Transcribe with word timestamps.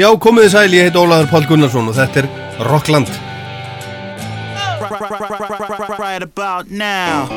Já, 0.00 0.06
komið 0.16 0.46
þið 0.46 0.52
sæl, 0.54 0.72
ég 0.72 0.86
heit 0.86 0.94
Ólaður 0.96 1.26
Pál 1.28 1.42
Gunnarsson 1.44 1.88
og 1.90 1.96
þetta 1.98 2.22
er 2.22 2.26
Rockland. 2.64 3.10
Right 6.00 6.24
about 6.24 6.70
now 6.72 7.28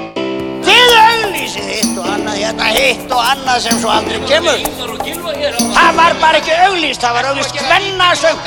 Þið 0.63 0.93
auglýsið 0.99 1.67
hitt 1.67 1.97
og 1.99 2.07
annað, 2.07 2.37
hérna 2.39 2.69
hitt 2.77 3.11
og 3.11 3.25
annað 3.33 3.59
sem 3.65 3.81
svo 3.81 3.91
aldrei 3.91 4.21
kemur. 4.29 4.63
Það 5.75 5.91
var 5.99 6.15
bara 6.23 6.39
ekki 6.39 6.55
auglýst, 6.69 7.03
það 7.03 7.19
var 7.19 7.29
auglýst 7.33 7.59
hvennasöng. 7.67 8.39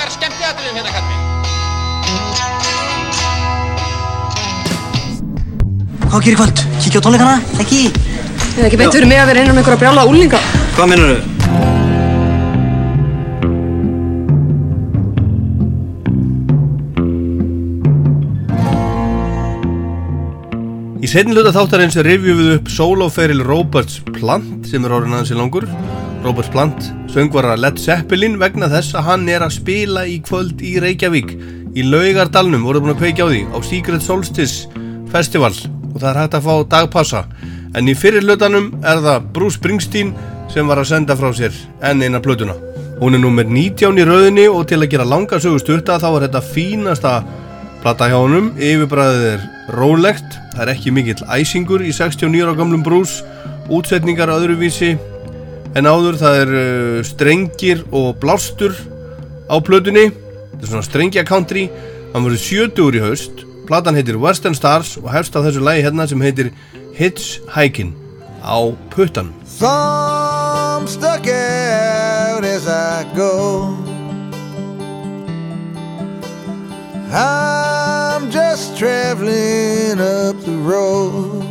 Hvað 6.08 6.20
gerir 6.24 6.40
kvöld? 6.40 6.66
Kíkja 6.80 7.04
á 7.04 7.06
tónleikana? 7.10 7.38
Ekki? 7.60 7.84
Það 7.92 8.60
er 8.64 8.68
ekki 8.72 8.80
beint 8.80 8.96
fyrir 8.96 9.12
mig 9.12 9.20
að 9.20 9.34
vera 9.34 9.44
innan 9.44 9.58
með 9.58 9.66
einhverja 9.66 9.84
brjála 9.84 10.08
úlinga. 10.08 10.46
Hvað 10.72 10.94
minnur 10.94 11.18
þau? 11.18 11.35
Í 21.06 21.10
setniluta 21.12 21.52
þáttarins 21.54 21.94
rifjum 22.02 22.38
við 22.40 22.48
upp 22.56 22.70
sólóferil 22.74 23.44
Roberts 23.46 24.00
Plant 24.16 24.64
sem 24.66 24.82
er 24.82 24.94
orðin 24.96 25.12
aðeins 25.14 25.28
í 25.30 25.36
langur. 25.38 25.66
Roberts 26.24 26.50
Plant 26.50 26.88
söngvara 27.12 27.52
Led 27.54 27.78
Zeppelin 27.78 28.34
vegna 28.40 28.66
þess 28.72 28.96
að 28.98 29.06
hann 29.06 29.28
er 29.30 29.44
að 29.46 29.54
spila 29.54 30.02
í 30.02 30.16
kvöld 30.26 30.64
í 30.66 30.72
Reykjavík 30.82 31.30
í 31.78 31.84
Laugardalnum, 31.86 32.66
voruð 32.66 32.88
búin 32.88 32.94
að 32.96 33.04
kveikja 33.04 33.22
á 33.22 33.30
því 33.30 33.44
á 33.54 33.58
Secret 33.68 34.02
Solstice 34.02 34.82
Festival 35.12 35.52
og 35.92 35.94
það 36.00 36.10
er 36.10 36.20
hægt 36.24 36.36
að 36.40 36.48
fá 36.48 36.54
dagpassa 36.74 37.22
en 37.78 37.86
í 37.86 37.94
fyrirlutanum 37.94 38.72
er 38.82 39.06
það 39.06 39.32
Bruce 39.38 39.60
Springsteen 39.60 40.10
sem 40.50 40.66
var 40.66 40.82
að 40.82 40.90
senda 40.90 41.14
frá 41.14 41.30
sér 41.30 41.54
enn 41.86 42.02
eina 42.02 42.18
plötuna. 42.18 42.58
Hún 42.98 43.14
er 43.14 43.22
nummer 43.22 43.46
19 43.46 44.02
í 44.02 44.10
rauðinni 44.10 44.50
og 44.50 44.66
til 44.66 44.82
að 44.82 44.90
gera 44.96 45.06
langa 45.06 45.38
sögustutta 45.38 46.02
þá 46.02 46.10
er 46.16 46.26
þetta 46.26 46.46
fínasta 46.50 47.18
Plata 47.86 48.08
hjá 48.10 48.16
honum, 48.18 48.48
yfirbræðið 48.58 49.24
er 49.30 49.42
rólegt, 49.78 50.32
það 50.56 50.62
er 50.64 50.70
ekki 50.72 50.90
mikill 50.90 51.20
æsingur 51.30 51.84
í 51.86 51.92
69 51.94 52.40
ára 52.42 52.56
gamlum 52.58 52.82
brús, 52.82 53.20
útsetningar 53.70 54.32
öðruvísi 54.34 54.96
en 55.78 55.86
áður 55.86 56.18
það 56.18 56.40
er 56.40 56.50
uh, 56.58 56.98
strengir 57.06 57.86
og 57.94 58.18
blástur 58.18 58.74
á 59.46 59.54
plötunni, 59.62 60.08
þetta 60.10 60.64
er 60.64 60.72
svona 60.72 60.88
strengja 60.88 61.26
country, 61.30 61.68
hann 62.10 62.26
verður 62.26 62.42
70 62.48 62.84
úr 62.88 62.98
í 62.98 63.06
haust, 63.06 63.46
platan 63.70 63.94
heitir 63.94 64.18
Western 64.18 64.58
Stars 64.58 64.96
og 64.98 65.12
hefst 65.14 65.38
á 65.38 65.46
þessu 65.46 65.62
lagi 65.62 65.86
hérna 65.86 66.10
sem 66.10 66.26
heitir 66.26 66.50
Hitchhiking 66.98 67.94
á 68.42 68.66
puttan. 68.90 69.30
Some 69.46 70.90
stuck 70.90 71.30
out 71.30 72.42
as 72.42 72.66
I 72.66 73.06
go 73.14 73.85
I'm 77.18 78.30
just 78.30 78.76
traveling 78.76 79.98
up 80.00 80.38
the 80.42 80.58
road. 80.62 81.46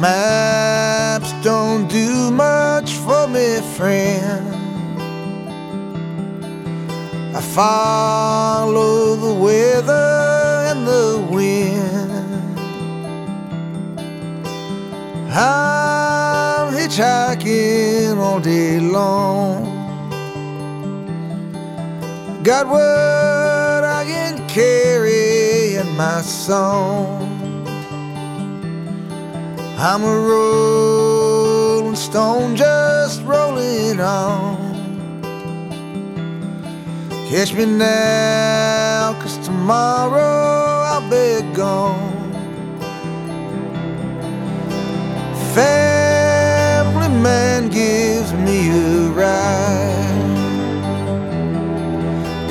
Maps 0.00 1.32
don't 1.42 1.86
do 1.88 2.30
much 2.30 2.94
for 2.94 3.28
me, 3.28 3.60
friend. 3.76 4.48
I 7.36 7.42
follow 7.42 9.16
the 9.16 9.34
weather 9.34 10.70
and 10.70 10.86
the 10.86 11.28
wind. 11.30 12.58
I'm 15.30 16.72
hitchhiking 16.72 18.16
all 18.16 18.40
day 18.40 18.80
long. 18.80 19.71
Got 22.42 22.66
what 22.66 23.84
I 23.84 24.04
can 24.04 24.48
carry 24.48 25.76
in 25.76 25.96
my 25.96 26.20
song. 26.22 27.22
I'm 29.78 30.02
a 30.02 30.18
rolling 30.28 31.94
stone 31.94 32.56
just 32.56 33.22
rolling 33.22 34.00
on. 34.00 34.58
Catch 37.30 37.54
me 37.54 37.64
now, 37.64 39.16
cause 39.20 39.38
tomorrow 39.38 40.82
I'll 40.90 41.08
be 41.08 41.42
gone. 41.54 42.32
Family 45.54 47.08
man 47.22 47.68
gives 47.68 48.32
me 48.32 48.68
a 48.68 49.10
ride. 49.10 49.91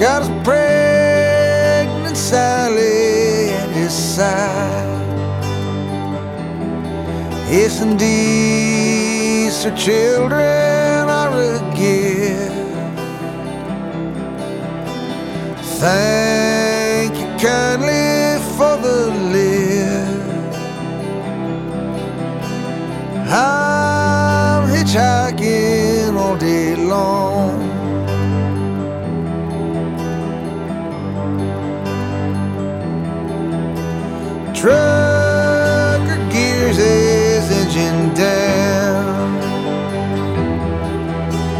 Got 0.01 0.23
his 0.23 0.31
pregnant 0.43 2.17
Sally 2.17 3.51
at 3.51 3.69
his 3.69 3.93
side. 3.93 4.89
Yes, 7.51 7.79
indeed, 7.83 9.53
her 9.63 9.77
children 9.77 11.07
are 11.07 11.39
a 11.39 11.59
gift. 11.77 12.55
Thank 15.79 17.13
you 17.19 17.27
kindly 17.37 18.41
for 18.57 18.77
the 18.81 19.11
lift. 19.35 20.57
I'm 23.29 24.67
hitchhiking 24.67 26.17
all 26.17 26.37
day 26.37 26.75
long. 26.75 27.60
Trucker 34.61 36.21
gears 36.31 36.77
his 36.77 37.49
engine 37.49 38.13
down. 38.13 39.41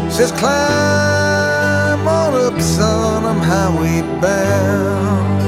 Says, 0.08 0.30
climb 0.30 2.06
on 2.06 2.34
up, 2.34 2.60
son, 2.60 3.24
I'm 3.24 3.38
highway 3.38 4.02
bound. 4.20 5.42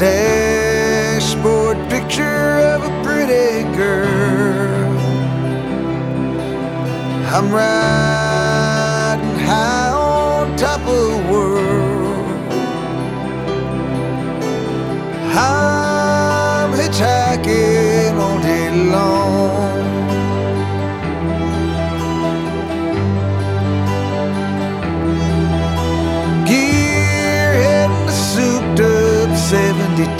Dashboard 0.00 1.76
picture 1.90 2.56
of 2.72 2.84
a 2.84 3.02
pretty 3.02 3.62
girl. 3.76 4.96
I'm 7.26 7.52
riding 7.52 8.13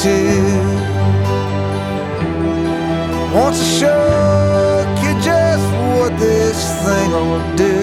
72. 0.05 0.45
Wants 3.35 3.59
to 3.59 3.65
show 3.65 4.85
you 5.03 5.13
just 5.23 5.67
what 5.97 6.13
this 6.19 6.59
thing 6.85 7.11
will 7.11 7.57
do. 7.57 7.79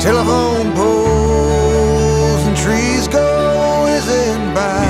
Telephone 0.00 0.72
poles 0.72 2.42
and 2.48 2.56
trees 2.56 3.06
go 3.08 3.84
whizzing 3.84 4.54
by. 4.54 4.86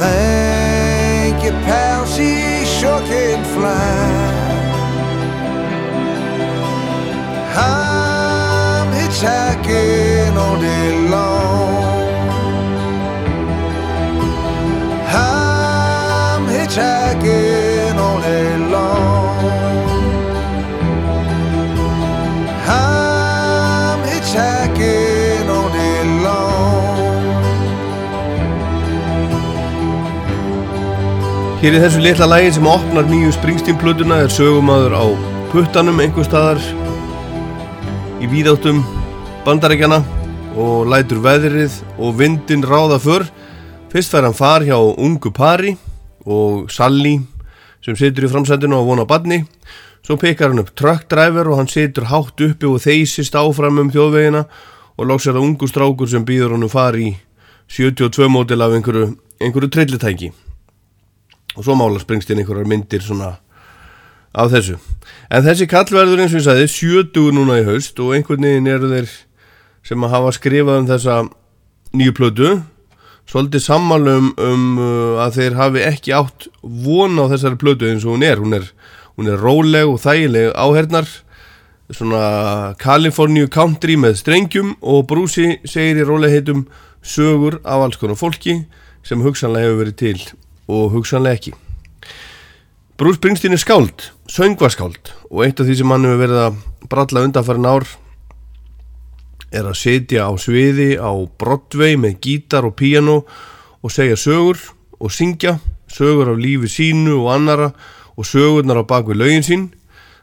Thank 0.00 1.44
you, 1.44 1.52
pal, 1.68 2.06
she 2.06 2.64
sure 2.64 3.02
can 3.10 3.44
fly. 3.54 4.16
I'm 7.56 8.88
hitchhiking 8.98 10.07
Hér 31.68 31.74
í 31.76 31.80
þessu 31.82 32.00
litla 32.00 32.24
lægi 32.24 32.52
sem 32.56 32.64
opnar 32.64 33.04
nýju 33.04 33.28
Springsteen-plötuna 33.36 34.22
er 34.24 34.30
sögumadur 34.32 34.94
á 34.96 35.04
puttanum 35.50 35.98
einhver 36.00 36.24
staðar 36.24 36.62
í 38.24 38.28
víðáttum 38.32 38.78
bandarækjana 39.44 39.98
og 40.56 40.88
lætur 40.88 41.20
veðrið 41.26 41.76
og 41.98 42.16
vindin 42.22 42.64
ráða 42.64 42.96
för. 43.04 43.26
Fyrst 43.92 44.16
fær 44.16 44.24
hann 44.24 44.38
far 44.38 44.64
hjá 44.64 44.80
ungu 44.80 45.28
pari 45.28 45.74
og 46.24 46.72
Sally 46.72 47.18
sem 47.84 48.00
situr 48.00 48.30
í 48.30 48.32
framsætinu 48.32 48.80
og 48.80 48.88
vona 48.88 49.04
badni 49.04 49.42
svo 50.00 50.16
pekar 50.16 50.54
hann 50.54 50.64
upp 50.64 50.72
truckdriver 50.72 51.52
og 51.52 51.60
hann 51.60 51.68
situr 51.68 52.08
hátt 52.08 52.48
uppi 52.48 52.64
og 52.64 52.80
þeysist 52.80 53.36
áfram 53.36 53.84
um 53.84 53.92
þjóðvegina 53.92 54.46
og 54.96 55.04
loks 55.12 55.28
er 55.28 55.36
það 55.36 55.50
ungu 55.52 55.68
strákur 55.68 56.08
sem 56.08 56.24
býður 56.24 56.56
hann 56.56 56.64
um 56.64 56.72
fari 56.72 57.12
í 57.12 57.16
72 57.68 58.32
mótil 58.32 58.64
af 58.64 58.72
einhverju, 58.72 59.18
einhverju 59.36 59.74
trillitæki 59.76 60.32
og 61.58 61.66
svo 61.66 61.74
mála 61.74 61.98
springst 61.98 62.30
inn 62.30 62.38
einhverjar 62.44 62.70
myndir 62.70 63.02
svona 63.02 63.34
af 64.38 64.52
þessu. 64.52 64.78
En 65.34 65.42
þessi 65.42 65.66
kallverður 65.68 66.22
eins 66.22 66.34
og 66.34 66.40
ég 66.40 66.46
sagði 66.46 66.68
70 66.70 67.34
núna 67.34 67.58
í 67.58 67.66
haust 67.66 67.98
og 68.02 68.14
einhvern 68.14 68.46
veginn 68.46 68.70
eru 68.70 68.90
þeir 68.92 69.10
sem 69.88 70.04
að 70.04 70.14
hafa 70.14 70.34
skrifað 70.36 70.82
um 70.82 70.90
þessa 70.90 71.20
nýju 71.96 72.14
plötu 72.16 72.50
svolítið 73.28 73.64
sammálum 73.64 74.32
um 74.40 74.66
uh, 74.80 75.22
að 75.24 75.40
þeir 75.40 75.56
hafi 75.58 75.84
ekki 75.84 76.14
átt 76.16 76.48
von 76.62 77.18
á 77.20 77.24
þessari 77.32 77.60
plötu 77.60 77.88
eins 77.90 78.06
og 78.06 78.16
hún 78.16 78.26
er. 78.26 78.40
Hún 78.40 78.56
er, 78.56 78.68
hún 79.18 79.32
er 79.32 79.42
róleg 79.42 79.88
og 79.88 80.00
þægileg 80.04 80.52
áhernar 80.54 81.08
svona 81.88 82.74
California 82.80 83.48
country 83.48 83.96
með 83.96 84.20
strengjum 84.20 84.74
og 84.84 85.06
Brúsi 85.08 85.56
segir 85.64 86.02
í 86.02 86.08
rólegheitum 86.08 86.66
sögur 87.00 87.62
af 87.64 87.86
alls 87.86 88.00
konar 88.00 88.18
fólki 88.20 88.60
sem 89.06 89.22
hugsanlega 89.24 89.70
hefur 89.70 89.82
verið 89.82 89.96
til 90.02 90.20
og 90.68 90.92
hugsanlega 90.92 91.38
ekki. 91.38 91.54
Brús 92.98 93.18
Springsteen 93.20 93.54
er 93.54 93.62
skáld, 93.62 94.10
söngvaskáld 94.28 95.12
og 95.30 95.44
eitt 95.46 95.60
af 95.60 95.68
því 95.68 95.78
sem 95.78 95.92
hann 95.94 96.06
hefur 96.06 96.22
verið 96.24 96.40
að 96.42 96.60
bralla 96.90 97.24
undanfærin 97.26 97.68
ár 97.68 97.86
er 99.54 99.68
að 99.68 99.78
setja 99.80 100.26
á 100.28 100.32
sviði 100.36 100.96
á 101.00 101.10
Broadway 101.40 101.96
með 102.00 102.18
gítar 102.24 102.66
og 102.68 102.76
piano 102.76 103.22
og 103.80 103.94
segja 103.94 104.18
sögur 104.18 104.58
og 104.98 105.14
syngja 105.14 105.56
sögur 105.88 106.34
af 106.34 106.42
lífi 106.42 106.68
sínu 106.68 107.16
og 107.22 107.32
annara 107.36 107.70
og 108.18 108.26
sögurnar 108.26 108.82
á 108.82 108.84
bakvið 108.84 109.22
lögin 109.22 109.46
sín. 109.46 109.68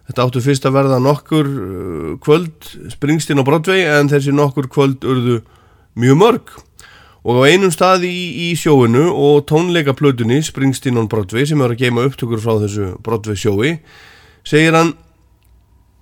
Þetta 0.05 0.27
áttu 0.27 0.41
fyrst 0.43 0.67
að 0.67 0.75
verða 0.75 0.99
nokkur 1.01 1.47
uh, 1.47 2.11
kvöld 2.21 2.67
Springsteen 2.93 3.41
á 3.41 3.47
Broadway 3.47 3.87
en 3.87 4.11
þessi 4.11 4.35
nokkur 4.35 4.69
kvöld 4.69 5.07
urðu 5.07 5.39
mjög 5.97 6.19
mörg 6.19 6.53
og 7.25 7.41
á 7.41 7.49
einum 7.49 7.73
stað 7.73 8.05
í, 8.05 8.17
í 8.47 8.53
sjóinu 8.53 9.07
og 9.09 9.47
tónleikaplötunni 9.49 10.43
Springsteen 10.45 10.99
on 11.01 11.09
Broadway 11.09 11.47
sem 11.49 11.61
er 11.65 11.73
að 11.73 11.81
geima 11.81 12.05
upptökur 12.05 12.43
frá 12.43 12.59
þessu 12.61 12.91
Broadway 13.01 13.39
sjói 13.39 13.71
segir 14.45 14.77
hann 14.77 14.93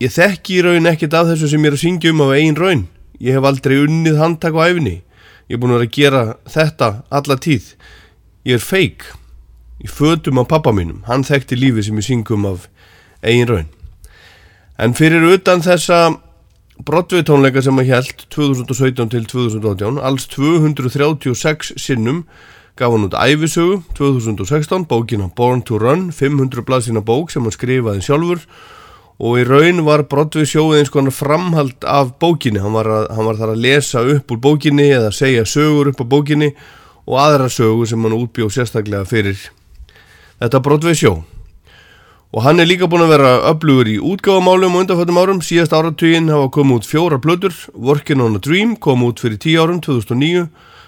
ég 0.03 0.11
þekki 0.11 0.59
í 0.59 0.65
raun 0.65 0.91
ekkert 0.91 1.15
af 1.15 1.31
þessu 1.31 1.53
sem 1.53 1.63
ég 1.63 1.71
er 1.71 1.77
að 1.77 1.83
syngja 1.85 2.11
um 2.11 2.25
af 2.25 2.35
einn 2.35 2.59
raun. 2.59 2.85
Ég 3.23 3.37
hef 3.37 3.47
aldrei 3.47 3.77
unnið 3.85 4.19
handtak 4.19 4.57
á 4.59 4.67
æfni 4.67 4.99
ég 5.47 5.57
er 5.57 5.61
búin 5.61 5.73
að 5.75 5.81
vera 5.81 5.89
að 5.89 5.97
gera 5.97 6.23
þetta 6.49 6.89
alla 7.11 7.37
tíð. 7.37 7.73
Ég 8.47 8.59
er 8.59 8.63
feik 8.63 9.05
ég 9.83 9.91
fötum 9.91 10.39
á 10.39 10.43
pappa 10.47 10.71
mínum. 10.71 11.03
Hann 11.07 11.25
þekkti 11.27 11.57
lífi 11.59 11.83
sem 11.83 11.99
ég 11.99 12.07
syngum 12.07 12.47
af 12.47 12.67
eigin 13.23 13.49
raun. 13.49 13.69
En 14.79 14.95
fyrir 14.95 15.23
utan 15.33 15.63
þessa 15.63 16.17
Broadway 16.81 17.21
tónleika 17.21 17.61
sem 17.61 17.77
að 17.77 17.89
held 17.93 18.23
2017 18.33 19.11
til 19.13 19.25
2018 19.29 19.99
alls 20.01 20.25
236 20.33 21.75
sinnum 21.77 22.23
gaf 22.79 22.89
hann 22.89 23.05
út 23.05 23.13
æfisögu 23.13 23.83
2016 23.93 24.87
bókina 24.89 25.29
Born 25.37 25.61
to 25.61 25.77
Run 25.77 26.07
500 26.09 26.65
blaðsina 26.65 27.03
bók 27.05 27.29
sem 27.29 27.45
hann 27.45 27.53
skrifaði 27.53 28.01
sjálfur. 28.01 28.41
Og 29.21 29.37
í 29.37 29.43
raun 29.45 29.83
var 29.85 30.07
Broadway 30.09 30.49
sjóið 30.49 30.79
eins 30.79 30.89
konar 30.91 31.13
framhald 31.13 31.85
af 31.85 32.15
bókinni. 32.19 32.59
Hann 32.59 32.73
var, 32.73 32.89
að, 32.89 33.05
hann 33.13 33.29
var 33.29 33.37
þar 33.37 33.53
að 33.53 33.61
lesa 33.67 34.01
upp 34.15 34.33
úr 34.33 34.41
bókinni 34.41 34.87
eða 34.95 35.13
segja 35.13 35.45
sögur 35.45 35.91
upp 35.93 36.01
á 36.01 36.05
bókinni 36.09 36.49
og 37.05 37.19
aðra 37.21 37.51
sögur 37.53 37.85
sem 37.87 38.01
hann 38.01 38.17
útbjóð 38.17 38.49
sérstaklega 38.57 39.05
fyrir. 39.05 39.37
Þetta 40.41 40.63
Broadway 40.65 40.97
sjó 40.97 41.19
og 42.33 42.41
hann 42.41 42.57
er 42.57 42.65
líka 42.65 42.88
búin 42.89 43.03
að 43.06 43.12
vera 43.13 43.31
öflugur 43.51 43.85
í 43.91 44.00
útgáfamálum 44.01 44.74
og 44.74 44.83
undanfjöldum 44.83 45.19
árum. 45.21 45.41
Síðast 45.45 45.75
áratuginn 45.77 46.31
hafa 46.33 46.50
komið 46.56 46.80
út 46.80 46.88
fjóra 46.89 47.19
blöður 47.21 47.53
Working 47.77 48.24
on 48.25 48.39
a 48.39 48.41
Dream 48.41 48.74
kom 48.81 49.06
út 49.06 49.21
fyrir 49.21 49.38
10 49.38 49.62
árum 49.62 49.77
2009 49.85 50.47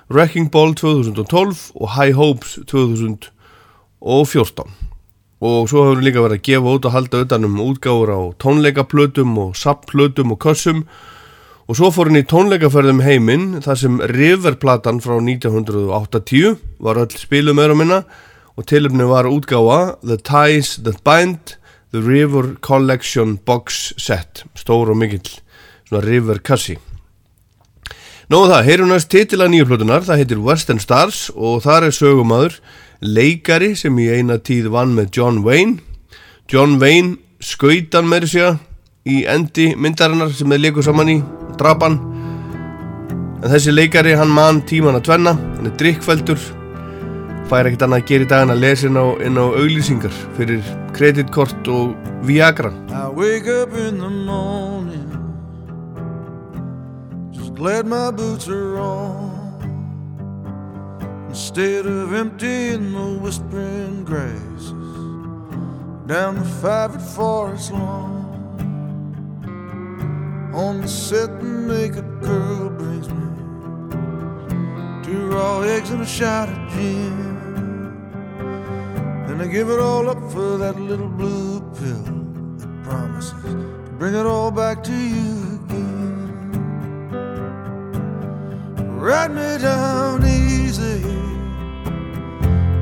Wrecking 0.10 0.50
Ball 0.50 0.74
2012 0.74 1.78
og 1.78 1.94
High 1.94 2.18
Hopes 2.18 2.58
2014 2.66 3.30
og 5.46 5.68
svo 5.70 5.84
hefur 5.86 6.02
líka 6.02 6.24
verið 6.24 6.40
að 6.40 6.46
gefa 6.48 6.72
út 6.78 6.86
og 6.88 6.94
halda 6.96 7.20
utanum 7.26 7.60
útgáður 7.62 8.12
á 8.16 8.20
tónleikaplötum 8.42 9.36
og 9.38 9.58
sapplötum 9.60 10.32
og 10.34 10.40
kössum. 10.42 10.86
Og 11.70 11.78
svo 11.78 11.92
fór 11.94 12.10
hann 12.10 12.22
í 12.22 12.26
tónleikaferðum 12.26 13.04
heiminn 13.06 13.62
þar 13.62 13.78
sem 13.78 14.00
Riverplatan 14.02 15.02
frá 15.04 15.20
1980 15.20 16.58
var 16.82 16.98
öll 17.04 17.20
spilum 17.20 17.60
meira 17.60 17.76
minna 17.78 18.06
og 18.56 18.68
tilumni 18.68 19.06
var 19.08 19.28
útgáða 19.28 19.98
The 20.02 20.18
Ties 20.18 20.76
That 20.84 21.04
Bind 21.04 21.58
The 21.92 22.02
River 22.02 22.56
Collection 22.62 23.38
Box 23.38 23.94
Set. 23.98 24.44
Stór 24.56 24.90
og 24.92 24.98
mikill 25.00 25.28
svona 25.88 26.04
River 26.06 26.40
kassi. 26.44 26.78
Nóðu 28.32 28.50
það, 28.50 28.66
heyrum 28.66 28.90
næst 28.90 29.12
titila 29.14 29.46
nýju 29.52 29.68
plötunar, 29.70 30.02
það 30.02 30.24
heitir 30.24 30.42
Western 30.42 30.82
Stars 30.82 31.28
og 31.36 31.62
þar 31.62 31.86
er 31.88 31.94
sögumadur 31.94 32.56
leikari 33.06 33.76
sem 33.78 33.94
í 34.02 34.08
eina 34.10 34.40
tíð 34.42 34.72
vann 34.74 34.96
með 34.98 35.12
John 35.20 35.44
Wayne. 35.46 35.78
John 36.50 36.80
Wayne 36.82 37.20
skautan 37.44 38.10
með 38.10 38.26
þessu 38.26 38.52
í 39.06 39.22
endi 39.30 39.70
myndarinnar 39.78 40.34
sem 40.34 40.50
þeir 40.50 40.64
leikur 40.64 40.88
saman 40.88 41.14
í 41.14 41.20
drapan 41.60 42.00
en 43.44 43.52
þessi 43.52 43.76
leikari 43.76 44.16
hann 44.18 44.34
mann 44.34 44.64
tíman 44.66 44.98
að 44.98 45.12
tvenna. 45.12 45.36
Hann 45.38 45.70
er 45.70 45.78
drikkfældur 45.78 46.42
fær 47.50 47.68
ekkert 47.70 47.84
annað 47.86 48.02
að 48.02 48.08
gera 48.10 48.26
í 48.26 48.30
dag 48.30 48.44
en 48.46 48.54
að 48.56 48.62
lesa 48.64 48.88
inn 48.90 48.98
á, 48.98 49.06
inn 49.22 49.38
á 49.38 49.46
auglýsingar 49.46 50.16
fyrir 50.38 50.70
kreditkort 50.96 51.68
og 51.70 51.94
Viagra. 52.26 52.72
I 52.90 53.10
wake 53.14 53.48
up 53.48 53.74
in 53.78 54.00
the 54.00 54.10
morning 54.10 55.12
Just 57.32 57.54
glad 57.54 57.86
my 57.86 58.10
boots 58.10 58.48
are 58.50 58.80
on. 58.80 59.36
Instead 61.30 61.86
of 61.86 62.14
emptying 62.14 62.94
the 62.94 63.20
whispering 63.22 64.04
grasses 64.06 64.74
Down 66.08 66.36
the 66.36 66.50
five 66.62 66.94
forest 67.14 67.72
lawn. 67.72 68.26
On 70.54 70.82
the 70.82 70.88
set 70.88 71.40
the 71.40 71.46
makeup 71.46 72.22
girl 72.22 72.70
brings 72.70 73.10
me 73.10 73.28
Two 75.04 75.30
raw 75.30 75.62
eggs 75.62 75.92
and 75.92 76.02
a 76.02 76.06
shot 76.06 76.50
of 76.50 76.74
gin 76.74 77.35
and 79.36 79.44
I 79.44 79.48
give 79.48 79.70
it 79.70 79.82
all 79.82 80.10
up 80.10 80.32
for 80.32 80.58
that 80.60 80.80
little 80.80 81.10
blue 81.10 81.60
pill 81.78 82.06
that 82.56 82.84
promises 82.86 83.44
to 83.44 83.92
bring 84.00 84.16
it 84.16 84.26
all 84.26 84.50
back 84.50 84.82
to 84.86 84.94
you 84.94 85.60
again. 85.66 86.52
Write 88.98 89.32
me 89.32 89.58
down 89.58 90.26
easy, 90.26 91.04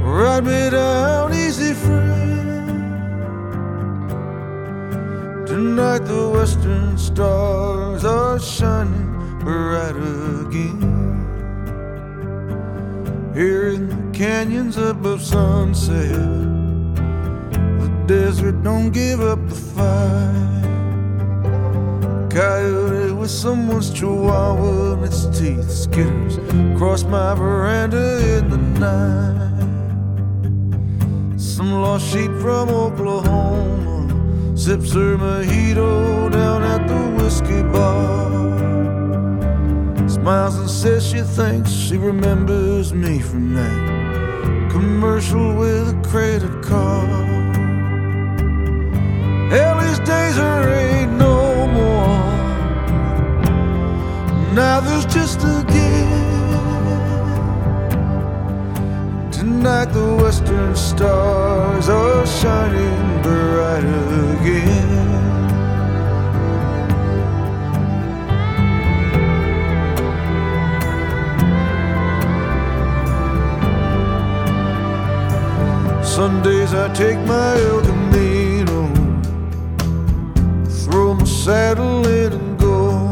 write 0.04 0.44
me 0.44 0.70
down 0.70 1.34
easy, 1.34 1.74
friend. 1.74 3.18
Tonight 5.48 6.06
the 6.06 6.30
western 6.30 7.00
stars 7.00 8.06
are 8.06 8.38
shining 8.40 9.40
bright 9.40 9.96
again. 9.96 11.02
Here 13.34 13.70
in 13.70 14.03
canyons 14.14 14.78
above 14.78 15.22
sunset, 15.24 16.12
the 16.94 18.04
desert 18.06 18.64
don't 18.64 18.92
give 18.92 19.20
up 19.20 19.40
the 19.50 19.56
fight. 19.56 20.30
Coyote 22.30 23.12
with 23.14 23.32
someone's 23.32 23.92
chihuahua 23.92 24.94
and 24.94 25.04
its 25.04 25.26
teeth 25.38 25.68
skitters 25.68 26.38
across 26.76 27.04
my 27.04 27.34
veranda 27.34 28.38
in 28.38 28.50
the 28.50 28.58
night. 28.80 29.60
Some 31.40 31.72
lost 31.72 32.06
sheep 32.12 32.32
from 32.40 32.70
Oklahoma 32.70 34.58
sips 34.58 34.94
her 34.94 35.18
mojito 35.18 36.32
down 36.32 36.64
at 36.64 36.88
the 36.88 37.24
whiskey 37.24 37.64
bar 37.64 38.32
smiles 40.08 40.58
and 40.58 40.70
says 40.70 41.06
she 41.06 41.22
thinks 41.22 41.70
she 41.72 41.98
remembers 41.98 42.94
me 42.94 43.20
from 43.20 43.54
that 43.56 44.03
commercial 44.84 45.56
with 45.56 45.96
a 45.96 45.98
credit 46.10 46.62
card. 46.62 47.56
Hell, 49.50 49.76
these 49.80 50.00
days 50.00 50.36
there 50.36 50.68
ain't 50.84 51.14
no 51.14 51.68
more. 51.78 52.20
Now 54.54 54.82
there's 54.86 55.06
just 55.06 55.40
a 55.56 55.64
game. 55.78 56.52
Tonight 59.32 59.90
the 60.00 60.08
western 60.22 60.76
stars 60.76 61.88
are 61.88 62.26
shining 62.26 63.22
bright 63.24 63.86
again. 63.86 65.03
Sundays 76.16 76.76
I 76.76 76.94
take 76.94 77.18
my 77.26 77.56
El 77.60 77.82
Camino, 77.82 78.88
throw 80.84 81.16
my 81.16 81.24
saddle 81.24 82.06
in 82.06 82.34
and 82.34 82.60
go 82.60 83.12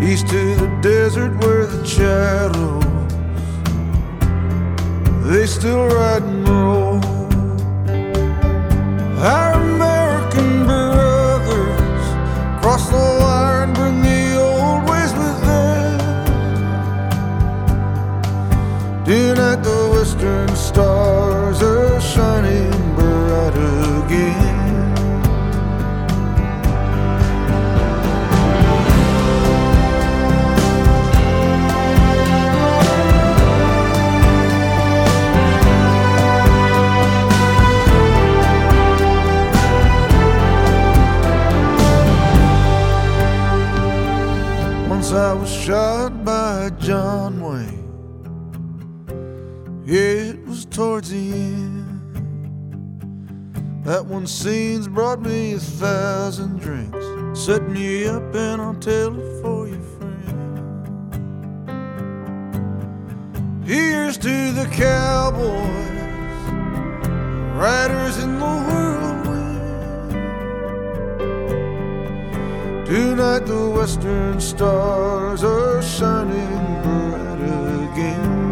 east 0.00 0.28
to 0.28 0.54
the 0.54 0.68
desert 0.80 1.36
where 1.42 1.66
the 1.66 1.84
shadows 1.84 2.84
they 5.26 5.44
still 5.44 5.86
ride 5.88 6.22
and 6.22 6.48
roll. 6.48 7.00
Our 9.18 9.54
American 9.54 10.66
brothers 10.66 12.06
cross 12.62 12.88
the 12.90 12.96
line, 12.96 13.70
and 13.70 13.74
bring 13.74 14.02
the 14.02 14.36
old 14.40 14.88
ways 14.88 15.12
with 15.14 15.38
them. 15.48 15.98
Tonight 19.04 19.64
the 19.64 19.88
western 19.90 20.51
stars 20.72 21.21
brought 54.92 55.20
me 55.22 55.54
a 55.54 55.58
thousand 55.58 56.60
drinks. 56.60 57.06
Set 57.32 57.66
me 57.68 58.06
up 58.06 58.34
and 58.34 58.60
I'll 58.60 58.74
tell 58.74 59.18
it 59.18 59.42
for 59.42 59.66
you, 59.66 59.80
friend. 59.96 60.12
Here's 63.64 64.18
to 64.18 64.52
the 64.52 64.66
cowboys, 64.70 65.40
riders 67.56 68.18
in 68.22 68.38
the 68.38 68.44
whirlwind. 68.44 69.32
Tonight 72.86 73.46
the 73.46 73.70
western 73.70 74.38
stars 74.40 75.42
are 75.42 75.80
shining 75.80 76.82
bright 76.82 77.40
again. 77.92 78.42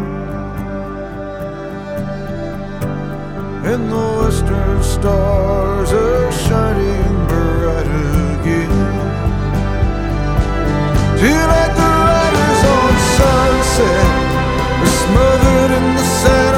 And 3.63 3.91
the 3.91 4.23
western 4.23 4.80
stars 5.01 5.91
are 5.93 6.31
shining 6.31 7.15
bright 7.27 7.89
again. 8.33 8.73
Tonight 11.21 11.73
the 11.79 11.89
riders 12.07 12.61
on 12.77 12.93
sunset 13.17 14.07
are 14.83 14.93
smothered 15.01 15.71
in 15.79 15.85
the 15.97 16.05
Santa 16.21 16.50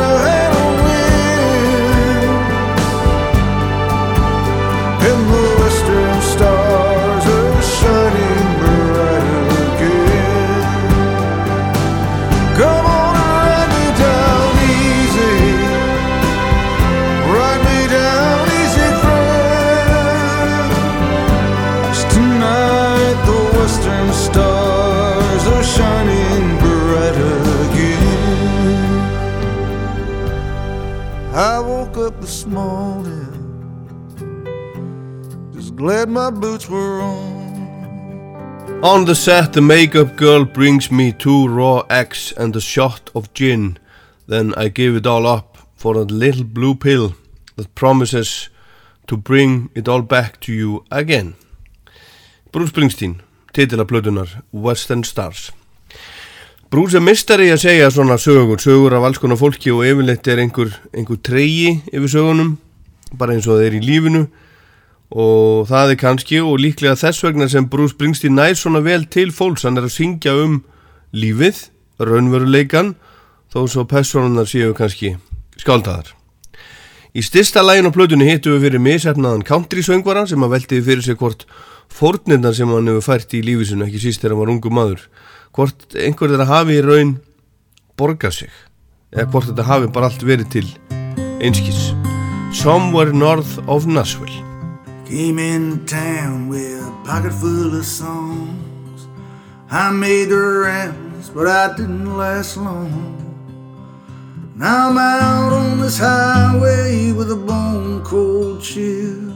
my 36.24 36.32
boots 36.32 36.70
were 36.70 37.02
on. 37.02 38.80
On 38.82 39.06
the 39.06 39.16
set, 39.16 39.52
the 39.54 39.62
makeup 39.62 40.16
girl 40.16 40.46
brings 40.46 40.90
me 40.90 41.12
two 41.12 41.48
raw 41.48 41.84
eggs 41.90 42.34
and 42.38 42.56
a 42.56 42.62
shot 42.62 43.10
of 43.14 43.34
gin. 43.34 43.78
Then 44.28 44.54
I 44.56 44.70
give 44.70 44.96
it 44.96 45.06
all 45.06 45.28
up 45.28 45.58
for 45.76 45.96
a 45.96 46.06
little 46.24 46.46
blue 46.46 46.76
pill 46.76 47.16
that 47.58 47.76
promises 47.76 48.50
to 49.08 49.18
bring 49.18 49.70
it 49.76 49.88
all 49.88 50.02
back 50.02 50.40
to 50.42 50.54
you 50.54 50.86
again. 50.92 51.36
Bruce 52.52 52.72
Springsteen, 52.72 53.22
titila 53.54 53.86
plötunar 53.86 54.30
Western 54.54 55.04
Stars. 55.04 55.52
Bruce 56.70 56.96
er 56.96 57.02
mistari 57.02 57.52
að 57.52 57.64
segja 57.66 57.90
svona 57.92 58.18
sögur, 58.18 58.60
sögur 58.64 58.96
af 58.96 59.04
alls 59.04 59.20
konar 59.20 59.38
fólki 59.38 59.72
og 59.76 59.84
yfirleitt 59.86 60.28
er 60.28 60.40
einhver, 60.40 60.72
einhver 60.96 61.20
treyi 61.20 61.82
yfir 61.92 62.10
sögunum, 62.16 62.56
bara 63.12 63.36
eins 63.36 63.48
og 63.48 63.60
þeir 63.60 63.78
í 63.78 63.84
lífinu 63.84 64.24
og 65.14 65.68
það 65.70 65.94
er 65.94 66.00
kannski 66.02 66.40
og 66.42 66.58
líklega 66.58 66.98
þess 66.98 67.22
vegna 67.22 67.46
sem 67.50 67.68
Bruce 67.70 67.94
Springsteen 67.94 68.34
nær 68.34 68.58
svona 68.58 68.82
vel 68.82 69.06
til 69.06 69.30
fólks. 69.34 69.66
Hann 69.68 69.78
er 69.78 69.86
að 69.86 69.94
syngja 69.94 70.34
um 70.42 70.64
lífið 71.14 71.68
raunveruleikan 72.02 72.96
þó 73.54 73.60
svo 73.70 73.86
personunar 73.86 74.50
séu 74.50 74.74
kannski 74.74 75.14
skáldaðar. 75.62 76.16
Í 77.14 77.22
styrsta 77.22 77.62
lægin 77.62 77.86
á 77.86 77.94
plötunni 77.94 78.26
hittum 78.26 78.56
við 78.56 78.66
fyrir 78.66 78.82
misefnaðan 78.82 79.46
country 79.46 79.84
söngvara 79.86 80.26
sem 80.26 80.42
að 80.42 80.56
veltiði 80.56 80.86
fyrir 80.88 81.06
sig 81.06 81.20
hvort 81.20 81.46
fórnirnar 81.94 82.56
sem 82.58 82.72
hann 82.74 82.90
hefur 82.90 83.06
fært 83.06 83.36
í 83.38 83.44
lífið 83.46 83.70
sinu 83.70 83.86
ekki 83.86 84.02
síst 84.02 84.24
þegar 84.24 84.34
hann 84.34 84.42
var 84.42 84.54
ungu 84.56 84.72
maður 84.74 85.04
hvort 85.54 85.94
einhver 85.94 86.34
þeirra 86.34 86.48
hafi 86.50 86.80
í 86.80 86.82
raun 86.82 87.12
borgað 88.02 88.40
sig 88.40 88.56
eða 89.14 89.28
hvort 89.30 89.52
þetta 89.52 89.68
hafi 89.70 89.92
bara 89.94 90.10
allt 90.10 90.26
verið 90.26 90.50
til 90.58 90.66
einskis. 91.46 91.92
Somewhere 92.54 93.14
North 93.14 93.60
of 93.70 93.86
Nashville 93.86 94.53
Came 95.06 95.38
in 95.38 95.86
town 95.86 96.48
with 96.48 96.88
a 96.88 96.92
pocket 97.06 97.34
full 97.34 97.78
of 97.78 97.86
songs. 97.86 99.08
I 99.70 99.92
made 99.92 100.30
the 100.30 100.38
rounds, 100.38 101.30
but 101.30 101.48
I 101.48 101.76
didn't 101.76 102.18
last 102.18 102.58
long. 102.58 103.20
Now 104.56 104.90
I'm 104.90 104.98
out 104.98 105.52
on 105.52 105.80
this 105.80 105.98
highway 106.00 107.12
with 107.12 107.32
a 107.32 107.36
bone 107.36 108.04
cold 108.04 108.62
chill. 108.62 109.34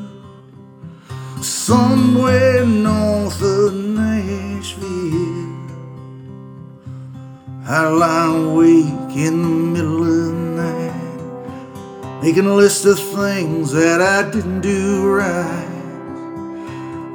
Somewhere 1.42 2.66
north 2.66 3.42
of 3.42 3.74
Nashville. 3.74 4.88
I 7.68 7.88
lie 7.90 8.38
awake 8.38 9.18
in 9.18 9.42
the 9.42 9.50
middle 9.74 10.02
of 10.04 10.26
the 10.28 10.34
night, 10.62 10.87
making 12.22 12.46
a 12.48 12.54
list 12.54 12.86
of 12.86 13.00
things 13.00 13.72
that 13.72 14.02
I 14.02 14.30
didn't 14.32 14.62
do 14.62 15.08
right. 15.08 15.66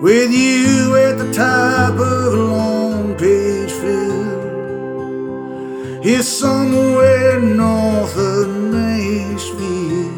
With 0.01 0.33
you 0.33 0.97
at 0.97 1.19
the 1.19 1.33
top 1.33 1.95
of 1.95 2.33
a 2.33 2.37
long 2.37 3.17
page 3.17 3.71
fill, 3.71 4.43
here 6.03 6.23
somewhere 6.23 7.41
north 7.41 8.17
of 8.17 8.49
Nashville. 8.49 10.11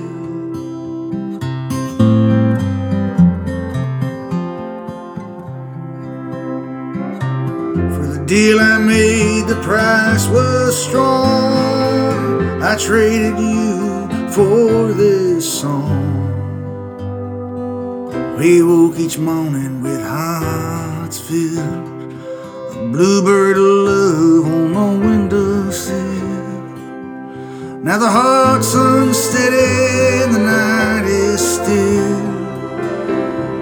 For 7.94 8.06
the 8.06 8.24
deal 8.26 8.60
I 8.60 8.78
made, 8.78 9.46
the 9.48 9.60
price 9.62 10.26
was 10.28 10.76
strong. 10.82 12.62
I 12.62 12.76
traded 12.76 13.38
you 13.38 14.03
for 14.34 14.92
this 14.92 15.60
song. 15.60 16.26
We 18.36 18.62
woke 18.64 18.98
each 18.98 19.16
morning 19.16 19.80
with 19.80 20.02
hearts 20.02 21.20
filled. 21.20 22.12
A 22.74 22.88
bluebird 22.90 23.56
of 23.56 23.62
love 23.62 24.46
on 24.52 24.72
the 24.72 24.98
windowsill. 25.06 25.94
Now 27.84 27.98
the 27.98 28.10
heart's 28.10 28.74
unsteady 28.74 30.24
and 30.24 30.34
the 30.34 30.40
night 30.40 31.06
is 31.06 31.40
still. 31.40 32.26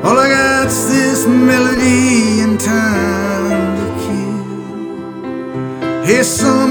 All 0.06 0.18
I 0.18 0.30
got's 0.30 0.86
this 0.86 1.26
melody 1.26 2.40
and 2.40 2.58
time 2.58 3.76
to 3.78 3.84
kill. 4.04 4.46
Here 6.06 6.24
somewhere 6.24 6.61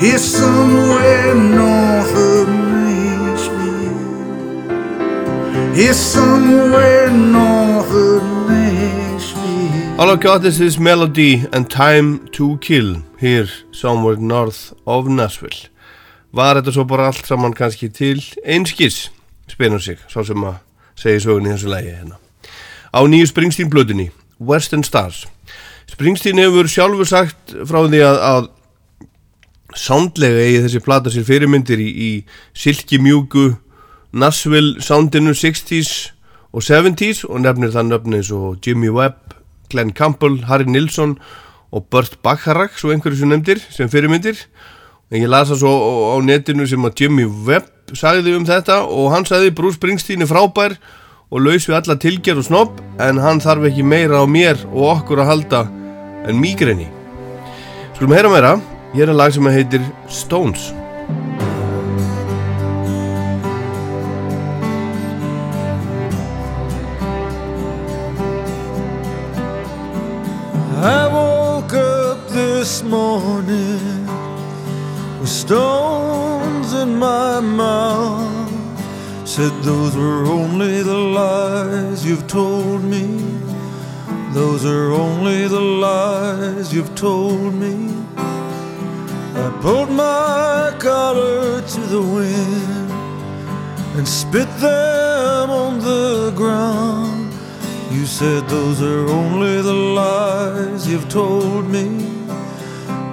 Here 0.00 0.18
somewhere 0.18 1.34
north 1.34 2.16
of 2.16 2.48
Nashville. 2.48 3.92
Here 5.74 5.92
somewhere 5.92 7.10
north 7.10 7.92
of 7.92 8.22
Nashville. 8.48 10.00
All 10.00 10.10
I 10.10 10.16
got 10.16 10.44
is 10.46 10.58
this 10.58 10.78
melody 10.78 11.44
and 11.52 11.68
time 11.70 12.28
to 12.28 12.56
kill 12.62 13.02
here 13.18 13.48
somewhere 13.72 14.16
north 14.16 14.72
of 14.86 15.06
Nashville 15.06 15.68
var 16.32 16.56
þetta 16.56 16.72
svo 16.72 16.84
bara 16.88 17.10
allt 17.10 17.26
saman 17.26 17.52
kannski 17.52 17.90
til 17.92 18.22
einskis 18.44 19.10
spennur 19.50 19.82
sig, 19.82 19.98
svo 20.08 20.24
sem 20.24 20.44
að 20.46 20.62
segja 20.96 21.26
sögun 21.26 21.48
í 21.48 21.52
þessu 21.52 21.72
lægi 21.74 21.92
hérna 21.96 22.16
á 22.94 23.00
nýju 23.04 23.28
Springsteen 23.28 23.68
blöðinni 23.68 24.08
Western 24.38 24.86
Stars 24.86 25.26
Springsteen 25.90 26.38
hefur 26.40 26.70
sjálfur 26.70 27.08
sagt 27.10 27.52
frá 27.66 27.82
því 27.82 28.00
að, 28.06 28.20
að 28.30 28.48
soundlega 29.76 30.44
eigi 30.44 30.62
þessi 30.64 30.82
plata 30.84 31.12
sér 31.12 31.26
fyrirmyndir 31.28 31.80
í, 31.82 31.90
í 31.90 32.10
silkimjúku 32.56 33.52
Nashville 34.12 34.82
soundinu 34.82 35.34
60s 35.36 36.10
og 36.50 36.64
70s 36.66 37.22
og 37.28 37.44
nefnir 37.44 37.70
það 37.74 37.92
nöfni 37.92 38.22
svo 38.26 38.54
Jimmy 38.58 38.90
Webb, 38.90 39.36
Glenn 39.70 39.92
Campbell, 39.94 40.40
Harry 40.48 40.66
Nilsson 40.66 41.16
og 41.70 41.86
Burt 41.90 42.18
Bacharach 42.24 42.78
svo 42.80 42.90
einhverju 42.90 43.22
sem 43.22 43.30
nefndir 43.30 43.62
sem 43.70 43.90
fyrirmyndir. 43.90 44.38
En 45.10 45.22
ég 45.22 45.30
lasa 45.30 45.56
svo 45.58 45.70
á 46.14 46.16
netinu 46.22 46.66
sem 46.66 46.82
að 46.86 47.04
Jimmy 47.04 47.26
Webb 47.26 47.94
sagði 47.98 48.34
um 48.38 48.46
þetta 48.46 48.82
og 48.86 49.12
hann 49.14 49.26
sagði 49.26 49.54
Bruce 49.54 49.78
Springsteen 49.78 50.22
er 50.22 50.30
frábær 50.30 50.76
og 51.30 51.44
laus 51.44 51.66
við 51.68 51.78
alla 51.78 51.98
tilgerð 51.98 52.42
og 52.42 52.48
snopp 52.48 52.82
en 53.02 53.22
hann 53.22 53.42
þarf 53.42 53.70
ekki 53.70 53.86
meira 53.86 54.22
á 54.22 54.26
mér 54.26 54.58
og 54.70 54.90
okkur 54.96 55.22
að 55.22 55.30
halda 55.34 55.62
en 56.26 56.42
mýgrenni 56.42 56.90
Skulum 57.94 58.14
heyra 58.16 58.30
meira 58.32 58.52
Hér 58.92 59.08
er 59.08 59.14
lag 59.14 59.30
sem 59.32 59.46
heitir 59.46 59.82
Stones 60.08 60.72
I 70.82 71.06
woke 71.12 71.74
up 71.74 72.28
this 72.34 72.82
morning 72.82 74.08
with 75.20 75.28
stones 75.28 76.72
in 76.72 76.96
my 76.96 77.38
mouth. 77.40 78.50
Said 79.24 79.52
those 79.62 79.94
were 79.94 80.24
only 80.24 80.82
the 80.82 80.98
lies 80.98 82.04
you've 82.04 82.26
told 82.26 82.82
me. 82.82 83.06
Those 84.32 84.64
are 84.64 84.90
only 84.90 85.46
the 85.46 85.60
lies 85.60 86.72
you've 86.72 86.94
told 86.96 87.54
me. 87.54 88.09
I 89.34 89.58
pulled 89.62 89.90
my 89.90 90.74
collar 90.78 91.60
to 91.60 91.80
the 91.80 92.02
wind 92.02 92.90
and 93.96 94.06
spit 94.06 94.48
them 94.58 95.50
on 95.50 95.78
the 95.78 96.32
ground. 96.34 97.32
You 97.90 98.06
said 98.06 98.48
those 98.48 98.80
are 98.82 99.06
only 99.08 99.62
the 99.62 99.72
lies 99.72 100.88
you've 100.88 101.08
told 101.08 101.68
me. 101.68 101.86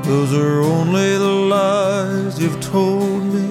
Those 0.03 0.33
are 0.33 0.62
only 0.62 1.17
the 1.17 1.36
lies 1.55 2.39
you've 2.39 2.62
told 2.62 3.24
me. 3.24 3.47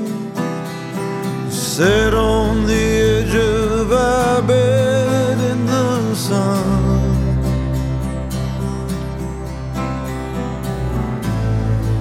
You 1.45 1.51
sat 1.51 2.15
on 2.15 2.67
the 2.67 2.85
edge 3.13 3.35
of 3.35 3.93
our 3.93 4.43
bed 4.43 4.76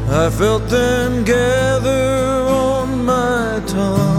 I 0.08 0.30
felt 0.30 0.68
them 0.70 1.24
gather 1.24 2.46
on 2.48 3.06
my 3.06 3.62
tongue. 3.66 4.15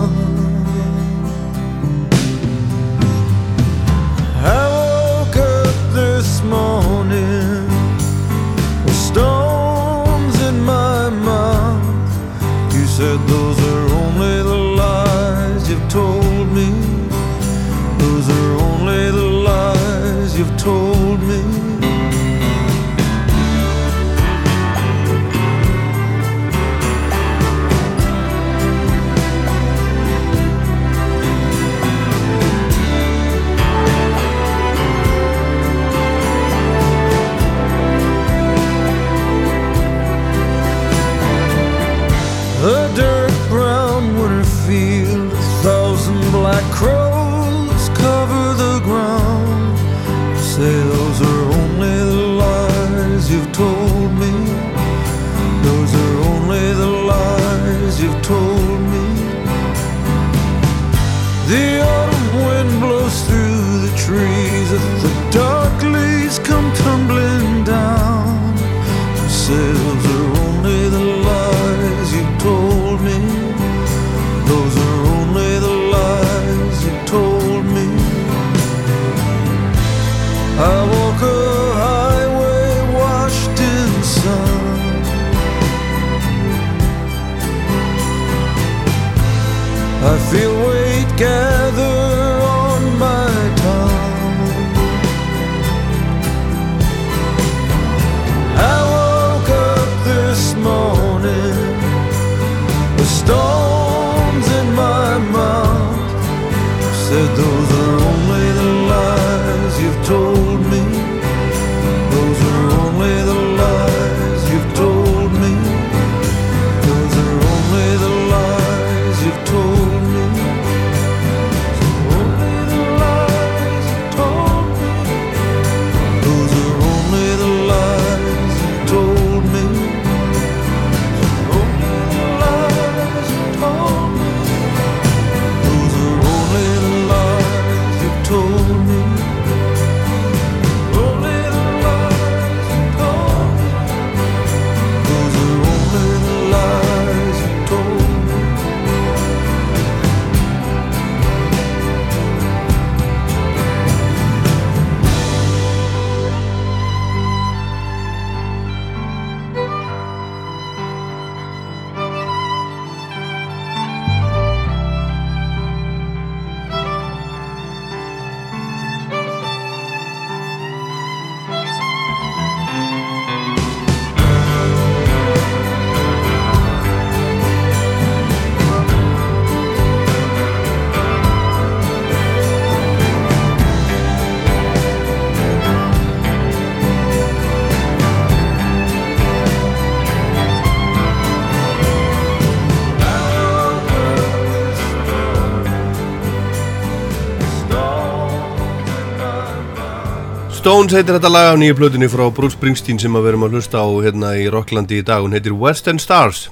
Stones 200.67 200.97
heitir 200.97 201.15
þetta 201.15 201.31
lag 201.31 201.49
af 201.53 201.57
nýju 201.61 201.77
plötunni 201.79 202.07
frá 202.11 202.25
Bruce 202.35 202.57
Springsteen 202.57 202.99
sem 202.99 203.15
að 203.15 203.29
verum 203.29 203.45
að 203.47 203.53
hlusta 203.55 203.79
á 203.79 203.87
hérna 204.03 204.33
í 204.35 204.49
Rocklandi 204.51 204.97
í 204.99 205.05
dag, 205.07 205.23
hún 205.23 205.37
heitir 205.37 205.55
Western 205.55 206.01
Stars. 206.03 206.49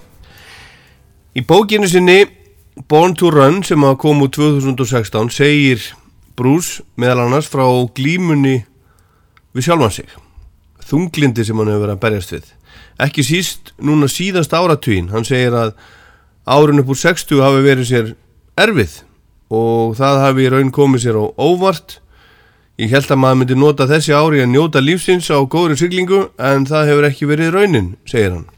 Í 1.34 1.42
bókinu 1.42 1.88
sinni 1.90 2.20
Born 2.86 3.16
to 3.18 3.32
Run 3.34 3.58
sem 3.66 3.82
að 3.82 3.96
kom 4.04 4.22
úr 4.22 4.30
2016 4.30 5.32
segir 5.34 5.82
Bruce 6.38 6.84
meðal 6.94 7.24
annars 7.24 7.48
frá 7.50 7.66
glímunni 7.98 8.60
við 9.50 9.66
sjálfan 9.66 9.96
sig 9.96 10.14
þunglindi 10.92 11.48
sem 11.48 11.58
hann 11.58 11.72
hefur 11.74 11.88
verið 11.88 11.96
að 11.96 12.04
berjast 12.06 12.36
við. 12.36 12.46
Ekki 13.02 13.26
síst 13.26 13.74
núna 13.82 14.06
síðast 14.06 14.54
áratvín 14.54 15.10
hann 15.10 15.26
segir 15.26 15.58
að 15.58 15.74
árun 16.46 16.84
upp 16.84 16.94
úr 16.94 17.02
60 17.02 17.42
hafi 17.42 17.66
verið 17.66 17.90
sér 17.90 18.14
erfið 18.62 19.00
og 19.50 19.98
það 19.98 20.22
hafi 20.28 20.46
í 20.46 20.54
raun 20.54 20.74
komið 20.78 21.08
sér 21.08 21.18
á 21.18 21.24
óvart 21.34 21.98
Ég 22.74 22.90
held 22.90 23.06
að 23.06 23.20
maður 23.22 23.36
myndi 23.38 23.54
nota 23.54 23.86
þessi 23.86 24.10
ári 24.18 24.40
að 24.42 24.50
njóta 24.50 24.80
lífsins 24.82 25.28
á 25.30 25.38
góðri 25.46 25.76
syklingu 25.78 26.24
en 26.42 26.64
það 26.66 26.88
hefur 26.90 27.06
ekki 27.06 27.28
verið 27.30 27.52
raunin, 27.54 27.92
segir 28.02 28.32
hann. 28.34 28.48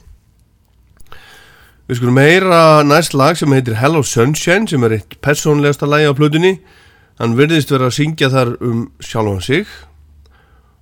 Við 1.86 2.00
skulum 2.00 2.20
heyra 2.22 2.60
næst 2.88 3.12
lag 3.12 3.36
sem 3.36 3.52
heitir 3.52 3.76
Hello 3.76 4.00
Sunshine 4.00 4.64
sem 4.70 4.86
er 4.88 4.96
eitt 4.96 5.18
personlegasta 5.20 5.86
lagi 5.86 6.08
á 6.08 6.16
plötunni. 6.16 6.54
Hann 7.20 7.36
verðist 7.36 7.70
vera 7.70 7.90
að 7.90 7.98
syngja 7.98 8.32
þar 8.32 8.54
um 8.64 8.86
sjálfan 9.04 9.44
sig. 9.44 9.68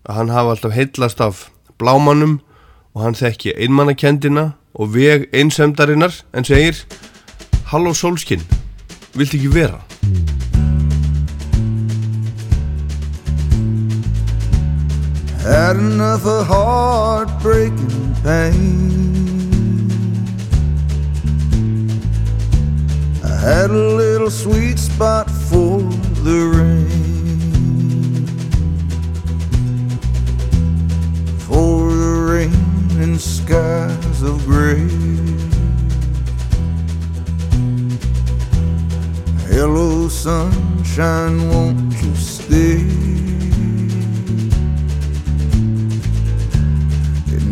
Hann 0.06 0.30
hafa 0.30 0.54
alltaf 0.54 0.78
heitlast 0.78 1.20
af 1.20 1.48
blámanum 1.82 2.38
og 2.94 3.02
hann 3.02 3.18
þekki 3.18 3.56
einmannakendina 3.58 4.52
og 4.78 4.94
veg 4.94 5.26
einsemdarinnar 5.34 6.22
en 6.32 6.46
segir 6.46 6.84
Halló 7.74 7.90
sólskinn, 7.96 8.44
vilt 9.18 9.34
ekki 9.34 9.50
vera? 9.50 9.82
Had 15.66 15.76
enough 15.76 16.26
of 16.26 16.46
heartbreaking 16.46 18.14
pain. 18.22 19.88
I 23.24 23.34
had 23.48 23.70
a 23.70 23.86
little 24.02 24.28
sweet 24.28 24.78
spot 24.78 25.30
for 25.30 25.78
the 26.20 26.40
rain. 26.58 28.26
For 31.48 31.90
the 31.90 32.14
rain 32.30 33.02
and 33.02 33.18
skies 33.18 34.20
of 34.20 34.44
gray. 34.44 34.86
Hello, 39.48 40.08
sunshine, 40.08 41.48
won't 41.48 41.90
you 42.02 42.14
stay? 42.16 43.03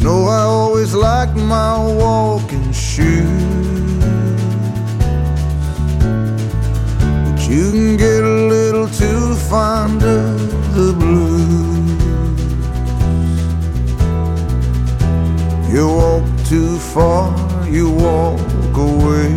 Know 0.03 0.25
I 0.25 0.43
always 0.43 0.95
liked 0.95 1.37
my 1.37 1.79
walking 1.79 2.73
shoes. 2.73 4.05
But 7.25 7.49
you 7.49 7.71
can 7.71 7.97
get 7.97 8.25
a 8.25 8.37
little 8.55 8.88
too 8.88 9.35
fond 9.49 10.03
of 10.03 10.75
the 10.75 10.93
blues. 10.93 11.62
You 15.73 15.87
walk 15.87 16.25
too 16.47 16.79
far, 16.79 17.33
you 17.69 17.88
walk 17.91 18.77
away. 18.77 19.31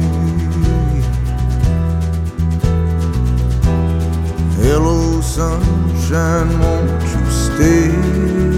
Hello, 4.63 5.21
sunshine, 5.21 6.59
won't 6.59 7.03
you 7.13 7.31
stay? 7.31 8.54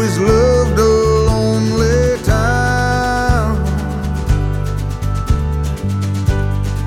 Always 0.00 0.18
loved 0.18 0.78
a 0.78 0.82
lonely 1.30 2.22
town. 2.22 3.54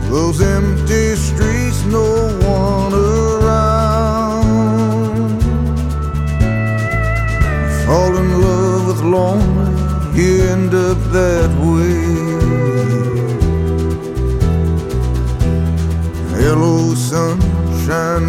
Those 0.10 0.42
empty 0.42 1.16
streets, 1.16 1.84
no 1.86 2.08
one 2.58 2.94
around. 2.94 3.84
Fall 7.86 8.18
in 8.18 8.30
love 8.42 8.88
with 8.88 9.02
lonely, 9.02 9.74
you 10.20 10.44
end 10.46 10.74
up 10.74 10.98
that 11.18 11.52
way. 11.70 12.02
Hello, 16.42 16.96
sunshine, 16.96 18.28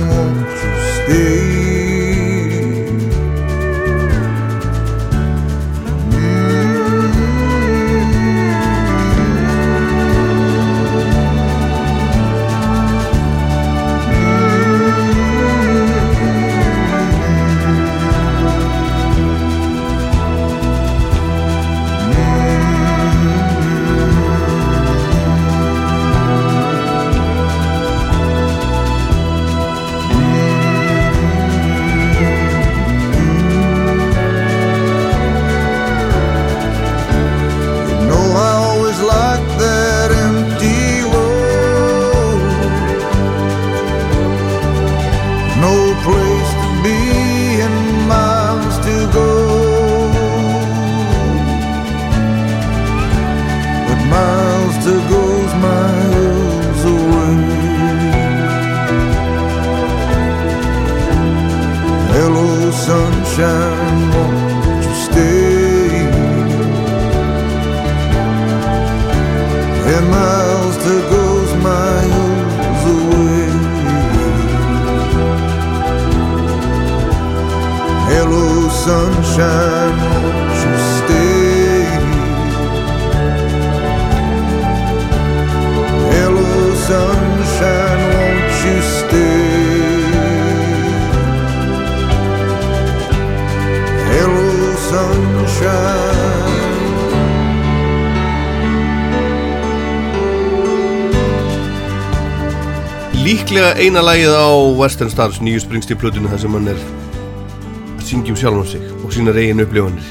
líklega 103.55 103.87
eina 103.87 104.01
lagið 104.03 104.33
á 104.35 104.51
Western 104.75 105.11
Stars 105.12 105.37
nýju 105.38 105.61
springstíplutinu 105.62 106.27
þar 106.27 106.40
sem 106.43 106.55
hann 106.57 106.71
er 106.73 106.79
að 106.81 108.01
syngja 108.03 108.33
um 108.33 108.38
sjálf 108.40 108.57
á 108.59 108.64
sig 108.67 108.87
og 108.99 109.12
sína 109.14 109.31
reygin 109.31 109.62
upplifanir. 109.62 110.09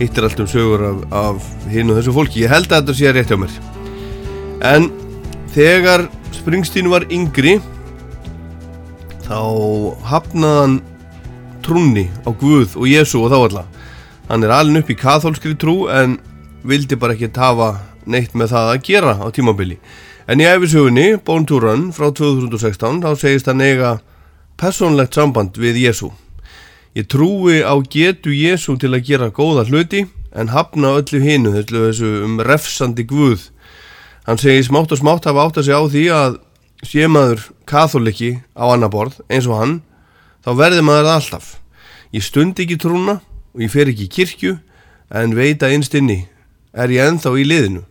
Hittir 0.00 0.26
allt 0.26 0.40
um 0.42 0.48
sögur 0.50 0.82
af, 0.82 1.04
af 1.14 1.70
hinn 1.70 1.92
og 1.92 2.00
þessu 2.00 2.14
fólki. 2.16 2.40
Ég 2.42 2.50
held 2.50 2.66
að 2.66 2.80
þetta 2.80 2.96
sé 2.98 3.12
rétt 3.14 3.30
hjá 3.30 3.38
mér. 3.38 3.54
En 4.66 4.88
þegar 5.54 6.08
Springsteen 6.34 6.90
var 6.90 7.06
yngri 7.06 7.60
þá 9.28 9.38
hafnaðan 10.10 10.80
trúnni 11.62 12.08
á 12.26 12.34
Guð 12.34 12.74
og 12.74 12.90
Jésu 12.90 13.20
og 13.20 13.30
þá 13.30 13.38
alltaf 13.44 13.86
hann 14.26 14.42
er 14.42 14.56
alin 14.58 14.82
upp 14.82 14.90
í 14.90 14.98
katholskri 14.98 15.54
trú 15.54 15.84
en 15.86 16.18
vildi 16.66 16.98
bara 16.98 17.14
ekki 17.14 17.30
hafa 17.38 17.76
neitt 18.10 18.34
með 18.34 18.56
það 18.56 18.74
að 18.74 18.84
gera 18.90 19.14
á 19.22 19.26
tímabili 19.30 19.78
En 20.26 20.42
í 20.42 20.46
æfisugunni, 20.46 21.16
Born 21.22 21.44
to 21.46 21.60
Run 21.62 21.92
frá 21.94 22.08
2016, 22.10 23.02
þá 23.04 23.10
segist 23.14 23.46
hann 23.46 23.62
eiga 23.62 24.00
personlegt 24.58 25.14
samband 25.14 25.58
við 25.60 25.78
Jésu. 25.84 26.10
Ég 26.98 27.06
trúi 27.12 27.60
á 27.62 27.74
getu 27.86 28.32
Jésu 28.34 28.74
til 28.80 28.90
að 28.90 29.04
gera 29.06 29.30
góða 29.30 29.66
hluti 29.68 30.06
en 30.34 30.50
hafna 30.50 30.96
öllu 30.98 31.20
hinu 31.22 31.52
þessu 31.54 32.10
um 32.26 32.40
refsandi 32.42 33.06
guð. 33.06 33.52
Hann 34.26 34.40
segi 34.42 34.66
smátt 34.66 34.90
og 34.96 34.98
smátt 34.98 35.28
hafa 35.30 35.46
átt 35.46 35.60
að 35.60 35.68
segja 35.68 35.78
á 35.78 35.84
því 35.86 36.04
að 36.16 36.40
sémaður 36.84 37.46
katholiki 37.64 38.36
á 38.52 38.64
annar 38.68 38.92
borð 38.92 39.20
eins 39.30 39.46
og 39.48 39.60
hann 39.60 39.74
þá 40.44 40.50
verði 40.58 40.84
maður 40.84 41.12
alltaf 41.14 41.52
ég 42.14 42.24
stund 42.24 42.58
ekki 42.60 42.78
trúna 42.80 43.20
og 43.54 43.62
ég 43.64 43.72
fer 43.72 43.90
ekki 43.90 44.06
í 44.06 44.12
kirkju 44.12 44.56
en 45.16 45.36
veit 45.36 45.62
að 45.64 45.76
innst 45.78 45.96
inni 45.96 46.24
er 46.76 46.92
ég 46.92 47.08
ennþá 47.08 47.32
í 47.40 47.46
liðinu 47.48 47.84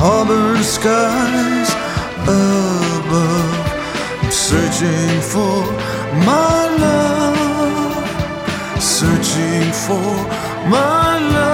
auburn 0.00 0.62
skies 0.62 1.70
above. 2.22 3.54
I'm 4.22 4.30
searching 4.30 5.20
for 5.20 5.64
my 6.24 6.66
love, 6.84 8.06
searching 8.80 9.72
for 9.72 10.10
my 10.70 11.18
love. 11.18 11.47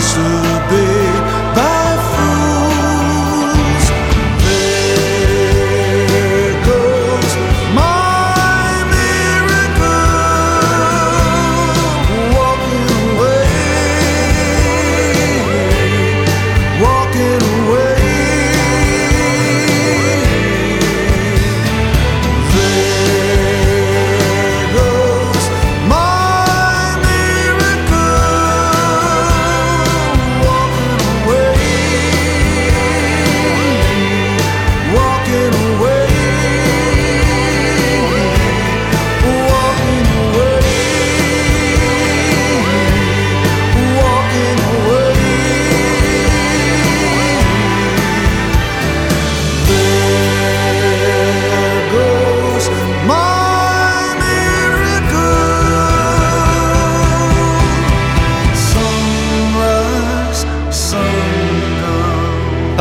Disobeyed 0.00 0.49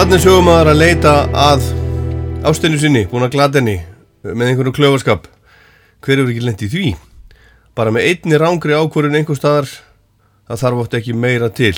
Þannig 0.10 0.24
sögum 0.26 0.48
maður 0.50 0.68
að 0.72 0.80
leita 0.80 1.12
að 1.38 1.66
ástinu 2.50 2.80
sinni, 2.82 3.04
búin 3.12 3.28
að 3.28 3.36
glata 3.36 3.60
henni 3.60 3.76
með 4.26 4.48
einhverju 4.48 4.72
klöfarskap? 4.74 5.28
Hver 6.02 6.18
hefur 6.18 6.32
ekki 6.32 6.46
lent 6.48 6.64
í 6.66 6.70
því? 6.72 6.86
Bara 7.78 7.92
með 7.94 8.08
einni 8.08 8.40
rángri 8.42 8.74
ákvörðun 8.74 9.20
einhver 9.20 9.38
staðar 9.38 9.70
það 10.50 10.62
þarf 10.64 10.80
oft 10.82 10.96
ekki 10.98 11.14
meira 11.14 11.52
til. 11.54 11.76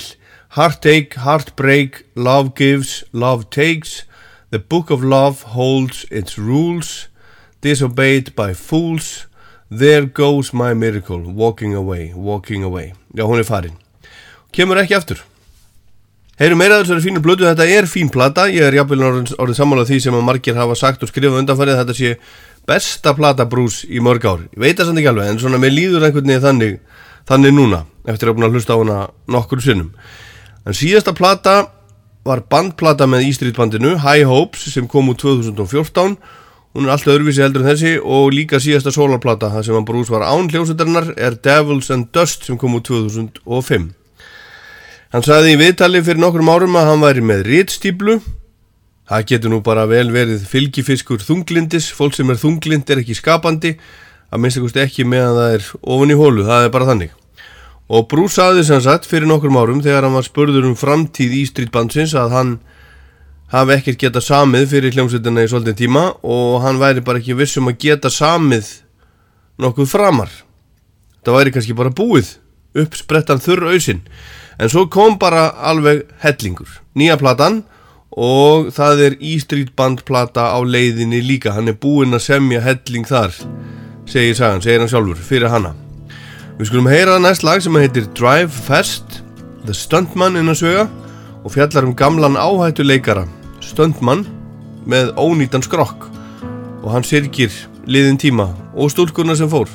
Heartache, 0.56 1.20
heartbreak, 1.20 1.98
love 2.16 2.54
gives, 2.56 3.02
love 3.12 3.50
takes. 3.52 4.06
The 4.48 4.62
book 4.64 4.88
of 4.88 5.04
love 5.04 5.52
holds 5.52 6.06
its 6.08 6.38
rules. 6.40 7.10
Disobeyed 7.60 8.32
by 8.32 8.54
fools. 8.56 9.26
There 9.68 10.08
goes 10.08 10.54
my 10.54 10.72
miracle 10.72 11.20
Walking 11.20 11.76
away, 11.76 12.14
walking 12.16 12.64
away. 12.64 12.94
Já, 13.12 13.28
hún 13.28 13.44
er 13.44 13.44
farin. 13.44 13.76
Kemur 14.56 14.80
ekki 14.80 14.96
aftur 14.96 15.20
Heyrum 16.40 16.62
meira 16.62 16.78
þessari 16.80 17.04
fínu 17.04 17.20
blödu, 17.20 17.44
þetta 17.44 17.66
er 17.68 17.86
fín 17.90 18.08
plata, 18.12 18.46
ég 18.48 18.64
er 18.64 18.78
jafnvel 18.78 19.04
orðin, 19.04 19.26
orðin 19.36 19.58
sammála 19.58 19.84
því 19.84 19.98
sem 20.00 20.14
að 20.16 20.24
margir 20.24 20.56
hafa 20.56 20.76
sagt 20.80 21.04
og 21.04 21.10
skrifað 21.10 21.42
undanfærið 21.42 21.74
að 21.74 21.82
þetta 21.82 21.96
sé 21.98 22.12
besta 22.68 23.12
plata 23.18 23.44
brús 23.52 23.82
í 23.84 24.00
mörg 24.00 24.24
ár. 24.24 24.46
Ég 24.54 24.62
veit 24.64 24.78
það 24.78 24.88
samt 24.88 25.02
ekki 25.02 25.10
alveg, 25.12 25.28
en 25.28 25.42
svona 25.42 25.60
með 25.60 25.76
líður 25.76 26.06
einhvern 26.08 26.32
veginn 26.32 26.46
þannig, 26.46 26.80
þannig 27.28 27.56
núna, 27.58 27.82
eftir 28.08 28.32
að 28.32 28.38
búin 28.38 28.48
að 28.48 28.56
hlusta 28.56 28.72
á 28.72 28.80
hana 28.80 28.98
nokkur 29.36 29.60
sinnum. 29.60 29.92
En 30.64 30.78
síðasta 30.78 31.12
plata 31.18 31.56
var 32.24 32.46
bandplata 32.48 33.10
með 33.10 33.28
Ístrítbandinu, 33.28 33.98
High 34.00 34.24
Hopes, 34.30 34.70
sem 34.72 34.88
kom 34.88 35.12
úr 35.12 35.20
2014 35.20 36.16
Hún 36.72 36.86
er 36.88 36.94
alltaf 36.94 37.12
öðruvísi 37.12 37.42
heldur 37.44 37.66
en 37.66 37.68
þessi 37.68 37.98
og 38.00 38.30
líka 38.32 38.56
síðasta 38.56 38.88
solarplata, 38.94 39.50
sem 39.60 39.76
hann 39.76 39.84
brús 39.84 40.08
var 40.08 40.22
án 40.24 40.48
hljómsveitarinnar, 40.48 41.10
er 41.20 41.36
Devils 41.36 41.90
and 41.92 42.08
Dust 42.16 42.46
sem 42.48 42.56
kom 42.56 42.78
úr 42.78 42.80
2005. 42.88 43.90
Hann 45.12 45.20
sagði 45.20 45.50
í 45.52 45.56
viðtali 45.60 46.00
fyrir 46.00 46.22
nokkrum 46.22 46.48
árum 46.48 46.76
að 46.80 46.86
hann 46.88 47.02
væri 47.04 47.22
með 47.28 47.42
rítstýplu. 47.44 48.14
Það 49.10 49.26
getur 49.28 49.52
nú 49.52 49.58
bara 49.60 49.82
vel 49.84 50.06
verið 50.08 50.46
fylgifiskur 50.48 51.20
þunglindis, 51.20 51.90
fólk 51.92 52.16
sem 52.16 52.32
er 52.32 52.40
þunglind 52.40 52.88
er 52.88 53.02
ekki 53.02 53.18
skapandi, 53.18 53.74
að 54.32 54.40
minnstakosti 54.40 54.80
ekki 54.80 55.04
meðan 55.04 55.36
það 55.36 55.58
er 55.58 55.68
ofan 55.82 56.14
í 56.14 56.16
hólu, 56.16 56.46
það 56.48 56.64
er 56.64 56.72
bara 56.72 56.88
þannig. 56.88 57.12
Og 57.92 58.08
Bruce 58.08 58.38
sagði 58.38 58.64
sem 58.64 58.80
sagt 58.80 59.04
fyrir 59.10 59.28
nokkrum 59.28 59.60
árum 59.60 59.84
þegar 59.84 60.08
hann 60.08 60.16
var 60.16 60.24
spörður 60.24 60.70
um 60.70 60.80
framtíð 60.80 61.36
í 61.42 61.44
strítbandsins 61.50 62.16
að 62.16 62.32
hann 62.38 62.56
hafi 63.52 63.76
ekkert 63.76 64.00
geta 64.06 64.24
samið 64.24 64.70
fyrir 64.70 64.96
hljómsveitina 64.96 65.44
í 65.44 65.50
svolítið 65.52 65.80
tíma 65.82 66.08
og 66.24 66.62
hann 66.64 66.80
væri 66.80 67.04
bara 67.04 67.20
ekki 67.20 67.36
vissum 67.36 67.68
að 67.68 67.82
geta 67.84 68.08
samið 68.08 68.78
nokkuð 69.60 69.92
framar. 69.92 70.32
Það 71.20 71.36
væri 71.36 71.52
kannski 71.58 71.76
bara 71.76 71.92
búið 71.92 72.38
upp 72.80 72.96
sprettan 72.96 73.44
þurr 73.44 73.74
auðsinn. 73.74 74.00
En 74.62 74.70
svo 74.70 74.86
kom 74.86 75.16
bara 75.18 75.48
alveg 75.58 76.04
hellingur. 76.22 76.70
Nýja 76.94 77.16
platan 77.18 77.64
og 78.14 78.68
það 78.76 79.04
er 79.08 79.16
E-Street 79.18 79.72
Band 79.74 80.04
plata 80.06 80.52
á 80.54 80.58
leiðinni 80.62 81.18
líka. 81.24 81.56
Hann 81.56 81.72
er 81.72 81.78
búinn 81.82 82.14
að 82.14 82.28
semja 82.28 82.62
helling 82.62 83.08
þar, 83.08 83.34
segir 84.06 84.38
sagan, 84.38 84.62
segir 84.62 84.84
hann 84.84 84.92
sjálfur, 84.92 85.18
fyrir 85.18 85.50
hanna. 85.50 85.74
Við 86.60 86.70
skulum 86.70 86.90
heyra 86.92 87.18
næst 87.18 87.42
lag 87.42 87.64
sem 87.64 87.74
heitir 87.80 88.06
Drive 88.14 88.52
Fast, 88.68 89.22
The 89.66 89.74
Stuntman 89.74 90.38
innan 90.38 90.58
söga 90.58 90.86
og 91.42 91.50
fjallar 91.56 91.88
um 91.88 91.96
gamlan 91.98 92.38
áhættuleikara 92.38 93.26
stöndmann 93.62 94.26
með 94.86 95.12
ónýtan 95.18 95.64
skrokk 95.64 96.08
og 96.82 96.88
hann 96.94 97.06
sirkir 97.06 97.54
liðin 97.86 98.18
tíma 98.20 98.50
og 98.74 98.90
stúlkurna 98.94 99.36
sem 99.38 99.50
fór 99.50 99.70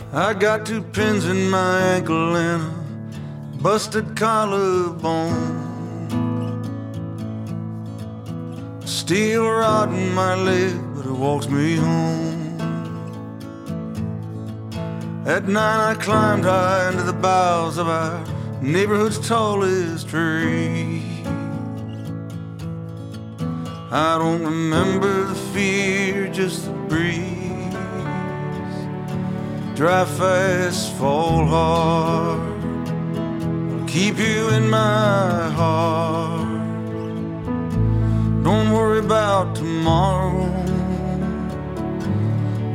busted 3.67 4.15
collarbone. 4.15 5.35
Steel 8.85 9.45
rod 9.45 9.89
in 9.89 10.13
my 10.13 10.35
leg, 10.35 10.73
but 10.95 11.05
it 11.05 11.11
walks 11.11 11.49
me 11.49 11.75
home. 11.75 12.57
At 15.25 15.49
night 15.49 15.81
I 15.91 15.95
climbed 15.95 16.45
high 16.45 16.91
into 16.91 17.03
the 17.03 17.11
boughs 17.11 17.77
of 17.77 17.89
our 17.89 18.23
neighborhood's 18.61 19.19
tallest 19.27 20.07
tree. 20.07 21.03
I 23.91 24.17
don't 24.17 24.45
remember 24.45 25.25
the 25.25 25.39
fear, 25.53 26.29
just 26.29 26.67
the 26.67 26.71
breeze. 26.87 27.75
Drive 29.75 30.09
fast, 30.17 30.93
fall 30.93 31.45
hard. 31.45 32.56
Keep 33.99 34.19
you 34.19 34.49
in 34.49 34.69
my 34.69 35.49
heart. 35.55 36.63
Don't 38.43 38.71
worry 38.71 38.99
about 38.99 39.55
tomorrow. 39.55 40.45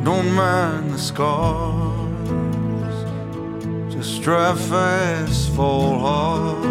Don't 0.03 0.33
mind 0.33 0.91
the 0.91 0.99
scars. 0.99 2.25
Just 3.95 4.23
drive 4.23 4.61
fast, 4.61 5.51
fall 5.51 6.01
hard. 6.01 6.65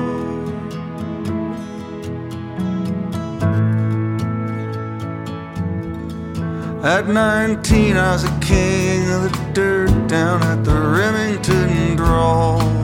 At 6.83 7.07
19, 7.07 7.95
I 7.95 8.11
was 8.11 8.25
a 8.25 8.39
king 8.41 9.09
of 9.11 9.31
the 9.31 9.51
dirt 9.53 10.09
down 10.09 10.43
at 10.43 10.65
the 10.65 10.77
Remington 10.77 11.95
Draw. 11.95 12.80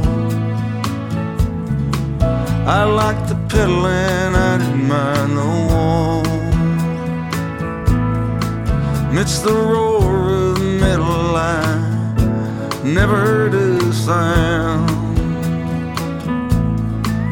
I 2.70 2.84
liked 2.84 3.30
the 3.30 3.36
pedaling, 3.48 4.36
I 4.36 4.58
didn't 4.58 4.88
mind 4.90 5.38
the 5.38 5.46
wall. 5.70 6.26
Amidst 9.10 9.46
the 9.46 9.54
roar 9.54 10.34
of 10.34 10.60
the 10.60 10.66
middle 10.66 11.32
line, 11.32 12.14
never 12.84 13.16
heard 13.16 13.54
a 13.54 13.94
sound. 13.94 14.90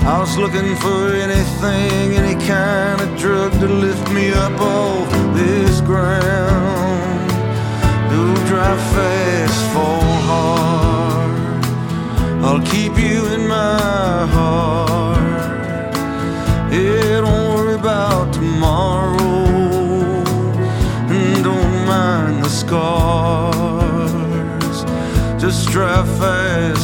I 0.07 0.19
was 0.21 0.37
looking 0.37 0.73
for 0.77 1.11
anything, 1.11 2.13
any 2.13 2.35
kind 2.47 3.01
of 3.01 3.19
drug 3.19 3.51
to 3.59 3.67
lift 3.67 4.09
me 4.13 4.31
up 4.31 4.57
off 4.61 5.11
this 5.35 5.81
ground. 5.81 7.29
Do 8.09 8.33
drive 8.47 8.79
fast, 8.95 9.73
fall 9.73 10.01
hard. 10.29 11.65
I'll 12.45 12.65
keep 12.65 12.97
you 12.97 13.25
in 13.33 13.45
my 13.49 14.27
heart. 14.31 15.14
Tomorrow, 18.75 19.47
and 21.09 21.43
don't 21.43 21.85
mind 21.87 22.43
the 22.43 22.49
scars. 22.49 24.03
Just 25.41 25.69
drive 25.69 26.07
fast, 26.19 26.74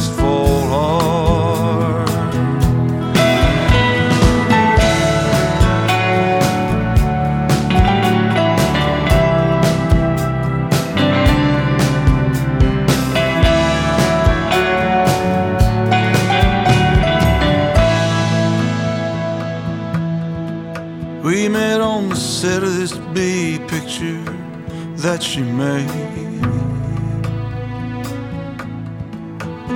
she 25.22 25.42
made. 25.42 25.88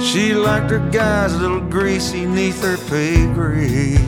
She 0.00 0.34
liked 0.34 0.70
her 0.70 0.90
guys 0.90 1.34
a 1.34 1.38
little 1.38 1.60
greasy 1.60 2.26
neath 2.26 2.62
her 2.62 2.76
pay 2.88 3.26
grade. 3.32 4.00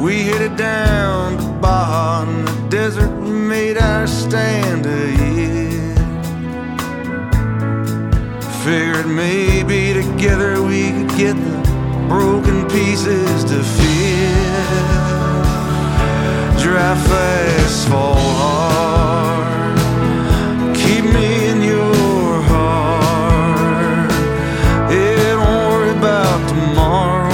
We 0.00 0.24
headed 0.24 0.56
down 0.56 1.38
to 1.38 1.48
Baja 1.60 2.22
in 2.28 2.44
the 2.44 2.66
desert 2.68 3.10
and 3.10 3.48
made 3.48 3.78
our 3.78 4.06
stand 4.06 4.84
ahead. 4.84 5.98
Figured 8.64 9.06
maybe 9.06 9.94
together 9.94 10.62
we 10.62 10.90
could 10.90 11.16
get 11.16 11.36
the 11.36 12.06
broken 12.08 12.68
pieces 12.68 13.44
to 13.44 13.62
fit. 13.62 15.03
Drive 16.74 17.06
fast, 17.06 17.88
fall 17.88 18.16
hard. 18.42 19.78
Keep 20.76 21.04
me 21.04 21.46
in 21.46 21.62
your 21.62 22.42
heart. 22.50 24.10
Yeah, 24.90 25.34
don't 25.38 25.66
worry 25.70 25.92
about 25.96 26.40
tomorrow. 26.48 27.30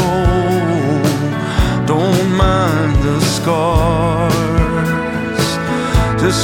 Don't 1.87 2.29
mind 2.37 2.93
the 3.03 3.19
scars. 3.21 4.31
Just 6.21 6.43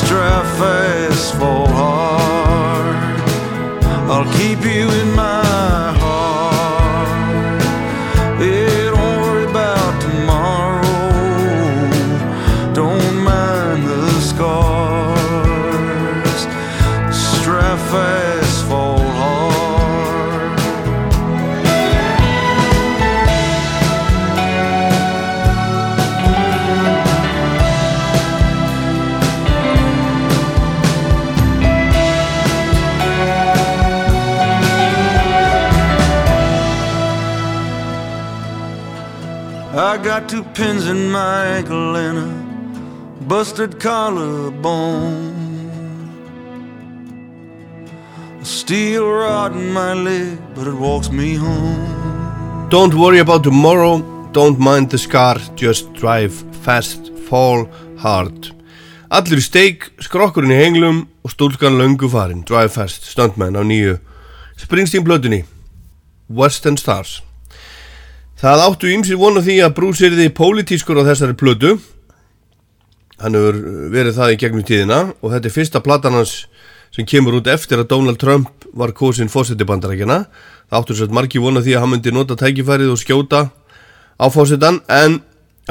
fall 1.38 1.68
hard. 1.68 2.96
I'll 4.10 4.30
keep 4.38 4.60
you 4.64 4.88
in 5.02 5.08
my 5.14 5.45
pins 40.56 40.86
in 40.86 41.10
my 41.10 41.44
ankle 41.58 41.96
and 41.96 42.18
a 42.18 43.24
busted 43.24 43.78
collarbone. 43.78 45.34
A 48.40 48.44
steel 48.44 49.06
rod 49.06 49.52
in 49.52 49.70
my 49.72 49.92
leg, 49.92 50.38
but 50.54 50.66
it 50.66 50.74
walks 50.74 51.10
me 51.10 51.34
home. 51.34 52.68
Don't 52.70 52.94
worry 52.94 53.18
about 53.18 53.44
tomorrow, 53.44 54.00
don't 54.32 54.58
mind 54.58 54.90
the 54.90 54.98
scar, 54.98 55.36
just 55.56 55.92
drive 55.92 56.32
fast, 56.64 57.12
fall 57.28 57.68
hard 57.98 58.52
Allir 59.06 59.38
í 59.38 59.44
steik, 59.44 59.84
skrokkurinn 60.02 60.50
í 60.50 60.56
henglum 60.58 61.04
og 61.22 61.30
stúlkan 61.30 61.76
löngu 61.78 62.08
farin, 62.10 62.42
Drive 62.48 62.72
Fast, 62.74 63.06
stuntman 63.06 63.54
á 63.54 63.62
nýju 63.62 64.00
Springsteen 64.58 65.04
blötunni, 65.04 65.44
Western 66.26 66.80
Stars. 66.80 67.20
Það 68.36 68.62
áttu 68.66 68.88
ímsir 68.92 69.16
vona 69.16 69.40
því 69.40 69.54
að 69.64 69.76
Bruce 69.78 70.04
yrði 70.10 70.26
pólitískur 70.36 70.98
á 71.00 71.08
þessari 71.08 71.36
plötu. 71.40 71.78
Hann 73.16 73.32
hefur 73.32 73.60
verið 73.94 74.18
það 74.18 74.32
í 74.34 74.40
gegnum 74.42 74.66
tíðina 74.68 74.98
og 75.24 75.32
þetta 75.32 75.48
er 75.48 75.54
fyrsta 75.54 75.80
platan 75.80 76.18
hans 76.18 76.34
sem 76.92 77.08
kemur 77.08 77.38
út 77.38 77.48
eftir 77.48 77.80
að 77.80 77.88
Donald 77.94 78.20
Trump 78.20 78.66
var 78.76 78.92
kosin 78.92 79.32
fósittibandarækjana. 79.32 80.18
Það 80.68 80.82
áttu 80.82 80.96
svo 80.98 81.08
margi 81.16 81.40
vona 81.40 81.62
því 81.64 81.78
að 81.78 81.84
hann 81.86 81.92
myndi 81.94 82.12
nota 82.12 82.36
tækifærið 82.36 82.92
og 82.92 83.00
skjóta 83.00 83.40
á 84.20 84.26
fósittan 84.28 84.82
en 84.84 85.22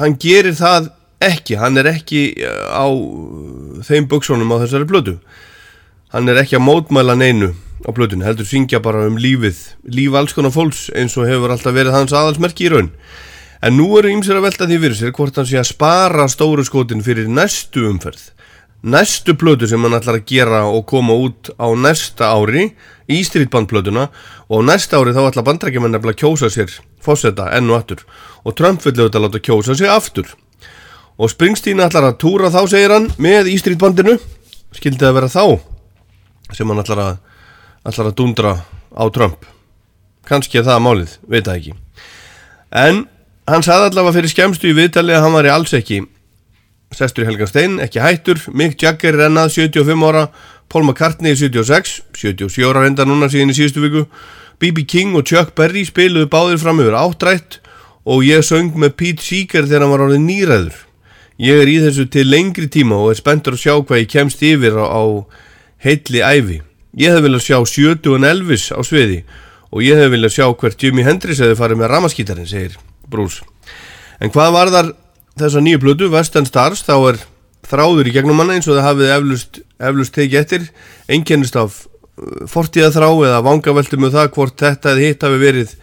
hann 0.01 0.18
gerir 0.18 0.57
það 0.57 0.89
ekki. 1.22 1.59
Hann 1.61 1.78
er 1.78 1.91
ekki 1.93 2.32
eh, 2.34 2.66
á 2.74 2.89
þeim 3.86 4.09
buksónum 4.09 4.57
á 4.57 4.66
þessari 4.66 4.89
plötu. 4.89 5.20
Hann 6.18 6.34
er 6.34 6.41
ekki 6.41 6.57
að 6.57 6.66
mótmæla 6.66 7.13
neinu 7.13 7.53
á 7.84 7.90
plötunni, 7.92 8.26
heldur 8.26 8.48
syngja 8.48 8.80
bara 8.84 9.06
um 9.10 9.18
lífið, 9.20 9.58
líf 9.92 10.16
alls 10.16 10.36
konar 10.36 10.54
fólks 10.56 10.88
eins 10.96 11.18
og 11.20 11.28
hefur 11.28 11.52
alltaf 11.52 11.76
verið 11.76 11.98
hans 11.98 12.16
aðalsmerki 12.16 12.70
í 12.70 12.72
raun. 12.72 12.92
En 13.66 13.76
nú 13.80 13.90
eru 14.00 14.12
ymsir 14.14 14.38
að 14.38 14.48
velta 14.48 14.68
því 14.70 14.80
fyrir 14.84 14.98
sér 15.00 15.14
hvort 15.16 15.38
hann 15.40 15.48
sé 15.50 15.60
að 15.60 15.72
spara 15.72 16.28
stóru 16.32 16.64
skotin 16.68 17.04
fyrir 17.06 17.28
næstu 17.32 17.88
umferð. 17.90 18.32
Næstu 18.86 19.34
plötu 19.34 19.66
sem 19.66 19.82
hann 19.82 19.98
ætlar 19.98 20.20
að 20.20 20.28
gera 20.30 20.62
og 20.70 20.84
koma 20.86 21.16
út 21.18 21.50
á 21.58 21.74
næsta 21.74 22.30
ári 22.30 22.68
í 23.10 23.18
strítbandplötuna 23.26 24.10
og 24.46 24.62
á 24.62 24.68
næsta 24.70 25.00
ári 25.02 25.16
þá 25.16 25.24
ætlar 25.32 25.48
bandrækjumenn 25.48 25.98
að 25.98 26.12
kjósa 26.20 26.52
sér 26.54 26.70
fósetta 27.02 27.50
enn 27.58 27.72
og 27.72 27.80
aftur 27.80 28.04
og 28.46 28.54
Trump 28.54 28.84
vil 28.86 28.94
auðvitað 28.94 29.26
láta 29.26 29.42
kjósa 29.42 29.74
sér 29.74 29.96
aftur. 29.96 30.28
Og 31.18 31.32
Springsteen 31.32 31.82
ætlar 31.82 32.12
að 32.12 32.20
túra 32.22 32.52
þá 32.54 32.62
segir 32.70 32.94
hann 32.94 33.08
með 33.18 33.50
í 33.50 33.56
strítbandinu, 33.58 34.20
skildi 34.76 35.02
það 35.02 35.18
vera 35.18 35.32
þá 35.32 35.46
sem 36.54 36.70
hann 36.70 36.84
ætlar 36.84 37.02
að 37.02 37.16
ætlar 37.86 38.12
að 38.12 38.18
dundra 38.20 38.54
á 38.94 39.04
Trump. 39.14 39.46
Kannski 40.26 40.60
er 40.60 40.66
það 40.68 40.84
málið, 40.86 41.16
veit 41.30 41.46
það 41.46 41.60
ekki. 41.60 41.76
En 42.76 43.04
hann 43.50 43.66
sagði 43.66 43.92
allavega 43.92 44.16
fyrir 44.18 44.34
skemstu 44.34 44.72
í 44.72 44.78
viðtali 44.78 45.14
að 45.16 45.26
hann 45.26 45.36
var 45.38 45.50
í 45.50 45.54
alls 45.54 45.76
ekki 45.78 46.02
sestur 46.96 47.26
í 47.26 47.30
Helgan 47.30 47.50
Stein, 47.50 47.78
ekki 47.84 48.02
hættur. 48.02 48.40
Mick 48.56 48.80
Jagger 48.82 49.18
er 49.18 49.28
ennað 49.28 49.54
75 49.58 50.08
ára 50.08 50.26
Paul 50.72 50.86
McCartney 50.88 51.36
76 51.36 52.00
77 52.16 52.66
ára 52.70 52.88
enda 52.88 53.06
núna 53.06 53.30
síðan 53.30 53.52
í 53.54 53.58
síðustu 53.58 53.84
viku. 53.84 54.06
B.B. 54.60 54.86
King 54.88 55.18
og 55.20 55.28
Chuck 55.28 55.52
Berry 55.58 55.84
spiluðu 55.86 56.30
báðir 56.32 56.62
fram 56.62 56.80
yfir 56.80 56.96
áttrætt 56.96 57.60
og 58.08 58.24
ég 58.24 58.46
söng 58.46 58.78
með 58.80 58.96
Pete 59.02 59.26
Seeger 59.26 59.68
þegar 59.68 59.84
hann 59.84 59.92
var 59.92 60.06
árið 60.08 60.22
nýræður 60.24 60.84
ég 61.42 61.62
er 61.62 61.68
í 61.68 61.80
þessu 61.84 62.06
til 62.12 62.30
lengri 62.30 62.68
tíma 62.72 62.98
og 63.02 63.12
er 63.12 63.20
spenntur 63.20 63.58
að 63.58 63.64
sjá 63.66 63.74
hvað 63.82 64.02
ég 64.02 64.12
kemst 64.12 64.44
yfir 64.46 64.78
á, 64.80 64.86
á 64.88 65.04
heilli 65.84 66.22
æfi 66.24 66.62
Ég 66.96 67.12
hef 67.12 67.26
viljað 67.26 67.43
sjá 67.43 67.58
Sjötu 67.68 68.16
og 68.16 68.24
Elvis 68.24 68.70
á 68.72 68.80
sviði 68.86 69.24
og 69.76 69.84
ég 69.84 70.00
hef 70.00 70.14
viljað 70.14 70.38
sjá 70.38 70.46
hvert 70.48 70.84
Jimi 70.84 71.04
Hendrix 71.04 71.41
hefði 71.43 71.58
farið 71.60 71.82
með 71.82 71.91
ramaskítarinn, 71.91 72.48
segir 72.48 72.78
Bruce. 73.12 73.43
En 74.24 74.32
hvað 74.32 74.54
var 74.56 74.72
þar 74.72 74.91
þessa 75.36 75.64
nýju 75.64 75.82
plötu, 75.84 76.08
Western 76.14 76.48
Stars, 76.48 76.86
þá 76.88 76.96
er 77.12 77.20
þráður 77.68 78.08
í 78.08 78.16
gegnum 78.16 78.39
manna 78.39 78.56
eins 78.56 78.70
og 78.70 78.78
það 78.78 78.88
hafið 78.88 79.14
eflust, 79.18 79.62
eflust 79.89 80.16
tekið 80.16 80.39
eftir, 80.39 80.68
einkennist 81.12 81.60
af 81.60 81.82
uh, 81.84 82.46
fortíða 82.48 82.93
þrá 82.96 83.10
eða 83.12 83.43
vangaveltu 83.43 84.00
með 84.00 84.16
það 84.16 84.34
hvort 84.38 84.64
þetta 84.64 84.93
eða 84.93 85.08
hitt 85.10 85.26
hafi 85.28 85.41
verið 85.41 85.78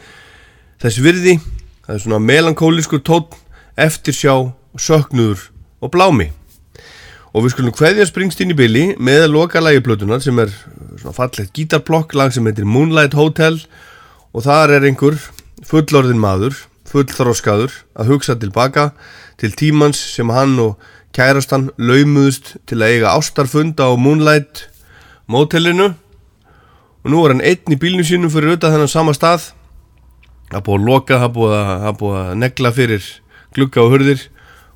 þess 0.83 1.03
virði, 1.05 1.39
það 1.85 1.97
er 1.99 2.05
svona 2.07 2.23
melankóliskur 2.25 3.05
tótt, 3.05 3.37
eftirsjá, 3.77 4.39
söknuður 4.81 5.51
og 5.83 5.93
blámi 5.93 6.33
og 7.33 7.47
við 7.47 7.55
skulum 7.55 7.77
hveðja 7.77 8.07
Springsteen 8.09 8.53
í 8.53 8.57
bylli 8.57 8.85
með 9.01 9.31
loka 9.33 9.61
lægiplötunar 9.63 10.21
sem 10.25 10.37
er 10.43 10.53
svona 11.01 11.15
fallegt 11.17 11.55
gítarblokk 11.57 12.13
lag 12.19 12.35
sem 12.35 12.45
heitir 12.49 12.69
Moonlight 12.69 13.17
Hotel. 13.17 13.57
Og 14.33 14.45
þar 14.45 14.77
er 14.77 14.87
einhver 14.89 15.17
fullorðin 15.69 16.21
maður, 16.21 16.57
fullþróskaður 16.89 17.73
að 17.97 18.13
hugsa 18.13 18.37
tilbaka 18.41 18.91
til 19.41 19.53
tímans 19.57 20.01
sem 20.17 20.29
hann 20.33 20.59
og 20.61 20.77
kærastan 21.17 21.71
laumuðust 21.81 22.57
til 22.69 22.81
að 22.81 22.97
eiga 22.97 23.17
ástarfunda 23.17 23.89
á 23.89 23.93
Moonlight 23.97 24.67
mótellinu 25.29 25.93
og 27.03 27.11
nú 27.13 27.25
er 27.25 27.35
hann 27.35 27.45
einn 27.45 27.75
í 27.75 27.81
bílnu 27.81 28.05
sínum 28.07 28.33
fyrir 28.33 28.53
auðvitað 28.53 28.77
þennan 28.77 28.93
sama 28.93 29.17
stað. 29.17 29.51
Það 30.53 30.65
búið 30.69 30.79
að 30.79 30.89
loka, 30.89 31.21
það 31.23 31.35
búið 31.37 31.57
að, 31.57 32.05
að 32.13 32.35
negla 32.45 32.73
fyrir 32.77 33.11
glukka 33.57 33.85
og 33.85 33.95
hurðir 33.95 34.29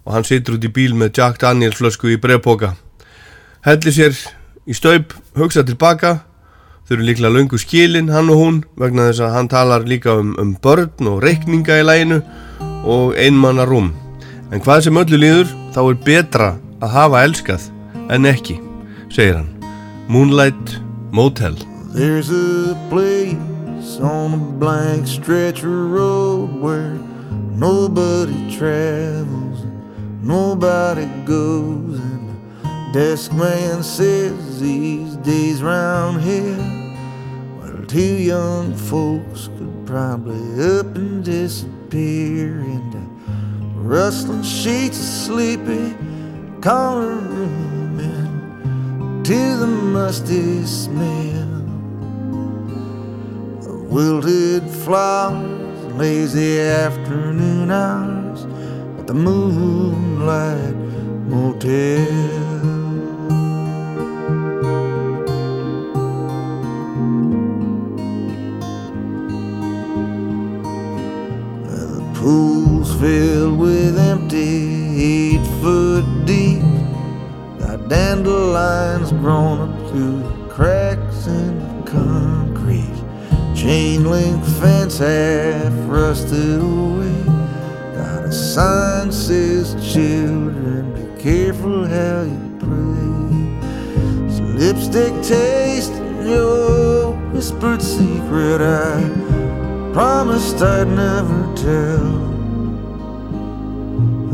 og 0.06 0.14
hann 0.14 0.24
situr 0.24 0.56
út 0.56 0.64
í 0.64 0.72
bíl 0.72 0.94
með 0.96 1.18
Jack 1.18 1.42
Daniels 1.42 1.76
flösku 1.80 2.12
í 2.14 2.20
brevpoka 2.22 2.72
hellir 3.66 3.94
sér 3.94 4.16
í 4.66 4.76
staup 4.78 5.12
hugsa 5.36 5.66
tilbaka 5.66 6.20
þau 6.86 6.96
eru 6.96 7.08
líklega 7.10 7.34
löngu 7.34 7.58
skilin 7.60 8.12
hann 8.14 8.30
og 8.30 8.40
hún 8.40 8.60
vegna 8.78 9.10
þess 9.10 9.26
að 9.26 9.34
hann 9.36 9.50
talar 9.52 9.86
líka 9.86 10.14
um, 10.20 10.36
um 10.40 10.54
börn 10.62 11.10
og 11.10 11.22
reikninga 11.26 11.80
í 11.82 11.86
læginu 11.86 12.22
og 12.86 13.18
einmanna 13.18 13.66
rúm 13.66 13.90
en 14.52 14.62
hvað 14.62 14.86
sem 14.86 15.02
öllu 15.02 15.18
líður 15.18 15.50
þá 15.74 15.82
er 15.82 16.00
betra 16.06 16.52
að 16.80 16.94
hafa 16.94 17.24
elskað 17.26 17.68
en 18.14 18.28
ekki 18.30 18.60
segir 19.10 19.40
hann. 19.40 19.50
Moonlight 20.08 20.78
Motel. 21.10 21.56
There's 21.94 22.30
a 22.30 22.76
place 22.90 23.98
on 24.00 24.34
a 24.34 24.36
blank 24.36 25.06
stretch 25.06 25.64
of 25.64 25.90
road 25.90 26.60
where 26.60 26.98
nobody 27.56 28.56
travels 28.56 29.64
nobody 30.26 31.06
goes 31.24 32.00
and 32.00 32.28
the 32.28 32.90
desk 32.92 33.32
man 33.32 33.82
says 33.82 34.60
these 34.60 35.14
days 35.16 35.62
round 35.62 36.20
here. 36.20 36.58
Well 37.60 37.84
two 37.86 38.00
young 38.00 38.74
folks 38.74 39.48
could 39.56 39.86
probably 39.86 40.78
up 40.78 40.96
and 40.96 41.24
disappear 41.24 42.58
into 42.58 42.98
rustling 43.76 44.42
sheets 44.42 44.98
of 44.98 45.04
sleepy 45.04 45.94
corner 46.60 47.18
room 47.18 48.00
and 48.00 49.24
to 49.24 49.56
the 49.58 49.66
musty 49.66 50.64
smell 50.64 51.54
of 53.68 53.90
wilted 53.92 54.68
flowers 54.68 55.92
lazy 55.94 56.58
afternoon 56.58 57.70
hours 57.70 58.25
the 59.06 59.14
Moonlight 59.14 60.74
Motel. 61.28 62.06
The 71.62 72.12
pool's 72.14 72.92
filled 73.00 73.58
with 73.60 73.96
empty, 73.96 75.00
eight 75.00 75.46
foot 75.60 76.04
deep. 76.24 76.62
Got 77.60 77.88
dandelions 77.88 79.12
grown 79.12 79.60
up 79.70 79.90
through 79.90 80.18
the 80.18 80.48
cracks 80.48 81.28
in 81.28 81.60
the 81.60 81.90
concrete. 81.90 83.04
Chain 83.54 84.10
link 84.10 84.44
fence 84.60 84.98
half 84.98 85.72
rusted 85.88 86.60
away. 86.60 87.15
A 88.26 88.32
sign 88.32 89.12
says, 89.12 89.76
Children, 89.92 90.92
be 90.94 91.22
careful 91.22 91.86
how 91.86 92.22
you 92.22 92.56
pray. 92.58 94.34
So 94.34 94.42
lipstick 94.42 95.14
taste 95.22 95.92
in 95.92 96.26
your 96.26 97.12
whispered 97.30 97.80
secret. 97.80 98.60
I 98.62 98.98
promised 99.92 100.60
I'd 100.60 100.88
never 100.88 101.54
tell. 101.54 102.16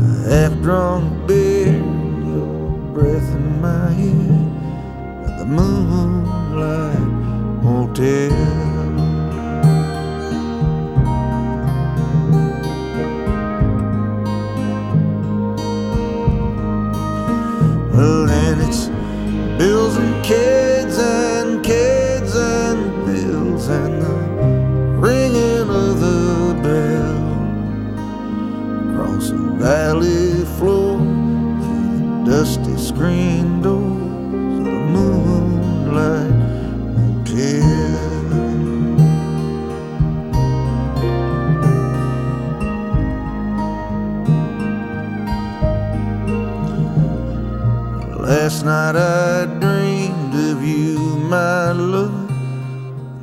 I 0.01 0.27
half 0.27 0.53
drunk 0.63 1.27
beer, 1.27 1.77
your 1.77 2.71
breath 2.95 3.29
in 3.35 3.61
my 3.61 3.93
ear. 3.93 5.27
At 5.27 5.37
the 5.37 5.45
Moonlight 5.45 6.99
Motel. 7.61 8.31
Well, 8.31 8.72
bills 19.63 19.95
and 19.95 20.25
kids 20.25 20.97
and 20.97 21.63
kids 21.63 22.35
and 22.35 23.05
bills 23.05 23.69
and 23.69 24.01
the 24.01 24.15
ringing 25.07 25.69
of 25.69 26.01
the 26.01 26.53
bell. 26.65 27.23
Across 28.89 29.29
a 29.29 29.43
valley 29.67 30.43
floor 30.57 30.99
through 31.63 31.91
the 31.99 32.31
dusty 32.31 32.77
screen 32.77 33.61
doors 33.61 33.72
Last 48.43 48.65
night 48.65 48.97
I 48.97 49.45
dreamed 49.45 50.35
of 50.35 50.61
you, 50.67 50.99
my 51.29 51.71
love. 51.71 52.27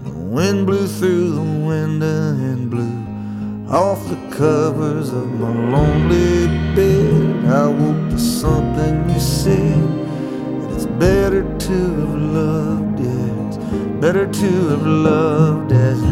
The 0.03 0.18
wind 0.18 0.66
blew 0.66 0.87
through 0.87 1.33
the 1.33 1.43
window 1.43 2.31
and 2.31 2.71
blew 2.71 3.71
off 3.71 4.01
the 4.09 4.16
covers 4.35 5.12
of 5.12 5.31
my 5.39 5.53
lonely 5.53 6.47
bed. 6.75 7.45
I 7.45 7.66
woke 7.66 8.09
to 8.09 8.18
something 8.18 9.11
you 9.11 9.21
said. 9.21 9.85
It's 10.73 10.87
better 10.87 11.43
to 11.43 11.79
have 12.01 12.14
loved, 12.14 13.01
it's 13.01 13.59
better 14.01 14.27
to 14.27 14.68
have 14.68 14.87
loved 14.87 15.73
as 15.73 16.03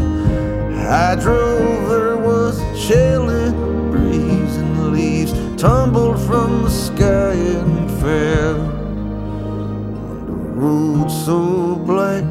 I 0.87 1.15
drove. 1.15 1.89
There 1.89 2.15
was 2.15 2.59
a 2.59 2.77
chilling 2.77 3.89
breeze 3.89 4.55
and 4.57 4.77
the 4.77 4.83
leaves 4.83 5.33
tumbled 5.59 6.21
from 6.27 6.61
the 6.61 6.69
sky 6.69 7.33
and 7.33 7.89
fell 7.99 8.78
road 10.59 11.09
so 11.09 11.75
black 11.87 12.23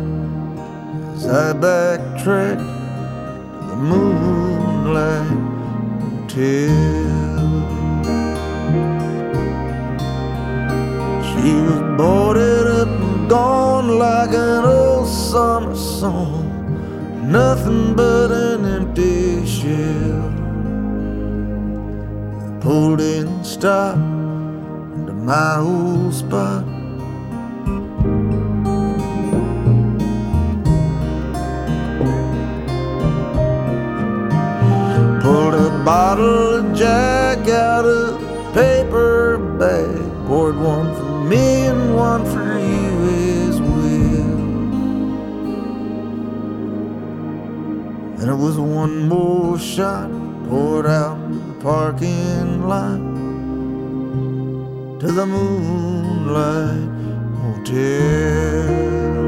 as 1.14 1.26
I 1.26 1.52
backtracked 1.54 2.60
to 2.60 3.66
the 3.68 3.76
moonlight 3.76 5.30
hotel. 6.02 6.68
She 11.28 11.54
was 11.66 11.80
boarded 11.96 12.66
up 12.66 12.88
and 12.88 13.30
gone 13.30 13.98
like 13.98 14.34
an 14.34 14.64
old 14.66 15.08
summer 15.08 15.74
song, 15.74 16.44
nothing 17.32 17.94
but 17.94 18.30
an 18.30 18.66
empty 18.66 19.46
shell. 19.46 20.28
I 22.44 22.60
pulled 22.60 23.00
in, 23.00 23.42
stopped 23.42 23.96
into 23.96 25.14
my 25.14 25.56
old 25.56 26.12
spot. 26.12 26.77
Bottle 35.88 36.56
of 36.56 36.76
Jack 36.76 37.48
out 37.48 37.86
of 37.86 38.20
paper 38.52 39.38
bag. 39.58 39.96
Poured 40.26 40.58
one 40.58 40.94
for 40.94 41.24
me 41.24 41.64
and 41.64 41.96
one 41.96 42.26
for 42.26 42.58
you 42.58 42.92
as 43.48 43.58
well. 43.58 44.38
And 48.20 48.28
it 48.28 48.34
was 48.34 48.58
one 48.58 49.08
more 49.08 49.58
shot 49.58 50.10
poured 50.50 50.84
out 50.84 51.16
in 51.24 51.38
the 51.48 51.54
parking 51.64 52.68
lot 52.68 53.00
to 55.00 55.06
the 55.10 55.24
Moonlight 55.24 56.90
Hotel. 57.40 59.27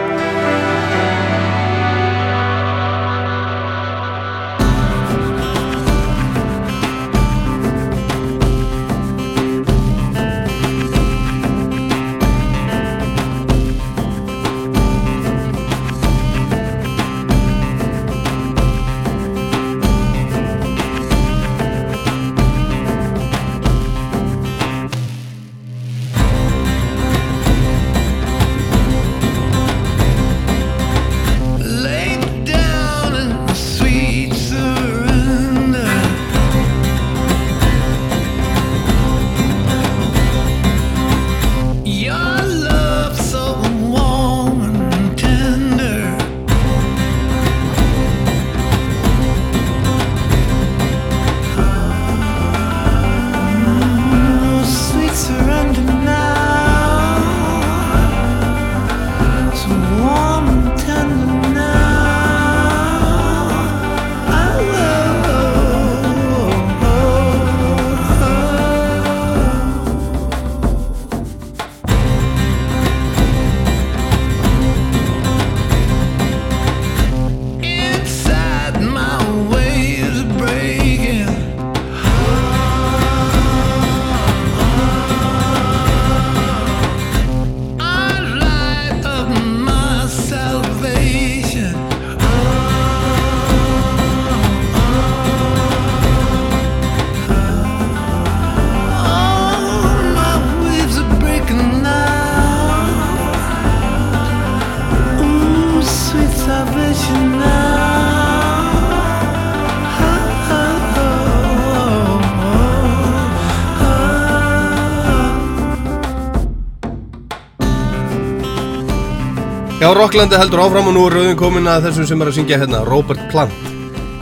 Já, 119.91 119.95
Rocklandi 119.97 120.37
heldur 120.39 120.61
áfram 120.63 120.85
og 120.87 120.93
nú 120.95 121.01
er 121.09 121.13
rauðin 121.17 121.35
komin 121.35 121.65
að 121.67 121.89
þessum 121.89 122.05
sem 122.07 122.21
er 122.23 122.29
að 122.29 122.35
syngja 122.37 122.57
hérna, 122.61 122.79
Robert 122.87 123.19
Plant. 123.27 123.65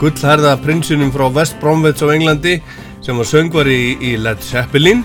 Gullherða 0.00 0.56
prinsinum 0.64 1.12
frá 1.14 1.28
West 1.30 1.60
Bromwich 1.60 2.02
á 2.02 2.10
Englandi 2.10 2.56
sem 3.06 3.14
var 3.14 3.28
söngvari 3.30 3.76
í, 3.78 3.92
í 4.02 4.10
Led 4.18 4.42
Zeppelin 4.42 5.04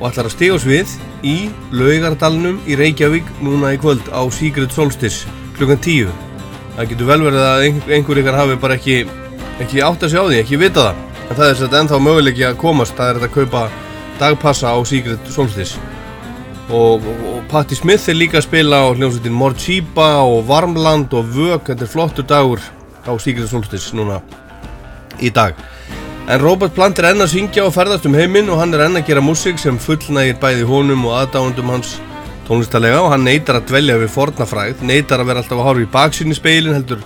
og 0.00 0.08
ætlar 0.08 0.26
að 0.26 0.34
stiga 0.34 0.56
á 0.58 0.62
svið 0.64 0.96
í 1.22 1.36
Laugardalnum 1.70 2.58
í 2.66 2.80
Reykjavík 2.80 3.30
núna 3.38 3.70
í 3.76 3.78
kvöld 3.78 4.10
á 4.10 4.26
Secret 4.34 4.74
Solstice 4.74 5.30
klukkan 5.54 5.78
10 5.78 6.10
það 6.74 6.90
getur 6.90 7.10
vel 7.12 7.20
verið 7.28 7.46
að 7.46 7.68
einhver, 7.70 8.22
ykkar 8.24 8.40
hafi 8.42 8.58
bara 8.66 8.80
ekki 8.80 8.98
ekki 9.62 9.86
átt 9.86 10.02
að 10.08 10.16
sjá 10.16 10.24
því, 10.24 10.40
ekki 10.42 10.58
vita 10.64 10.88
það. 10.88 11.06
En 11.28 11.38
það 11.38 11.52
er 11.52 11.60
þetta 11.62 11.84
ennþá 11.84 12.02
möguleiki 12.08 12.48
að 12.50 12.58
komast 12.64 12.98
það 12.98 13.12
er 13.12 13.22
þetta 13.22 13.30
að 13.30 13.38
kaupa 13.38 13.62
dagpassa 14.18 14.74
á 14.74 14.78
Secret 14.82 15.30
Solstice. 15.30 15.78
Og, 16.66 16.98
og, 16.98 17.29
og 17.40 17.48
Patti 17.48 17.76
Smith 17.78 18.08
er 18.10 18.18
líka 18.18 18.38
að 18.40 18.46
spila 18.46 18.82
á 18.84 18.88
hljómsveitin 18.92 19.36
Morchiba 19.36 20.08
og 20.26 20.42
Varmland 20.48 21.14
og 21.16 21.28
Vög, 21.32 21.62
þetta 21.64 21.86
er 21.86 21.90
flottur 21.90 22.26
dagur 22.28 22.60
á 23.06 23.12
Secret 23.16 23.48
Solstice 23.48 23.96
núna 23.96 24.18
í 25.24 25.30
dag. 25.32 25.56
En 26.28 26.42
Robert 26.42 26.74
Plant 26.76 27.00
er 27.00 27.10
enn 27.10 27.24
að 27.24 27.32
syngja 27.32 27.64
og 27.64 27.72
ferðast 27.74 28.04
um 28.08 28.16
heiminn 28.18 28.50
og 28.52 28.60
hann 28.60 28.76
er 28.76 28.84
enn 28.84 29.00
að 29.00 29.08
gera 29.08 29.24
músík 29.24 29.60
sem 29.62 29.80
fullnægir 29.80 30.36
bæði 30.42 30.68
honum 30.68 31.06
og 31.08 31.16
aðdáundum 31.22 31.72
hans 31.72 31.96
tónlistarlega 32.48 33.00
og 33.06 33.12
hann 33.14 33.24
neytar 33.24 33.60
að 33.60 33.68
dvelja 33.72 33.98
við 34.02 34.14
fornafræð, 34.18 34.84
neytar 34.84 35.22
að 35.22 35.32
vera 35.32 35.44
alltaf 35.44 35.58
að 35.58 35.68
horfa 35.70 35.86
í 35.86 35.90
baksinn 35.96 36.34
í 36.34 36.38
speilin 36.38 36.76
heldur 36.76 37.04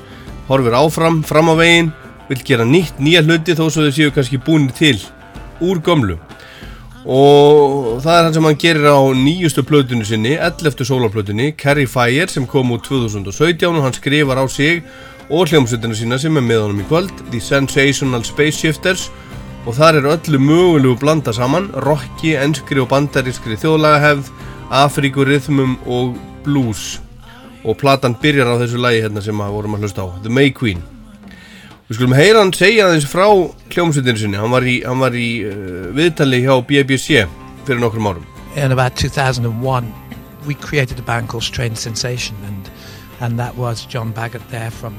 horfir 0.48 0.78
áfram, 0.80 1.22
fram 1.22 1.52
á 1.52 1.54
veginn 1.62 1.92
vill 2.28 2.42
gera 2.42 2.66
nýtt, 2.66 2.98
nýja 2.98 3.22
hluti 3.22 3.54
þó 3.54 3.68
svo 3.68 3.86
þau 3.86 3.94
séu 3.94 4.14
kannski 4.14 4.42
búinir 4.42 4.74
til 4.74 4.98
úr 5.62 5.84
gömlu 5.84 6.18
og 7.04 8.00
það 8.00 8.14
er 8.16 8.22
hann 8.24 8.34
sem 8.34 8.46
hann 8.48 8.60
gerir 8.60 8.86
á 8.88 9.00
nýjustu 9.12 9.64
plötunni 9.68 10.06
sinni 10.08 10.38
11. 10.38 10.86
sólarplötunni, 10.88 11.52
Carrie 11.56 11.86
Fire 11.86 12.28
sem 12.32 12.46
kom 12.48 12.72
út 12.72 12.86
2017 12.88 13.68
og 13.68 13.84
hann 13.84 13.92
skrifar 13.92 14.40
á 14.40 14.46
sig 14.48 14.82
og 15.28 15.48
hljómsveitinu 15.48 15.96
sína 15.96 16.18
sem 16.20 16.36
er 16.36 16.44
með 16.44 16.62
honum 16.64 16.80
í 16.80 16.88
kvöld 16.88 17.12
The 17.30 17.40
Sensational 17.40 18.24
Space 18.24 18.56
Shifters 18.62 19.10
og 19.64 19.76
þar 19.76 20.00
er 20.00 20.10
öllu 20.16 20.40
mögulegu 20.40 20.96
blanda 21.00 21.32
saman 21.32 21.70
rocki, 21.84 22.34
enskri 22.40 22.80
og 22.80 22.90
bandarískri 22.92 23.56
þjóðlagahefð, 23.60 24.32
afríkurithmum 24.72 25.78
og 25.84 26.16
blues 26.44 26.98
og 27.64 27.76
platan 27.80 28.16
byrjar 28.20 28.56
á 28.56 28.60
þessu 28.64 28.80
lægi 28.80 29.04
hérna 29.04 29.24
sem 29.24 29.44
við 29.44 29.56
vorum 29.56 29.76
að 29.76 29.86
hlusta 29.86 30.04
á, 30.04 30.08
The 30.24 30.32
May 30.32 30.52
Queen 30.56 30.93
Við 31.84 31.98
skulum 31.98 32.14
heyra 32.16 32.40
hann 32.40 32.52
segja 32.56 32.86
frá 33.04 33.26
sinni, 33.68 34.38
hann 34.40 34.50
var 34.50 34.64
í, 34.64 34.78
hann 34.86 35.02
var 35.02 35.12
í 35.12 35.44
uh, 35.44 35.90
viðtali 35.92 36.40
hjá 36.40 36.54
BBC 36.64 37.26
fyrir 37.66 38.24
in 38.56 38.72
about 38.72 38.96
2001, 38.96 39.92
we 40.46 40.54
created 40.54 40.98
a 40.98 41.02
band 41.02 41.28
called 41.28 41.42
Strange 41.42 41.76
Sensation, 41.76 42.36
and 42.44 42.70
and 43.20 43.38
that 43.38 43.56
was 43.56 43.84
John 43.84 44.12
Baggett 44.12 44.48
there 44.48 44.70
from 44.70 44.96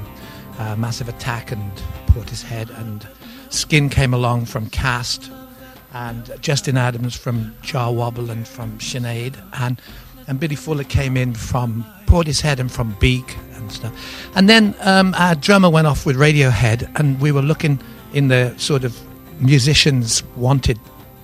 uh, 0.60 0.76
Massive 0.76 1.10
Attack 1.10 1.52
and 1.52 1.72
Portishead, 2.08 2.70
and 2.80 3.08
Skin 3.50 3.90
came 3.90 4.14
along 4.14 4.46
from 4.46 4.70
Cast, 4.70 5.32
and 5.94 6.32
Justin 6.40 6.78
Adams 6.78 7.16
from 7.16 7.56
Jar 7.62 7.92
Wobble 7.92 8.30
and 8.30 8.48
from 8.48 8.78
Sinead, 8.78 9.36
and 9.54 9.82
and 10.28 10.40
Billy 10.40 10.56
Fuller 10.56 10.84
came 10.84 11.18
in 11.18 11.34
from 11.34 11.86
Portishead 12.06 12.60
and 12.60 12.72
from 12.72 12.96
Beak 13.00 13.38
and 13.54 13.72
stuff, 13.72 13.94
and 14.36 14.50
then 14.50 14.76
um, 14.82 15.14
our 15.18 15.36
drummer 15.36 15.70
went 15.70 15.88
off 15.88 16.06
with 16.06 16.16
Radiohead, 16.18 16.90
and 17.00 17.20
we 17.20 17.32
were 17.32 17.42
looking 17.42 17.80
in 18.14 18.28
the 18.28 18.54
sort 18.58 18.84
of 18.84 18.98
musicians 19.40 20.24
wanted 20.36 20.80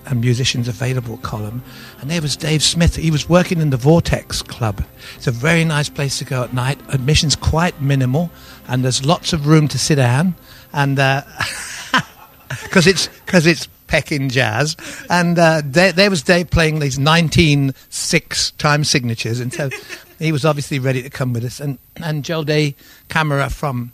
and 0.08 0.20
musicians 0.20 0.68
available 0.68 1.18
column, 1.18 1.62
and 2.00 2.10
there 2.10 2.22
was 2.22 2.36
Dave 2.36 2.64
Smith. 2.64 2.96
He 2.96 3.12
was 3.12 3.30
working 3.30 3.62
in 3.62 3.70
the 3.70 3.78
Vortex 3.78 4.42
Club. 4.42 4.84
It's 5.16 5.28
a 5.28 5.32
very 5.32 5.64
nice 5.64 5.90
place 5.90 6.18
to 6.20 6.26
go 6.26 6.44
at 6.44 6.54
night. 6.54 6.80
Admission's 6.90 7.36
quite 7.36 7.80
minimal, 7.82 8.32
and 8.68 8.84
there's 8.84 9.06
lots 9.06 9.34
of 9.34 9.48
room 9.48 9.68
to 9.70 9.78
sit 9.78 9.96
down, 9.96 10.36
and 10.74 10.96
because 12.64 12.88
it's 12.88 13.08
because 13.26 13.46
it's 13.46 13.68
pecking 13.92 14.30
jazz, 14.30 14.78
and 15.10 15.38
uh, 15.38 15.62
there, 15.66 15.92
there 15.92 16.10
was 16.10 16.24
Dave 16.24 16.50
playing 16.50 16.80
these 16.80 16.98
19 16.98 17.74
six 17.90 18.52
time 18.52 18.86
signatures, 18.86 19.42
and 19.42 19.54
so 19.54 19.70
he 20.18 20.32
was 20.32 20.46
obviously 20.46 20.80
ready 20.80 21.04
to 21.04 21.10
come 21.10 21.34
with 21.34 21.44
us, 21.44 21.60
and 21.60 21.78
and 21.98 22.24
Joe 22.24 22.46
Day 22.46 22.76
camera 23.10 23.50
from 23.50 23.92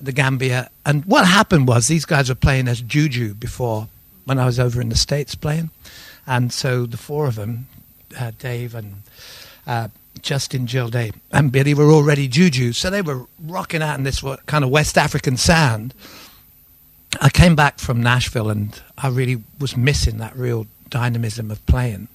the 0.00 0.10
Gambia, 0.10 0.68
and 0.84 1.04
what 1.04 1.26
happened 1.26 1.68
was 1.68 1.86
these 1.86 2.04
guys 2.04 2.28
were 2.28 2.34
playing 2.34 2.66
as 2.66 2.80
Juju 2.80 3.34
before 3.34 3.86
when 4.24 4.40
I 4.40 4.44
was 4.44 4.58
over 4.58 4.80
in 4.80 4.88
the 4.88 4.96
States 4.96 5.34
playing. 5.36 5.70
And 6.26 6.52
so 6.52 6.84
the 6.84 6.96
four 6.96 7.26
of 7.26 7.36
them, 7.36 7.68
uh, 8.18 8.32
Dave 8.38 8.74
and 8.74 9.02
uh, 9.66 9.88
Justin, 10.20 10.66
Day, 10.66 11.12
and 11.30 11.52
Billy 11.52 11.72
were 11.72 11.92
already 11.92 12.26
Juju. 12.26 12.72
So 12.72 12.90
they 12.90 13.02
were 13.02 13.26
rocking 13.40 13.82
out 13.82 13.96
in 13.96 14.02
this 14.02 14.24
kind 14.46 14.64
of 14.64 14.70
West 14.70 14.98
African 14.98 15.36
sound. 15.36 15.94
I 17.20 17.30
came 17.30 17.56
back 17.56 17.78
from 17.78 18.02
Nashville 18.02 18.50
and 18.50 18.80
I 18.98 19.08
really 19.08 19.42
was 19.58 19.76
missing 19.76 20.18
that 20.18 20.36
real 20.36 20.66
dynamism 20.90 21.50
of 21.50 21.64
playing. 21.66 22.08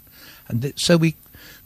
And 0.47 0.61
th- 0.61 0.79
so 0.79 0.97
we 0.97 1.15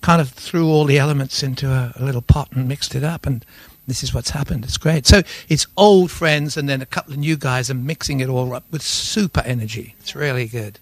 kind 0.02 0.22
of 0.22 0.30
threw 0.30 0.68
all 0.68 0.86
the 0.86 1.00
elements 1.00 1.44
into 1.44 1.70
a, 1.70 1.94
a 1.96 2.04
little 2.04 2.22
pot 2.22 2.52
and 2.52 2.68
mixed 2.68 2.96
it 2.96 3.04
up. 3.04 3.26
And 3.26 3.46
this 3.88 4.04
is 4.04 4.14
what's 4.14 4.32
happened. 4.32 4.64
It's 4.64 4.78
great. 4.78 5.06
So 5.06 5.22
it's 5.50 5.68
old 5.78 6.12
friends 6.12 6.58
and 6.58 6.70
then 6.70 6.82
a 6.82 6.86
couple 6.86 7.14
of 7.14 7.20
new 7.20 7.36
guys 7.38 7.70
and 7.70 7.86
mixing 7.86 8.20
it 8.20 8.30
all 8.30 8.54
up 8.54 8.64
with 8.72 8.82
super 8.82 9.42
energy. 9.42 9.96
It's 10.00 10.16
really 10.16 10.48
good. 10.48 10.80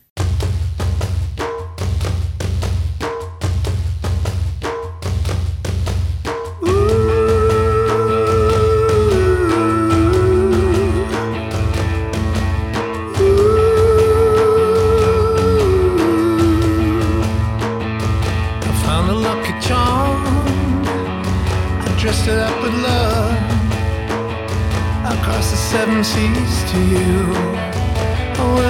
Seven 25.73 26.03
seas 26.03 26.55
to 26.71 26.79
you. 26.93 27.09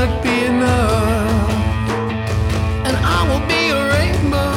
It 0.01 0.12
be 0.24 0.38
enough? 0.45 1.49
And 2.88 2.95
I 3.18 3.20
will 3.30 3.45
be 3.54 3.62
a 3.78 3.82
rainbow. 3.95 4.54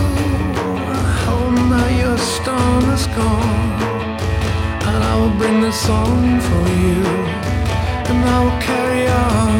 Oh, 1.33 1.47
now 1.73 1.89
your 2.03 2.17
storm 2.35 2.85
is 2.97 3.07
gone. 3.19 3.81
And 4.87 4.97
I 5.11 5.15
will 5.21 5.37
bring 5.41 5.61
the 5.61 5.73
song 5.73 6.41
for 6.49 6.65
you. 6.85 7.03
And 8.11 8.19
I 8.35 8.37
will 8.45 8.59
carry 8.69 9.05
on. 9.09 9.56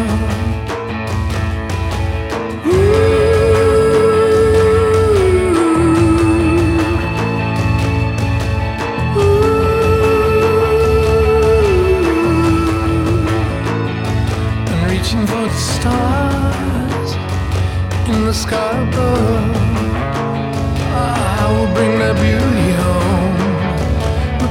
I 20.95 21.47
will 21.51 21.71
bring 21.75 21.99
their 21.99 22.15
beauty 22.15 22.71
home, 22.83 23.37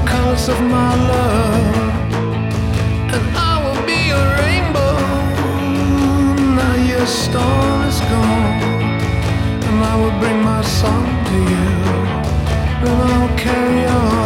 colors 0.06 0.48
of 0.50 0.60
my 0.62 0.96
love, 1.12 1.76
and 3.14 3.38
I 3.38 3.54
will 3.64 3.82
be 3.86 4.10
a 4.10 4.22
rainbow. 4.42 4.98
Now 6.56 6.76
your 6.76 7.06
is 7.88 8.00
gone, 8.12 8.62
and 9.68 9.78
I 9.92 9.96
will 10.02 10.18
bring 10.20 10.40
my 10.44 10.62
song 10.62 11.08
to 11.28 11.38
you, 11.52 11.70
and 12.88 13.02
I'll 13.14 13.38
carry 13.38 13.86
on. 13.86 14.25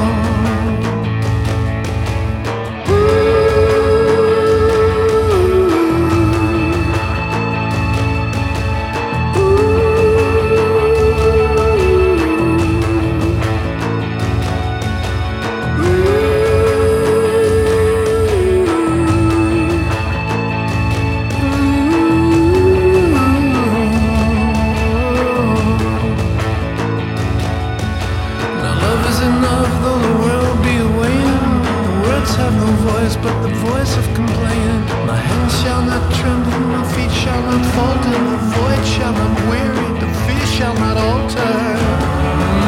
Not 37.50 37.66
falter, 37.76 38.20
the 38.32 38.40
void 38.54 38.84
shall 38.86 39.14
not 39.14 39.36
weary, 39.50 39.90
the 40.02 40.10
fear 40.24 40.46
shall 40.56 40.76
not 40.84 40.98
alter. 40.98 41.56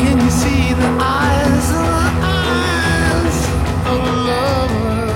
can 0.00 0.16
you 0.24 0.32
see 0.42 0.64
the 0.80 0.90
eyes, 1.20 1.66
the 1.76 2.10
eyes 2.40 3.38
of 3.90 4.00
lover? 4.28 5.06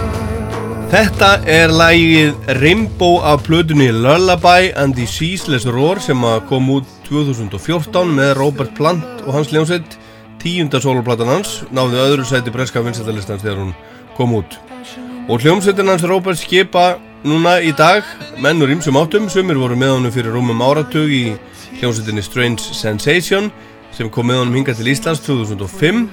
Þetta 0.92 1.32
er 1.48 1.72
lægið 1.72 2.54
Rainbow 2.60 3.22
af 3.24 3.46
plötunni 3.48 3.88
Lullaby 3.92 4.72
and 4.76 4.94
the 4.94 5.06
Ceaseless 5.08 5.64
Roar 5.66 6.04
sem 6.04 6.20
kom 6.48 6.68
út 6.76 6.88
2014 7.08 8.12
með 8.12 8.36
Robert 8.42 8.76
Plant 8.76 9.24
og 9.24 9.38
hans 9.38 9.52
hljómsveit 9.52 10.03
tíunda 10.44 10.80
soloplatan 10.82 11.30
hans 11.30 11.62
náði 11.72 12.00
öðru 12.02 12.26
sæti 12.28 12.52
breska 12.52 12.82
vinsættalistans 12.84 13.42
þegar 13.42 13.62
hún 13.62 13.74
kom 14.18 14.34
út. 14.36 14.58
Og 15.28 15.40
hljómsveitin 15.40 15.88
hans 15.88 16.04
Robert 16.04 16.36
skipa 16.36 16.98
núna 17.24 17.56
í 17.64 17.72
dag 17.76 18.04
menn 18.44 18.60
úr 18.60 18.74
ýmsum 18.74 18.98
áttum 19.00 19.30
sumir 19.32 19.56
voru 19.56 19.78
með 19.80 19.94
honum 19.94 20.12
fyrir 20.12 20.36
rúmum 20.36 20.60
áratug 20.60 21.08
í 21.08 21.22
hljómsveitinni 21.78 22.24
Strange 22.26 22.76
Sensation 22.76 23.48
sem 23.96 24.10
kom 24.12 24.28
með 24.28 24.42
honum 24.42 24.58
hingað 24.60 24.82
til 24.82 24.92
Íslands 24.92 25.24
2005 25.24 26.04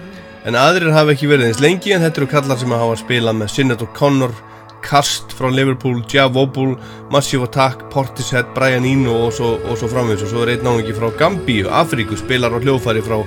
en 0.48 0.58
aðrir 0.58 0.96
hafa 0.96 1.12
ekki 1.12 1.28
verið 1.28 1.50
eins 1.50 1.60
lengi 1.60 1.92
en 1.92 2.06
þetta 2.06 2.24
eru 2.24 2.32
kallar 2.32 2.62
sem 2.62 2.72
hafa 2.72 2.96
spilað 3.04 3.38
með 3.42 3.54
Sinead 3.58 3.84
O'Connor 3.84 4.34
Cast 4.82 5.36
frá 5.38 5.52
Liverpool, 5.54 6.00
Jav 6.10 6.34
Wobble, 6.34 6.74
Massive 7.12 7.46
Attack, 7.46 7.84
Portishead, 7.94 8.48
Brian 8.56 8.86
Eno 8.86 9.28
og 9.28 9.36
svo, 9.38 9.52
svo 9.78 9.90
framvegis. 9.92 10.26
Og 10.26 10.32
svo 10.32 10.42
er 10.42 10.56
einn 10.56 10.66
náðingi 10.66 10.96
frá 10.98 11.12
Gambíu, 11.20 11.68
Afríku, 11.70 12.18
spilar 12.18 12.56
á 12.56 12.58
hljófæri 12.58 13.04
frá 13.06 13.20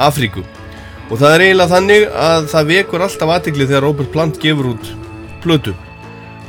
Afríku. 0.00 0.44
Og 1.10 1.18
það 1.20 1.34
er 1.34 1.44
eiginlega 1.46 1.74
þannig 1.74 2.06
að 2.26 2.46
það 2.52 2.70
vekur 2.72 3.04
alltaf 3.06 3.32
aðtikli 3.34 3.66
þegar 3.68 3.84
Robert 3.84 4.12
Plant 4.12 4.40
gefur 4.42 4.70
út 4.74 4.92
plötu. 5.44 5.74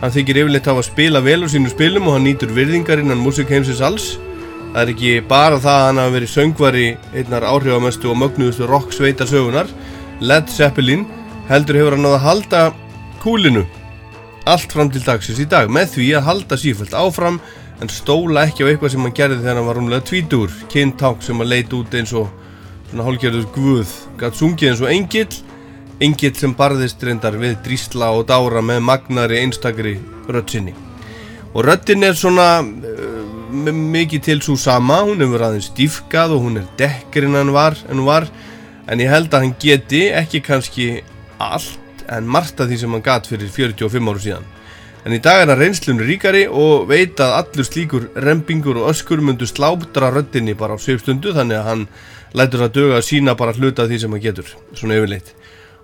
Hann 0.02 0.14
þykir 0.16 0.42
yfirleitt 0.44 0.70
hafa 0.70 0.84
að 0.84 0.90
spila 0.90 1.24
vel 1.24 1.42
á 1.44 1.48
sínu 1.52 1.72
spilum 1.72 2.08
og 2.08 2.18
hann 2.18 2.28
nýtur 2.28 2.54
virðingar 2.56 3.02
innan 3.04 3.22
músikheimsins 3.24 3.84
alls. 3.84 4.16
Það 4.76 4.82
er 4.82 4.92
ekki 4.92 5.12
bara 5.30 5.60
það 5.64 5.78
að 5.80 5.86
hann 5.88 6.02
hafa 6.02 6.16
verið 6.18 6.32
söngvari 6.34 6.88
einnar 7.16 7.48
áhrifamestu 7.48 8.12
og 8.12 8.20
mögnuðustu 8.20 8.68
rock 8.68 8.96
sveitar 8.96 9.30
sögunar 9.30 9.70
Led 10.20 10.52
Zeppelin 10.52 11.06
heldur 11.50 11.80
hefur 11.80 11.96
hann 11.96 12.08
að 12.10 12.24
halda 12.24 12.62
kúlinu 13.24 13.66
allt 14.46 14.74
fram 14.76 14.92
til 14.94 15.02
dagsins 15.02 15.40
í 15.42 15.48
dag 15.50 15.72
með 15.74 15.96
því 15.96 16.08
að 16.18 16.28
halda 16.30 16.58
sífælt 16.60 16.96
áfram 16.98 17.40
en 17.82 17.92
stóla 17.92 18.46
ekki 18.46 18.64
á 18.64 18.70
eitthvað 18.70 18.94
sem 18.94 19.06
hann 19.08 19.16
gerði 19.18 19.42
þegar 19.42 19.60
hann 19.60 19.70
var 19.70 19.80
rúmlega 19.80 20.08
tvítur 20.10 20.54
kynták 20.72 21.24
sem 21.26 21.42
að 21.42 21.52
leita 21.52 21.80
út 21.80 21.98
eins 21.98 22.14
og 22.16 22.30
svona 22.96 23.10
hálfgerður 23.10 23.48
guð 23.52 23.94
gætt 24.16 24.38
sungið 24.40 24.70
eins 24.70 24.82
og 24.84 24.92
engill. 24.94 25.40
Engill 26.06 26.36
sem 26.40 26.54
barðist 26.56 27.02
reyndar 27.04 27.36
við 27.40 27.58
drísla 27.66 28.14
og 28.16 28.28
dára 28.30 28.62
með 28.64 28.82
magnari 28.88 29.42
einstakri 29.44 29.98
röttsinni 30.32 30.74
og 31.56 31.64
röttin 31.64 32.04
er 32.04 32.16
svona 32.20 32.60
uh, 32.60 33.70
mikið 33.72 34.24
til 34.24 34.42
svo 34.44 34.56
sama. 34.60 35.02
Hún 35.08 35.24
hefur 35.24 35.44
aðeins 35.48 35.70
stífkað 35.72 36.36
og 36.36 36.42
hún 36.44 36.60
er 36.60 36.66
dekkurinn 36.80 37.36
en, 37.40 37.54
var 37.56 37.78
en 38.88 39.04
ég 39.04 39.12
held 39.12 39.32
að 39.32 39.46
hann 39.46 39.56
geti 39.60 40.02
ekki 40.16 40.44
kannski 40.44 40.90
allt 41.40 42.04
en 42.12 42.28
margt 42.28 42.60
af 42.60 42.68
því 42.68 42.80
sem 42.80 42.92
hann 42.92 43.04
gatt 43.04 43.28
fyrir 43.28 43.52
45 43.52 44.12
áru 44.12 44.24
síðan. 44.24 44.52
En 45.06 45.16
í 45.16 45.22
dag 45.24 45.44
er 45.44 45.52
hann 45.52 45.62
reynslunni 45.62 46.04
ríkari 46.08 46.44
og 46.48 46.90
veit 46.92 47.20
að 47.24 47.38
allur 47.40 47.68
slíkur 47.68 48.12
rempingur 48.20 48.82
og 48.82 48.92
öskur 48.92 49.24
myndu 49.24 49.48
slábdra 49.48 50.12
röttinni 50.12 50.56
bara 50.60 50.76
á 50.76 50.80
sveipstundu 50.80 51.32
þannig 51.36 51.60
að 51.62 51.72
hann 51.72 51.88
lætur 52.36 52.66
að 52.66 52.74
döga 52.78 53.00
að 53.00 53.08
sína 53.10 53.36
bara 53.40 53.56
hluta 53.56 53.88
því 53.88 54.00
sem 54.02 54.16
hann 54.16 54.24
getur, 54.24 54.50
svona 54.76 54.98
yfirleitt. 55.00 55.32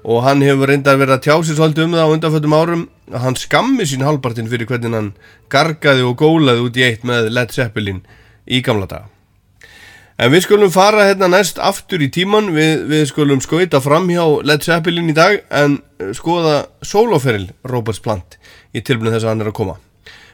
Og 0.02 0.24
hann 0.26 0.41
hefur 0.41 0.72
reyndar 0.72 0.97
verið 0.97 1.18
að 1.20 1.26
tjási 1.28 1.56
svolítið 1.56 1.88
um 1.88 1.95
það 1.97 2.10
á 2.10 2.14
undanföldum 2.16 2.58
árum 2.58 2.84
að 3.12 3.26
hann 3.28 3.38
skammi 3.38 3.86
sín 3.86 4.06
halvpartin 4.06 4.49
fyrir 4.49 4.70
hvernig 4.70 4.95
hann 4.97 5.12
gargaði 5.54 6.06
og 6.08 6.18
gólaði 6.18 6.66
út 6.66 6.80
í 6.80 6.86
eitt 6.88 7.04
með 7.06 7.30
Led 7.36 7.54
Zeppelin 7.54 8.02
í 8.49 8.64
gamla 8.66 8.89
daga. 8.89 9.12
En 10.22 10.30
við 10.30 10.43
skulum 10.45 10.70
fara 10.74 11.08
hérna 11.08 11.30
næst 11.32 11.58
aftur 11.58 12.02
í 12.06 12.10
tíman, 12.14 12.52
við, 12.54 12.84
við 12.89 13.08
skulum 13.10 13.39
skoita 13.41 13.80
fram 13.82 14.10
hjá 14.12 14.22
Led 14.45 14.66
Zeppelin 14.66 15.10
í 15.10 15.16
dag 15.18 15.39
en 15.49 15.80
skoða 16.18 16.68
soloferil 16.86 17.47
Roberts 17.66 18.02
Plant 18.04 18.38
í 18.74 18.84
tilbyrnu 18.86 19.16
þess 19.16 19.26
að 19.26 19.34
hann 19.34 19.41
er 19.45 19.49
að 19.49 19.58
koma. 19.58 19.78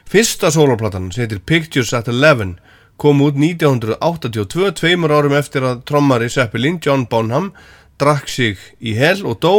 Fyrsta 0.08 0.50
soloplatan 0.52 1.10
sem 1.12 1.24
heitir 1.24 1.40
Pictures 1.44 1.94
at 1.96 2.08
Eleven 2.08 2.56
kom 2.98 3.22
út 3.22 3.38
1982, 3.38 4.72
tveimur 4.80 5.14
árum 5.14 5.36
eftir 5.38 5.66
að 5.66 5.84
trommari 5.88 6.28
Zeppelin, 6.32 6.80
John 6.82 7.06
Bonham, 7.10 7.52
drakk 7.98 8.26
sig 8.30 8.58
í 8.82 8.96
hel 8.98 9.22
og 9.26 9.38
dó, 9.42 9.54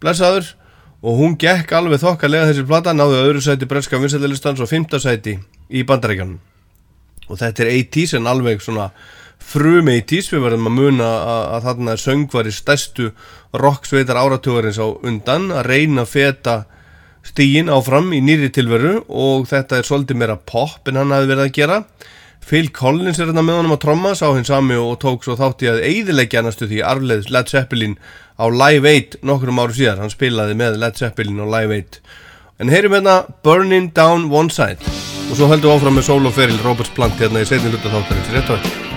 blessaður, 0.00 0.54
og 1.04 1.20
hún 1.20 1.36
gekk 1.38 1.72
alveg 1.76 2.00
þokkalega 2.02 2.48
þessi 2.50 2.66
plata, 2.66 2.96
náðu 2.96 3.20
öðru 3.20 3.44
sæti 3.44 3.68
breska 3.70 4.00
vinsættilistans 4.00 4.64
og 4.64 4.70
fymta 4.70 4.98
sæti 5.02 5.36
í 5.68 5.84
bandarækjanum. 5.86 6.40
Og 7.28 7.38
þetta 7.38 7.66
er 7.66 7.72
80's 7.76 8.16
en 8.16 8.30
alveg 8.30 8.64
svona 8.64 8.88
frum 9.38 9.92
80's, 9.92 10.32
við 10.32 10.46
verðum 10.46 10.70
að 10.70 10.76
muna 10.80 11.12
að, 11.12 11.44
að 11.54 11.68
þarna 11.68 11.92
er 11.92 12.02
söngvari 12.02 12.54
stærstu 12.56 13.12
rocksveitar 13.62 14.18
áratugarins 14.18 14.80
á 14.80 14.88
undan 14.88 15.52
að 15.52 15.68
reyna 15.68 16.04
að 16.04 16.12
feta 16.16 16.56
stígin 17.28 17.70
áfram 17.72 18.10
í 18.16 18.22
nýri 18.24 18.48
tilveru 18.54 19.02
og 19.08 19.48
þetta 19.50 19.78
er 19.78 19.86
svolítið 19.86 20.20
meira 20.20 20.38
pop 20.40 20.88
en 20.88 21.00
hann 21.02 21.12
hafi 21.12 21.28
verið 21.28 21.44
að 21.44 21.56
gera 21.58 21.82
Phil 22.44 22.70
Collins 22.72 23.18
er 23.20 23.28
hérna 23.28 23.44
með 23.44 23.60
honum 23.60 23.74
að 23.74 23.82
tromma 23.84 24.14
sá 24.16 24.26
hinn 24.32 24.46
sami 24.48 24.78
og 24.80 24.96
tók 25.02 25.26
svo 25.26 25.36
þátt 25.36 25.64
í 25.66 25.70
að 25.72 25.82
eidilegja 25.84 26.42
næstu 26.46 26.68
því 26.70 26.80
arleðs 26.86 27.28
Led 27.34 27.50
Zeppelin 27.52 27.98
á 28.40 28.46
Live 28.48 28.88
8 28.88 29.22
nokkrum 29.28 29.60
áru 29.60 29.76
síðar. 29.76 30.00
Hann 30.00 30.14
spilaði 30.14 30.56
með 30.58 30.80
Led 30.80 30.98
Zeppelin 31.00 31.42
á 31.42 31.46
Live 31.58 31.82
8 31.82 32.02
en 32.58 32.72
heyrim 32.72 32.96
hérna 32.96 33.20
Burning 33.44 33.92
Down 33.94 34.30
One 34.32 34.50
Side. 34.54 34.80
Og 35.28 35.36
svo 35.36 35.50
við 35.52 35.68
áfram 35.68 35.98
með 36.00 36.08
soloferil 36.08 36.60
Roberts 36.64 36.94
Plant 36.96 37.20
hérna 37.20 37.44
í 37.44 37.48
setni 37.48 37.74
hluta 37.74 37.92
þáttarins 37.92 38.32
rétt 38.32 38.54
og 38.54 38.62
eftir 38.62 38.87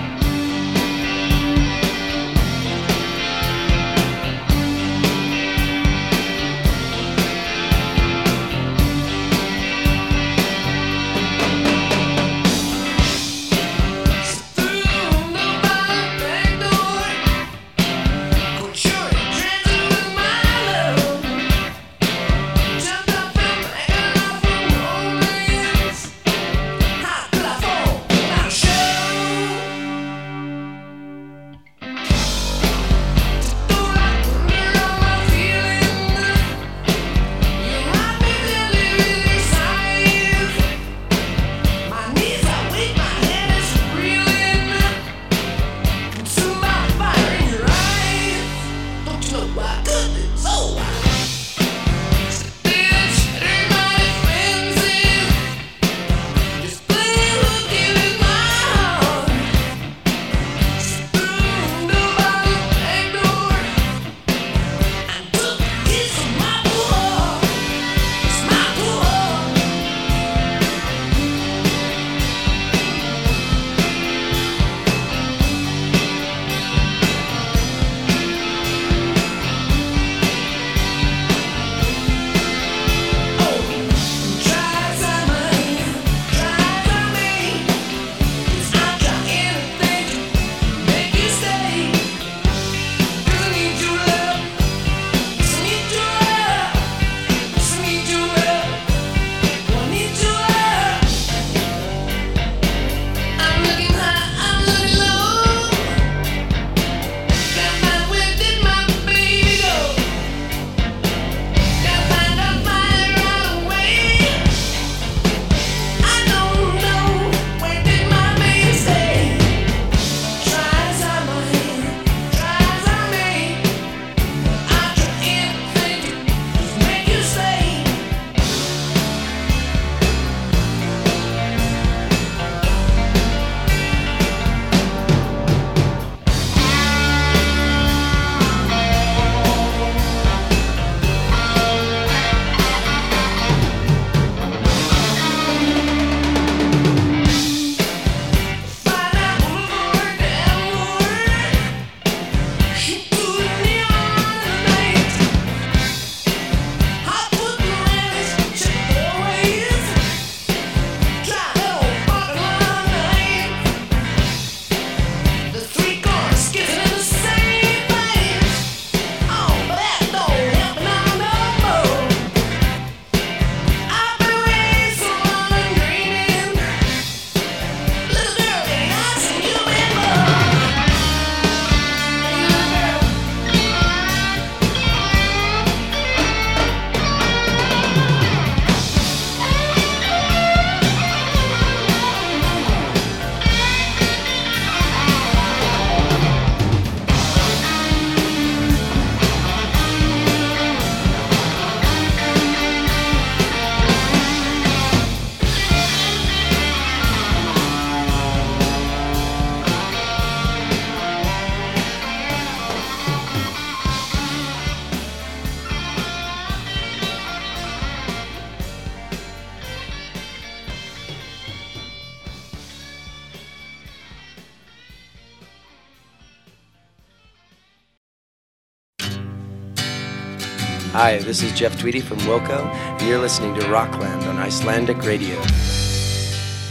Hi, 231.12 231.18
this 231.18 231.42
is 231.42 231.52
Jeff 231.52 231.78
Tweedy 231.78 232.00
from 232.00 232.16
Wilco, 232.20 232.64
and 232.72 233.02
you're 233.02 233.20
listening 233.20 233.54
to 233.60 233.68
Rockland 233.68 234.22
on 234.24 234.38
Icelandic 234.38 234.96
Radio. 235.04 235.36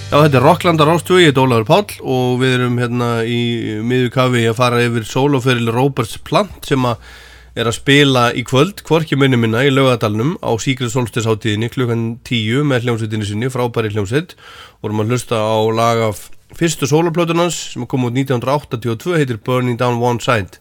Já, 0.09 0.15
þetta 0.17 0.39
er 0.39 0.41
Rockland 0.41 0.81
á 0.81 0.85
Rástvögi, 0.89 1.27
ég 1.27 1.35
er 1.35 1.41
Ólaður 1.43 1.67
Páll 1.67 1.99
og 2.01 2.39
við 2.41 2.55
erum 2.55 2.79
hérna 2.81 3.09
í 3.21 3.37
miður 3.85 4.09
kafi 4.15 4.41
að 4.49 4.57
fara 4.57 4.81
yfir 4.81 5.05
soloferil 5.05 5.69
Roberts 5.69 6.17
Plant 6.25 6.65
sem 6.65 6.89
að 6.89 7.05
er 7.53 7.69
að 7.69 7.77
spila 7.77 8.25
í 8.33 8.41
kvöld, 8.41 8.81
hvorki 8.87 9.13
minni 9.13 9.37
minna 9.37 9.61
í 9.61 9.69
laugadalnum 9.69 10.39
á 10.41 10.57
Secret 10.57 10.89
Solstice 10.89 11.29
hátíðinni 11.29 11.69
klukkan 11.69 12.07
10 12.25 12.65
með 12.65 12.87
hljómsveitinni 12.87 13.29
sinni, 13.29 13.53
frábæri 13.53 13.93
hljómsveit 13.93 14.33
vorum 14.81 15.05
að 15.05 15.13
hlusta 15.13 15.37
á 15.37 15.57
lag 15.69 16.01
af 16.09 16.31
fyrstu 16.57 16.89
soloplötunans 16.89 17.67
sem 17.75 17.85
kom 17.85 18.09
út 18.09 18.17
1982 18.17 19.21
heitir 19.21 19.37
Burning 19.45 19.77
Down 19.77 20.01
One 20.01 20.17
Side 20.17 20.57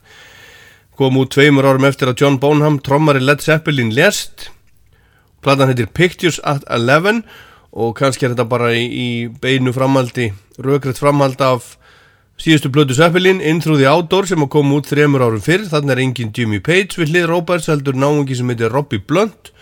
kom 1.01 1.17
út 1.17 1.31
tveimur 1.33 1.65
árum 1.65 1.87
eftir 1.89 2.11
að 2.11 2.19
John 2.21 2.35
Bonham 2.37 2.75
trommari 2.85 3.23
Led 3.25 3.41
Zeppelin 3.41 3.89
lest 3.97 4.51
platan 5.41 5.71
heitir 5.71 5.89
Pictures 5.97 6.37
at 6.45 6.67
Eleven 6.69 7.23
og 7.73 7.95
kannski 7.97 8.27
er 8.27 8.35
þetta 8.35 8.45
bara 8.51 8.75
í, 8.77 8.83
í 8.85 9.07
beinu 9.41 9.73
framaldi, 9.73 10.27
rökriðt 10.61 11.01
framhald 11.01 11.41
af 11.41 11.79
síðustu 12.37 12.69
blödu 12.75 12.99
Zeppelin 12.99 13.41
In 13.41 13.63
Through 13.65 13.81
the 13.81 13.89
Outdoor 13.89 14.29
sem 14.29 14.45
kom 14.53 14.77
út 14.77 14.93
þreymur 14.93 15.25
árum 15.25 15.41
fyrr, 15.41 15.65
þannig 15.73 15.97
er 15.97 16.05
engin 16.05 16.37
Jimmy 16.37 16.61
Page 16.61 17.01
við 17.01 17.15
hlið 17.15 17.29
Roberts 17.33 17.73
heldur 17.73 17.97
náungi 17.97 18.37
sem 18.37 18.53
heitir 18.53 18.69
Robbie 18.69 19.01
Blunt 19.01 19.55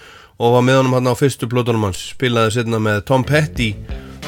og 0.43 0.59
var 0.59 0.67
með 0.67 0.83
honum 0.83 0.99
hann 0.99 1.15
á 1.15 1.15
fyrstu 1.23 1.47
blötunum 1.47 1.87
hans, 1.87 2.03
spilaði 2.17 2.59
setna 2.59 2.83
með 2.83 3.05
Tom 3.13 3.23
Petty 3.23 3.77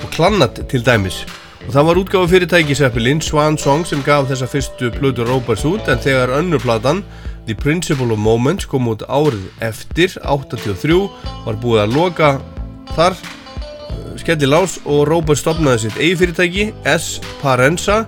og 0.05 0.11
Klannat 0.15 0.63
til 0.71 0.87
dæmis 0.87 1.25
og 1.67 1.73
það 1.75 1.87
var 1.87 1.99
útgáfa 2.01 2.31
fyrirtæki 2.31 2.77
Seppelin, 2.77 3.21
Swan 3.21 3.59
Song 3.59 3.85
sem 3.87 4.01
gaf 4.07 4.29
þessa 4.31 4.49
fyrstu 4.49 4.91
plötu 4.95 5.27
Roberts 5.29 5.67
út 5.69 5.91
en 5.93 6.01
þegar 6.01 6.33
önnurplatan 6.39 7.03
The 7.47 7.55
Principle 7.55 8.13
of 8.15 8.21
Moments 8.23 8.69
kom 8.69 8.89
út 8.91 9.05
árið 9.09 9.45
eftir 9.65 10.17
83 10.25 10.99
var 11.45 11.61
búið 11.61 11.85
að 11.85 11.95
loka 11.97 12.31
þar 12.97 13.17
skelli 14.21 14.49
lás 14.49 14.79
og 14.85 15.07
Roberts 15.09 15.45
stopnaði 15.45 15.87
sitt 15.87 16.01
eigi 16.01 16.19
fyrirtæki 16.21 16.67
S. 16.89 17.19
Parenza 17.43 18.05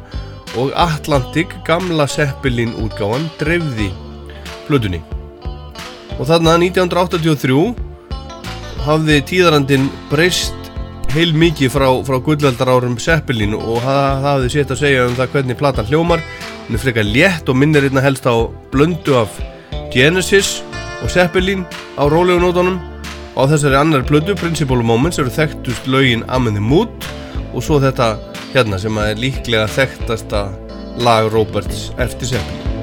og 0.61 0.73
Atlantic 0.77 1.53
gamla 1.67 2.09
Seppelin 2.11 2.75
útgáfan 2.83 3.29
drefði 3.41 3.91
plötunni 4.69 5.01
og 6.19 6.27
þarna 6.29 6.59
1983 6.61 7.63
hafði 8.87 9.21
tíðarandin 9.29 9.89
breyst 10.11 10.62
heil 11.13 11.35
mikið 11.37 11.69
frá, 11.75 11.87
frá 12.07 12.17
gullveldar 12.25 12.71
árum 12.73 12.95
Seppelin 13.01 13.53
og 13.59 13.83
það 13.85 14.23
hafði 14.25 14.51
sétt 14.55 14.71
að 14.73 14.79
segja 14.81 15.03
um 15.05 15.17
það 15.19 15.35
hvernig 15.35 15.59
platan 15.61 15.89
hljómar. 15.91 16.23
Hún 16.65 16.79
er 16.79 16.81
frekar 16.81 17.05
létt 17.05 17.53
og 17.53 17.59
minnir 17.61 17.85
einna 17.85 18.01
helst 18.05 18.25
á 18.25 18.49
blöndu 18.73 19.19
af 19.21 19.37
Genesis 19.93 20.63
og 21.05 21.13
Seppelin 21.13 21.67
á 22.01 22.09
rólegunótonum 22.09 22.81
og 23.37 23.45
á 23.45 23.51
þessari 23.53 23.77
annar 23.83 24.07
blödu, 24.09 24.39
Principle 24.41 24.81
Moments 24.81 25.21
eru 25.21 25.33
þekktust 25.33 25.85
lögin 25.85 26.25
Amen 26.33 26.57
the 26.57 26.65
Mood 26.65 27.09
og 27.53 27.61
svo 27.61 27.77
þetta 27.83 28.15
hérna 28.55 28.81
sem 28.81 28.97
er 29.05 29.21
líklega 29.21 29.69
þekktasta 29.69 30.47
lag 31.05 31.29
Roberts 31.35 31.91
eftir 32.01 32.33
Seppelin 32.33 32.82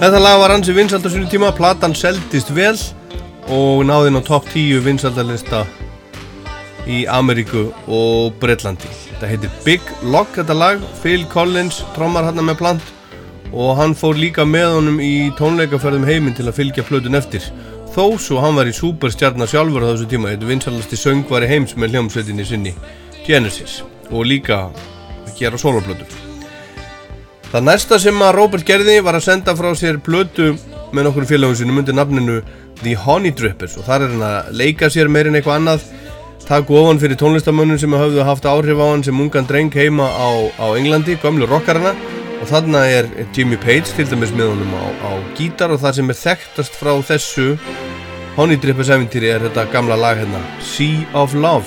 Þetta 0.00 0.16
lag 0.16 0.38
var 0.40 0.54
hansi 0.54 0.72
vinsalt 0.72 1.04
á 1.04 1.12
sunni 1.12 1.26
tíma, 1.28 1.50
platan 1.52 1.92
seldist 1.92 2.48
vel 2.56 2.72
og 3.52 3.82
náði 3.84 4.08
inn 4.08 4.16
á 4.16 4.24
topp 4.24 4.46
10 4.48 4.78
vinsaldalista 4.86 5.58
í 6.88 7.02
Ameríku 7.04 7.66
og 7.84 8.38
Breitlandi. 8.40 8.88
Þetta 9.10 9.28
heitir 9.28 9.58
Big 9.66 9.90
Lock 10.00 10.38
þetta 10.38 10.56
lag, 10.56 10.86
Phil 11.02 11.26
Collins 11.28 11.82
trommar 11.92 12.24
hann 12.30 12.40
með 12.40 12.56
plant 12.62 12.88
og 13.52 13.74
hann 13.76 13.92
fór 13.92 14.16
líka 14.16 14.48
með 14.48 14.78
honum 14.78 15.04
í 15.04 15.28
tónleikaferðum 15.36 16.08
heiminn 16.08 16.38
til 16.38 16.48
að 16.48 16.56
fylgja 16.62 16.86
plötun 16.88 17.20
eftir. 17.20 17.44
Þó 17.92 18.16
svo 18.16 18.40
hann 18.40 18.56
var 18.56 18.72
í 18.72 18.74
superstjarnar 18.80 19.52
sjálfur 19.52 19.84
á 19.84 19.92
þessu 19.92 20.08
tíma, 20.14 20.32
þetta 20.32 20.48
vinsalasti 20.54 20.96
söngvari 20.96 21.52
heims 21.52 21.76
með 21.76 21.98
hljómsveitinni 21.98 22.48
sinni 22.48 22.72
Genesis 23.28 23.82
og 24.08 24.24
líka 24.32 24.62
að 24.70 25.36
gera 25.36 25.60
soloplötur. 25.60 26.29
Það 27.50 27.64
næsta 27.66 27.96
sem 27.98 28.20
að 28.22 28.36
Robert 28.36 28.62
gerði 28.66 29.00
var 29.02 29.16
að 29.18 29.24
senda 29.24 29.56
frá 29.58 29.72
sér 29.74 29.96
blötu 30.06 30.52
með 30.94 31.08
nokkur 31.08 31.24
félagum 31.26 31.56
sínum 31.58 31.80
undir 31.80 31.96
nafninu 31.98 32.36
The 32.84 32.92
Honey 33.02 33.34
Drippers. 33.34 33.74
Og 33.74 33.88
þar 33.88 34.04
er 34.04 34.12
hann 34.14 34.22
að 34.22 34.52
leika 34.60 34.90
sér 34.92 35.10
meirinn 35.10 35.34
eitthvað 35.34 35.58
annað 35.58 35.88
takku 36.46 36.78
ofan 36.78 37.00
fyrir 37.02 37.18
tónlistamönnum 37.18 37.80
sem 37.82 37.98
hafðu 37.98 38.22
haft 38.26 38.46
áhrif 38.46 38.78
á 38.78 38.86
hann 38.86 39.02
sem 39.06 39.18
ungan 39.18 39.50
dreng 39.50 39.74
heima 39.74 40.06
á, 40.06 40.30
á 40.62 40.66
Englandi, 40.78 41.18
gömlu 41.18 41.50
rockarana. 41.50 41.96
Og 42.38 42.46
þarna 42.48 42.84
er 42.86 43.10
Jimmy 43.34 43.58
Page 43.58 43.98
til 43.98 44.06
dæmis 44.06 44.30
með 44.30 44.54
honum 44.54 44.78
á, 44.78 44.86
á 45.10 45.12
gítar 45.34 45.74
og 45.74 45.82
það 45.82 45.98
sem 45.98 46.14
er 46.14 46.20
þekktast 46.22 46.78
frá 46.78 46.94
þessu 47.10 47.50
Honey 48.38 48.62
Drippers 48.62 48.94
eventýri 48.94 49.34
er 49.34 49.42
þetta 49.48 49.66
gamla 49.74 49.98
lag 49.98 50.22
hérna 50.22 50.40
Sea 50.62 51.02
of 51.18 51.34
Love 51.34 51.66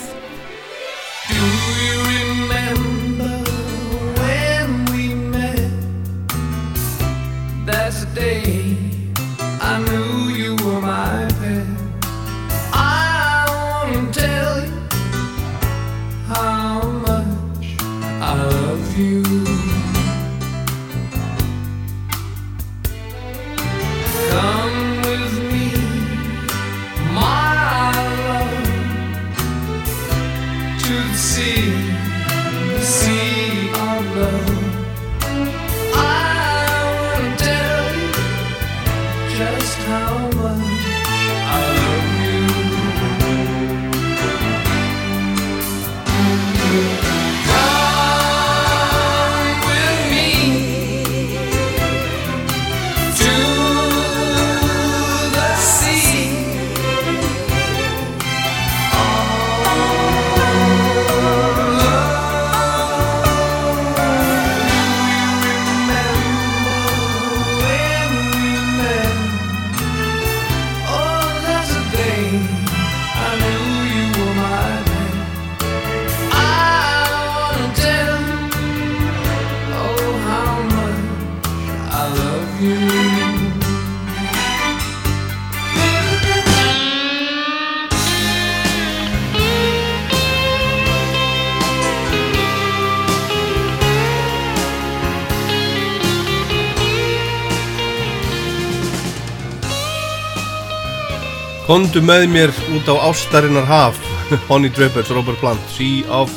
Kondu 101.74 102.03
með 102.05 102.28
mér 102.30 102.51
út 102.78 102.86
á 102.86 103.09
ástarinnar 103.09 103.65
haf 103.65 103.97
Honey 104.49 104.69
Drippers, 104.69 105.09
Robert 105.09 105.39
Plant 105.41 105.61
Sea 105.74 106.03
of 106.05 106.30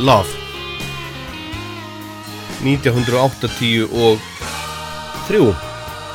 Love. 0.00 0.30
1980 2.64 3.90
og 3.92 4.22
3 5.28 5.40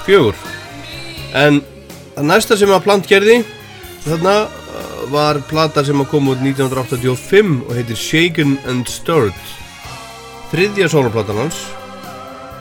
4 0.08 0.34
en 1.44 1.60
það 2.16 2.26
næsta 2.32 2.58
sem 2.58 2.74
að 2.74 2.82
Plant 2.88 3.06
gerði 3.06 3.36
þarna 4.08 4.34
uh, 4.50 4.96
var 5.14 5.44
plata 5.46 5.84
sem 5.86 6.02
að 6.02 6.10
koma 6.16 6.34
út 6.34 6.42
1985 6.42 7.60
og 7.68 7.74
heitir 7.78 8.00
Shaken 8.02 8.56
and 8.66 8.90
Stirred. 8.90 9.52
Þriðja 10.50 10.90
soloplatan 10.96 11.44
hans 11.44 11.60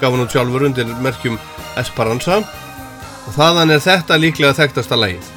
gaf 0.02 0.10
hann 0.10 0.26
út 0.26 0.36
sjálfur 0.36 0.68
undir 0.68 0.92
merkjum 1.00 1.40
Esperanza. 1.80 2.42
Og 3.24 3.32
þaðan 3.38 3.72
er 3.72 3.80
þetta 3.88 4.20
líklega 4.20 4.58
þekktasta 4.60 5.00
lagið 5.00 5.33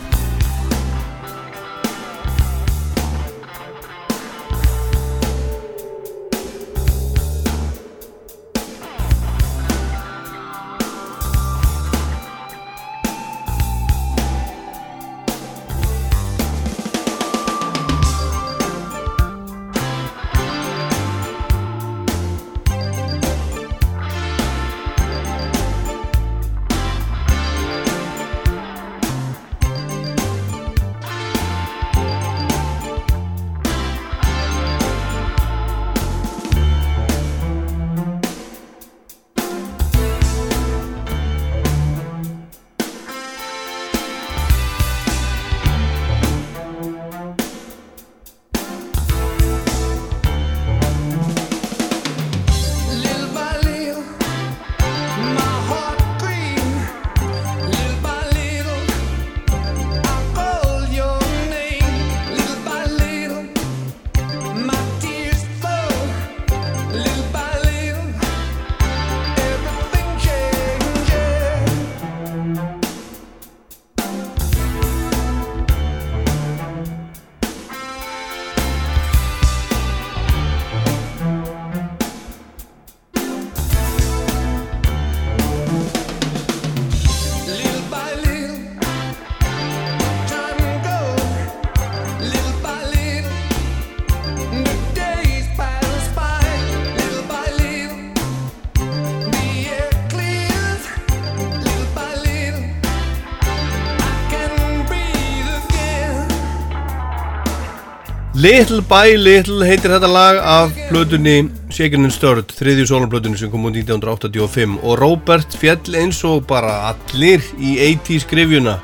Little 108.47 108.79
by 108.79 109.17
Little 109.19 109.65
heitir 109.67 109.91
þetta 109.91 110.07
lag 110.07 110.37
af 110.39 110.75
plötunni 110.87 111.49
Shaken 111.73 112.05
and 112.07 112.13
Stirred, 112.15 112.53
þriðju 112.55 112.85
soloplötunni 112.87 113.35
sem 113.35 113.49
kom 113.51 113.65
út 113.67 113.75
1985 113.75 114.77
og 114.87 114.93
Robert 115.01 115.55
fjell 115.59 115.97
eins 115.99 116.21
og 116.23 116.45
bara 116.47 116.77
allir 116.93 117.43
í 117.59 117.73
80s 117.89 118.23
grifjuna 118.29 118.77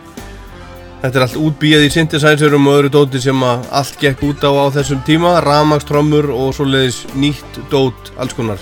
Þetta 1.04 1.14
er 1.14 1.24
allt 1.24 1.38
útbíjað 1.46 1.86
í 1.86 1.92
synthesizerum 1.94 2.68
og 2.68 2.76
öðru 2.82 2.92
dóti 2.92 3.22
sem 3.24 3.46
allt 3.48 3.96
gekk 4.02 4.26
út 4.28 4.44
á 4.44 4.52
á 4.52 4.66
þessum 4.80 5.00
tíma. 5.08 5.32
Rafmagnströmmur 5.46 6.28
og 6.34 6.52
svoleiðis 6.58 6.98
nýtt 7.16 7.60
dót 7.72 8.12
alls 8.18 8.36
konar. 8.36 8.60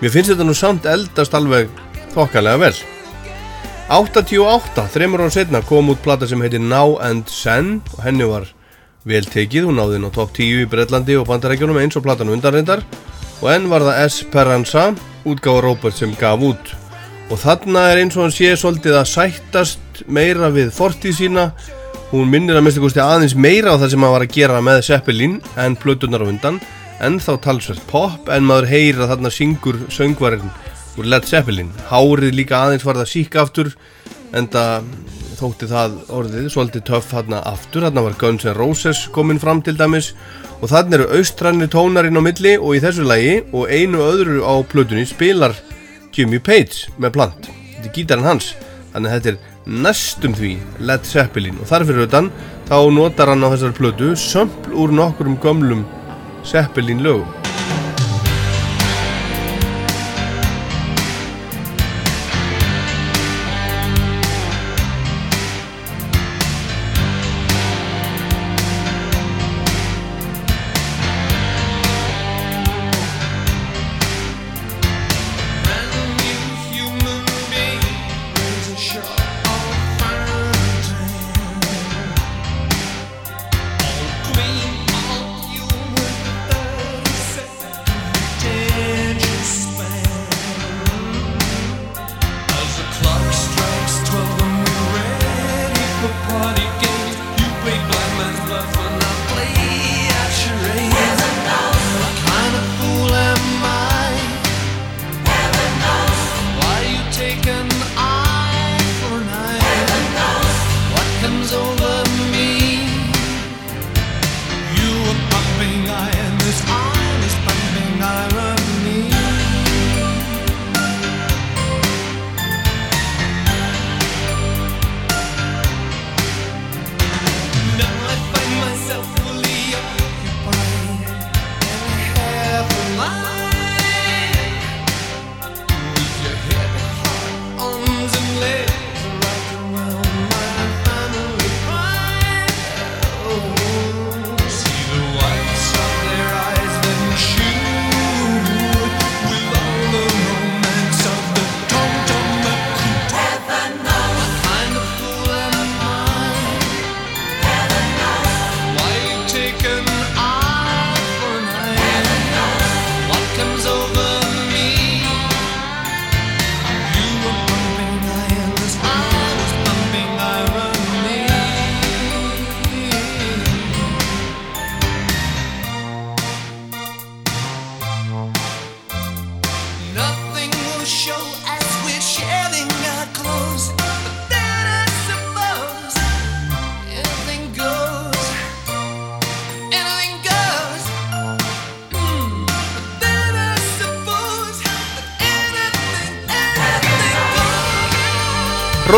Mér 0.00 0.14
finnst 0.14 0.32
þetta 0.32 0.46
nú 0.48 0.56
samt 0.58 0.88
eldast 0.90 1.36
alveg 1.38 1.70
þokkalega 2.16 2.64
vel. 2.64 2.72
88, 3.94 4.88
þreymur 4.96 5.22
ára 5.22 5.36
setna 5.38 5.62
kom 5.70 5.94
út 5.94 6.02
plata 6.02 6.26
sem 6.26 6.42
heitir 6.42 6.62
Now 6.62 6.98
and 6.98 7.30
Sen 7.30 7.76
og 7.92 8.02
henni 8.08 8.26
var 8.26 8.50
vel 9.08 9.24
tekið, 9.26 9.66
hún 9.66 9.80
náði 9.80 9.98
inn 9.98 10.06
á 10.06 10.12
top 10.14 10.30
10 10.36 10.62
í 10.62 10.68
Breitlandi 10.70 11.16
og 11.18 11.26
Bandarækjunum 11.30 11.80
eins 11.82 11.98
og 11.98 12.04
platan 12.06 12.30
undanreyndar 12.30 12.84
og 13.42 13.48
enn 13.50 13.66
var 13.70 13.82
það 13.82 14.00
Esperanza 14.04 14.84
útgáfa 15.26 15.62
Robert 15.64 15.98
sem 15.98 16.14
gaf 16.18 16.42
út. 16.42 16.72
Og 17.30 17.40
þarna 17.40 17.88
er 17.90 18.02
eins 18.02 18.16
og 18.18 18.26
hann 18.26 18.34
sé 18.34 18.52
svolítið 18.58 18.98
að 19.00 19.10
sættast 19.10 20.02
meira 20.06 20.50
við 20.54 20.70
fortíð 20.76 21.16
sína. 21.18 21.46
Hún 22.12 22.30
minnir 22.30 22.58
að 22.58 22.66
minnstu 22.66 22.82
kosti 22.84 23.02
aðeins 23.02 23.34
meira 23.34 23.74
á 23.74 23.80
það 23.80 23.94
sem 23.94 24.04
hann 24.04 24.14
var 24.14 24.26
að 24.26 24.34
gera 24.36 24.60
með 24.62 24.82
Zeppelin 24.90 25.38
en 25.58 25.78
plötunar 25.80 26.22
á 26.22 26.28
undan. 26.28 26.60
En 27.02 27.16
þá 27.18 27.32
talsvert 27.42 27.82
pop 27.90 28.28
en 28.30 28.46
maður 28.46 28.68
heyra 28.70 29.08
þarna 29.10 29.32
syngur 29.32 29.80
söngvarinn 29.90 30.52
úr 31.00 31.08
Led 31.08 31.26
Zeppelin. 31.26 31.72
Hárið 31.88 32.36
líka 32.36 32.60
aðeins 32.60 32.84
var 32.86 33.00
það 33.00 33.12
sík 33.14 33.38
aftur 33.40 33.72
en 34.36 34.50
það 34.52 34.90
þótti 35.42 35.68
það 35.70 35.94
orðið 36.14 36.48
svolítið 36.54 36.84
töff 36.86 37.10
þarna 37.10 37.42
aftur. 37.50 37.86
Þarna 37.86 38.04
var 38.06 38.18
Guns 38.20 38.46
N' 38.46 38.56
Roses 38.56 39.02
kominn 39.14 39.40
fram 39.42 39.62
til 39.64 39.74
dæmis. 39.78 40.12
Og 40.62 40.70
þarna 40.70 41.00
eru 41.00 41.08
austranni 41.18 41.68
tónarinn 41.70 42.18
á 42.18 42.22
milli 42.22 42.54
og 42.60 42.76
í 42.78 42.82
þessu 42.84 43.06
lagi 43.08 43.40
og 43.50 43.66
einu 43.66 44.04
öðru 44.06 44.44
á 44.46 44.54
plötunni 44.70 45.06
spilar 45.08 45.56
Jimmy 46.14 46.38
Page 46.38 46.92
með 47.02 47.16
plant. 47.18 47.50
Þetta 47.50 47.90
er 47.90 47.96
gítarinn 47.98 48.30
hans. 48.30 48.52
Þannig 48.92 49.10
að 49.10 49.16
þetta 49.16 49.32
er 49.32 49.80
næstum 49.82 50.36
því 50.38 50.52
Led 50.86 51.08
Zeppelin. 51.08 51.58
Og 51.58 51.70
þarfir 51.70 52.04
utan 52.06 52.30
þá 52.70 52.78
notar 52.94 53.34
hann 53.34 53.42
á 53.42 53.52
þessar 53.52 53.78
plötu 53.78 54.12
sömpl 54.18 54.76
úr 54.78 54.94
nokkurum 54.94 55.40
gömlum 55.42 55.86
Zeppelin 56.46 57.02
lögum 57.02 57.51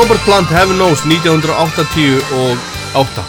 Robert 0.05 0.25
Plant 0.25 0.49
Heaven 0.49 0.77
Knows 0.77 1.01
1988 1.09 3.25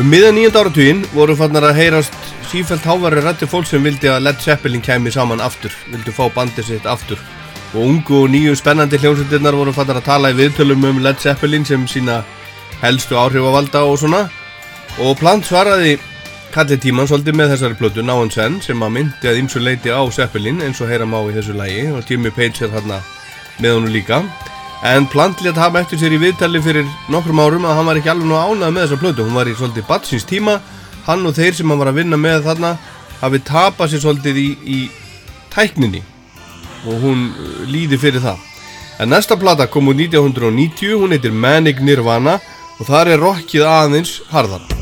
Um 0.00 0.08
miðan 0.10 0.34
nýjönda 0.34 0.58
áratuginn 0.58 1.04
voru 1.12 1.36
fannar 1.38 1.62
að 1.68 1.76
heyrast 1.78 2.16
sífælt 2.50 2.82
hávari 2.88 3.22
rætti 3.22 3.46
fólk 3.46 3.68
sem 3.70 3.84
vildi 3.86 4.10
að 4.10 4.24
Led 4.26 4.40
Zeppelin 4.42 4.82
kemi 4.82 5.12
saman 5.14 5.38
aftur 5.44 5.70
vildi 5.92 6.10
fá 6.16 6.24
bandið 6.34 6.66
sitt 6.66 6.86
aftur. 6.90 7.20
Og 7.76 7.82
ungu 7.84 8.24
og 8.24 8.32
nýju 8.32 8.56
spennandi 8.58 8.98
hljómsveitirnar 8.98 9.54
voru 9.54 9.70
fannar 9.76 10.00
að 10.00 10.08
tala 10.08 10.32
í 10.34 10.36
viðtölum 10.40 10.82
um 10.88 10.98
Led 11.04 11.18
Zeppelin 11.22 11.66
sem 11.68 11.84
sína 11.86 12.24
helstu 12.82 13.14
áhrifavalda 13.14 13.80
og 13.86 14.00
svona. 14.02 14.24
Og 14.98 15.14
Plant 15.20 15.46
svaraði 15.46 15.94
kallið 16.56 16.82
tíman 16.88 17.06
svolítið 17.06 17.38
með 17.38 17.54
þessari 17.54 17.78
plötu 17.78 18.02
Now 18.02 18.18
and 18.24 18.34
Then 18.34 18.58
sem 18.66 18.82
að 18.82 18.96
myndi 18.96 19.30
að 19.30 19.38
ymsu 19.44 19.62
leiti 19.62 19.94
á 19.94 20.02
Zeppelin 20.10 20.58
eins 20.66 20.82
og 20.82 20.90
heyra 20.90 21.06
má 21.06 21.22
í 21.22 21.36
þessu 21.38 21.54
lægi 21.54 21.86
og 21.94 22.02
Jimmy 22.10 22.34
Page 22.34 22.66
er 22.66 22.74
þarna 22.74 22.98
með 23.62 23.78
honum 23.78 23.94
líka 23.94 24.24
en 24.82 25.06
Plant 25.06 25.40
létt 25.42 25.58
hafa 25.60 25.82
eftir 25.82 26.00
sér 26.00 26.16
í 26.16 26.20
viðtali 26.20 26.60
fyrir 26.62 26.88
nokkrum 27.12 27.40
árum 27.42 27.66
að 27.68 27.76
hann 27.78 27.88
var 27.88 28.00
ekki 28.00 28.10
alveg 28.12 28.26
nú 28.26 28.38
ánað 28.38 28.74
með 28.74 28.84
þessa 28.86 29.00
plötu. 29.02 29.26
Hún 29.26 29.38
var 29.38 29.50
í 29.50 29.54
svolítið 29.54 29.86
batsins 29.86 30.26
tíma. 30.26 30.58
Hann 31.06 31.22
og 31.26 31.36
þeir 31.38 31.54
sem 31.58 31.70
hann 31.70 31.78
var 31.78 31.92
að 31.92 32.00
vinna 32.00 32.18
með 32.18 32.48
þarna 32.48 32.72
hafi 33.20 33.42
tapað 33.46 33.92
sér 33.92 34.04
svolítið 34.04 34.42
í, 34.42 34.48
í 34.66 34.78
tækninni. 35.54 36.02
Og 36.90 36.98
hún 37.06 37.28
uh, 37.30 37.62
líði 37.70 38.00
fyrir 38.02 38.26
það. 38.26 38.42
En 38.98 39.14
næsta 39.14 39.38
plata 39.38 39.70
kom 39.70 39.90
úr 39.90 39.98
1990 40.02 40.98
hún 40.98 41.14
heitir 41.14 41.34
Manic 41.34 41.82
Nirvana. 41.82 42.40
Og 42.80 42.88
þar 42.90 43.14
er 43.14 43.22
rockið 43.22 43.68
aðeins 43.68 44.18
harðan 44.34 44.81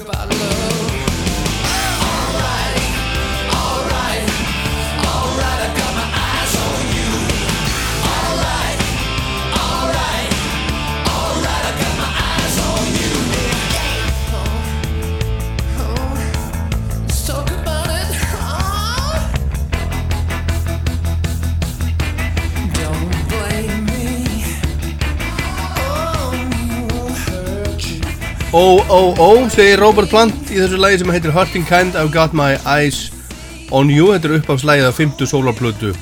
about 0.00 0.28
love. 0.30 1.09
Ó, 28.52 28.82
ó, 28.88 29.14
ó, 29.14 29.46
segir 29.46 29.78
Robert 29.78 30.10
Plant 30.10 30.48
í 30.50 30.56
þessu 30.58 30.78
lagi 30.82 30.98
sem 30.98 31.10
heitir 31.14 31.30
Hurting 31.30 31.62
Kind 31.68 31.94
I've 31.94 32.10
Got 32.10 32.32
My 32.34 32.56
Eyes 32.66 33.12
On 33.70 33.86
You. 33.86 34.08
Þetta 34.10 34.26
er 34.26 34.34
uppáfslægið 34.40 34.86
af 34.88 34.98
50 34.98 35.30
sólarplötu 35.30 35.92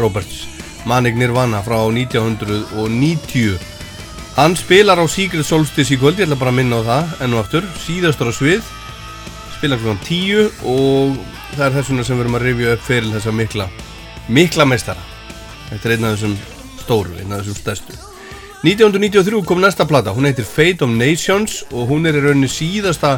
Roberts. 0.00 0.40
Manic 0.82 1.14
Nirvana 1.14 1.62
frá 1.62 1.78
1990 1.86 3.54
Hann 4.34 4.58
spilar 4.58 4.98
á 4.98 5.06
Secret 5.06 5.46
Solstice 5.46 5.94
í 5.94 6.00
kvöld 6.00 6.18
ég 6.18 6.26
ætla 6.26 6.40
bara 6.42 6.50
að 6.50 6.58
minna 6.58 6.82
á 6.82 6.88
það 6.90 7.16
enn 7.22 7.38
og 7.38 7.44
aftur. 7.44 7.72
Síðastur 7.86 8.32
á 8.32 8.34
svið 8.34 8.70
spilar 9.60 9.78
klokkan 9.78 10.02
10 10.02 10.64
og 10.74 11.18
það 11.54 11.66
er 11.68 11.76
þessuna 11.78 12.06
sem 12.08 12.18
við 12.18 12.26
erum 12.26 12.40
að 12.40 12.48
rifja 12.48 12.72
upp 12.74 12.88
fyrir 12.88 13.12
þessa 13.14 13.40
mikla 13.44 13.68
mikla 14.26 14.66
meistara. 14.66 15.10
Þetta 15.70 15.86
er 15.86 15.94
einn 15.94 16.08
af 16.08 16.16
þessum 16.16 16.40
stóru, 16.82 17.20
einn 17.20 17.30
af 17.30 17.44
þessum 17.44 17.62
stærstu 17.62 18.11
1993 18.62 19.42
kom 19.42 19.58
næsta 19.58 19.82
plata, 19.90 20.12
hún 20.14 20.28
heitir 20.28 20.46
Fate 20.46 20.84
of 20.84 20.90
Nations 20.90 21.64
og 21.72 21.88
hún 21.90 22.06
er 22.06 22.14
í 22.14 22.20
rauninni 22.22 22.46
síðasta 22.46 23.16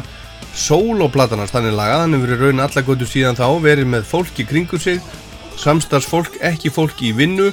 sólóplatanars 0.57 1.53
þannig 1.53 1.75
lagað, 1.77 2.01
hann 2.01 2.15
hefur 2.17 2.31
í 2.33 2.37
rauninni 2.39 2.63
alla 2.65 2.83
götu 2.87 3.05
síðan 3.05 3.37
þá 3.37 3.45
verið 3.61 3.91
með 3.91 4.07
fólk 4.09 4.41
í 4.41 4.45
kringu 4.49 4.79
sig 4.81 5.03
samstarfsfólk, 5.61 6.39
ekki 6.41 6.71
fólk 6.73 7.03
í 7.05 7.11
vinnu. 7.15 7.51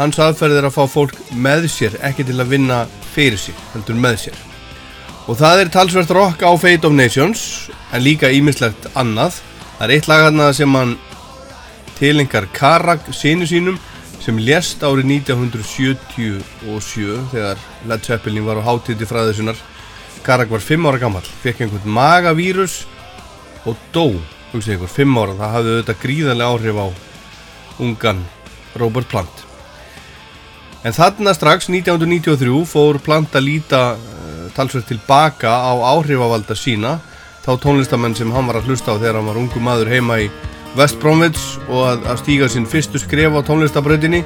Hans 0.00 0.18
aðferð 0.18 0.58
er 0.58 0.66
að 0.66 0.74
fá 0.74 0.88
fólk 0.90 1.14
með 1.30 1.68
sér, 1.70 1.94
ekki 2.02 2.26
til 2.26 2.38
að 2.40 2.50
vinna 2.56 2.80
fyrir 3.14 3.38
sig, 3.38 3.54
heldur 3.76 4.00
með 4.00 4.18
sér. 4.24 4.42
Og 5.30 5.38
það 5.38 5.62
er 5.62 5.70
talsvert 5.70 6.10
rock 6.16 6.42
á 6.42 6.50
Fate 6.58 6.88
of 6.88 6.96
Nations 6.98 7.70
en 7.92 8.02
líka 8.02 8.32
ímislegt 8.34 8.90
annað. 8.98 9.38
Það 9.78 9.86
er 9.86 9.94
eitt 9.94 10.10
lag 10.10 10.26
hann 10.26 10.42
sem 10.56 10.74
hann 10.74 10.96
tilengar 12.00 12.48
Karag 12.56 13.06
sinu 13.14 13.46
sínum 13.46 13.78
sem 14.20 14.36
lést 14.36 14.82
árið 14.84 15.06
1977 15.16 16.40
þegar 17.32 17.60
Led 17.88 18.04
Zeppelin 18.04 18.44
var 18.44 18.60
á 18.60 18.66
hátíti 18.68 19.08
fræðisunar. 19.08 19.56
Karag 20.22 20.50
var 20.52 20.60
5 20.60 20.88
ára 20.88 21.00
gammal 21.00 21.24
fekk 21.42 21.64
einhvern 21.64 21.94
magavírus 21.96 22.84
og 23.64 23.76
dó 23.94 24.12
hugsið 24.52 24.76
ykkur, 24.76 24.92
5 24.92 25.20
ára. 25.22 25.38
Það 25.38 25.54
hafði 25.54 25.70
auðvitað 25.74 26.02
gríðarlega 26.04 26.50
áhrif 26.52 26.76
á 26.76 26.86
ungan 27.80 28.20
Robert 28.80 29.08
Plant. 29.08 29.46
En 30.84 30.96
þarna 30.96 31.34
strax 31.36 31.68
1993 31.68 32.64
fór 32.68 33.00
Plant 33.04 33.34
að 33.36 33.46
líta 33.46 33.82
uh, 33.96 34.46
talsvert 34.56 34.88
tilbaka 34.88 35.48
á 35.48 35.72
áhrifavalda 35.96 36.56
sína. 36.56 36.98
Þá 37.40 37.52
tónlistamenn 37.60 38.16
sem 38.16 38.32
hann 38.32 38.48
var 38.48 38.60
að 38.60 38.68
hlusta 38.68 38.92
á 38.92 39.00
þegar 39.00 39.20
hann 39.20 39.28
var 39.32 39.40
ungu 39.40 39.60
maður 39.64 39.92
heima 39.92 40.20
í 40.20 40.28
West 40.78 41.00
Bromwich 41.02 41.40
og 41.68 41.82
að, 41.88 42.04
að 42.12 42.20
stíga 42.22 42.48
sinn 42.50 42.68
fyrstu 42.68 43.00
skref 43.02 43.34
á 43.34 43.40
tónlistabrautinni 43.46 44.22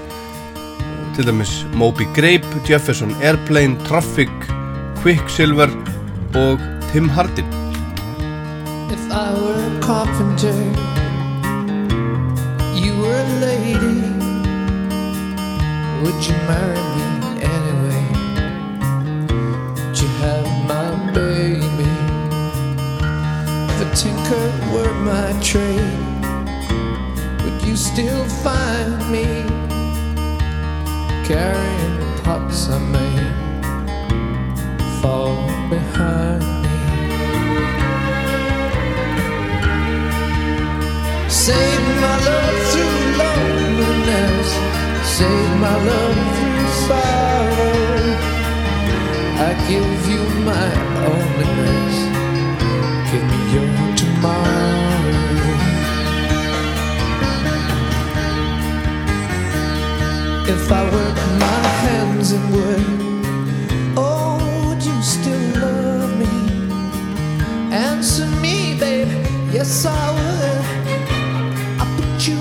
til 1.17 1.27
dæmis 1.29 1.63
Moby 1.79 2.05
Grape, 2.17 2.47
Jefferson 2.69 3.15
Airplane, 3.23 3.79
Traffic, 3.89 4.31
Quicksilver 5.03 5.71
og 6.35 6.61
Tim 6.93 7.09
Hardin 7.09 7.47
If 8.91 9.11
I 9.11 9.33
were 9.35 9.63
a 9.63 9.81
carpenter, 9.81 10.55
you 12.75 12.93
were 13.01 13.15
a 13.15 13.29
lady, 13.41 14.01
would 16.03 16.21
you 16.27 16.37
marry 16.51 16.83
me 16.95 17.43
anyway? 17.55 18.05
Would 19.81 19.99
you 20.01 20.09
have 20.23 20.47
my 20.69 21.13
baby? 21.13 21.91
The 23.79 23.87
tinker 23.95 24.47
were 24.75 24.95
my 25.03 25.33
trade, 25.43 26.04
you 27.75 27.79
still 27.79 28.25
find 28.45 28.99
me 29.11 29.27
carrying 31.27 31.99
pots 32.23 32.69
I 32.69 32.79
made 32.79 33.35
fall 35.01 35.35
behind 35.69 36.45
me? 36.63 36.79
Save 41.29 41.87
my 42.05 42.17
love 42.29 42.59
through 42.71 43.01
loneliness, 43.23 44.51
save 45.19 45.53
my 45.67 45.77
love 45.91 46.21
through 46.37 46.69
sorrow. 46.87 48.07
I 49.47 49.51
give 49.69 50.01
you 50.13 50.23
my 50.45 50.84
I 60.77 60.83
work 60.95 61.17
my 61.39 61.63
hands 61.85 62.33
in 62.33 62.43
wood, 62.51 62.85
oh, 63.97 64.39
would 64.67 64.83
you 64.85 65.03
still 65.03 65.45
love 65.63 66.19
me? 66.19 66.35
Answer 67.73 68.27
me. 68.43 68.55
Yes, 69.55 69.87
I 69.87 70.11
would. 70.17 70.65
I 71.83 71.85
put 71.97 72.27
you 72.27 72.41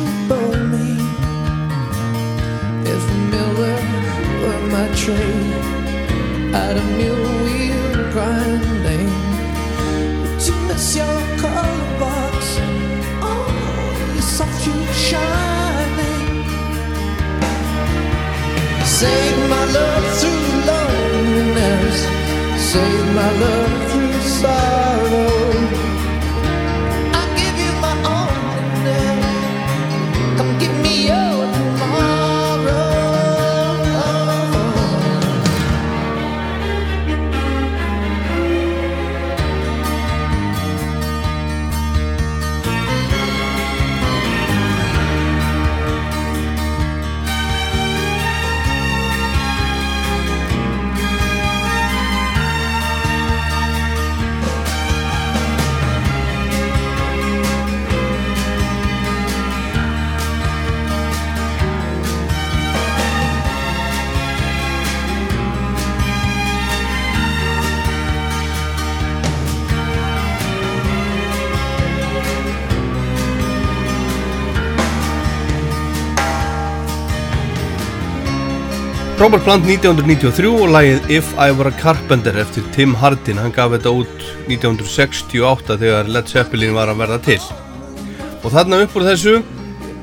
me. 0.73 0.89
If 2.93 3.03
miller 3.31 3.77
were 4.41 4.63
my 4.75 4.87
trade, 4.95 5.53
I'd 6.55 6.77
mill 6.97 7.22
Save 18.99 19.49
my 19.49 19.65
love 19.77 20.05
through 20.19 20.65
loneliness. 20.69 21.97
Save 22.71 23.05
my 23.15 23.31
love 23.39 23.91
through 23.91 24.21
sorrow. 24.21 24.72
Robert 79.23 79.45
Plant 79.45 79.63
1993 79.63 80.49
og 80.51 80.71
lagið 80.73 81.05
If 81.15 81.29
I 81.39 81.53
Were 81.55 81.69
a 81.71 81.75
Carpenter 81.79 82.35
eftir 82.41 82.65
Tim 82.75 82.91
Hardin. 82.99 83.37
Hann 83.39 83.53
gaf 83.55 83.69
þetta 83.71 83.93
út 83.95 84.25
1968 84.51 85.77
þegar 85.79 86.09
Led 86.11 86.27
Zeppelin 86.27 86.73
var 86.75 86.91
að 86.91 86.99
verða 86.99 87.19
til. 87.23 87.37
Og 88.43 88.51
þarna 88.51 88.81
upp 88.83 88.97
úr 88.99 89.05
þessu 89.07 89.37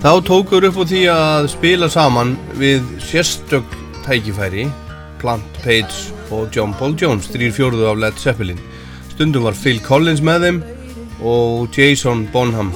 þá 0.00 0.08
tókur 0.24 0.64
upp 0.70 0.78
úr 0.80 0.88
því 0.88 1.02
að 1.12 1.50
spila 1.52 1.90
saman 1.92 2.32
við 2.56 2.86
sérstök 3.10 3.76
tækifæri 4.06 4.64
Plant, 5.20 5.60
Page 5.66 6.32
og 6.32 6.48
John 6.56 6.72
Paul 6.80 6.96
Jones 6.96 7.28
þrýr 7.28 7.52
fjóruðu 7.58 7.90
af 7.90 8.00
Led 8.00 8.24
Zeppelin. 8.24 8.64
Stundum 9.10 9.44
var 9.50 9.58
Phil 9.58 9.84
Collins 9.84 10.24
með 10.24 10.48
þeim 10.48 10.64
og 11.20 11.68
Jason 11.76 12.24
Bonham 12.32 12.72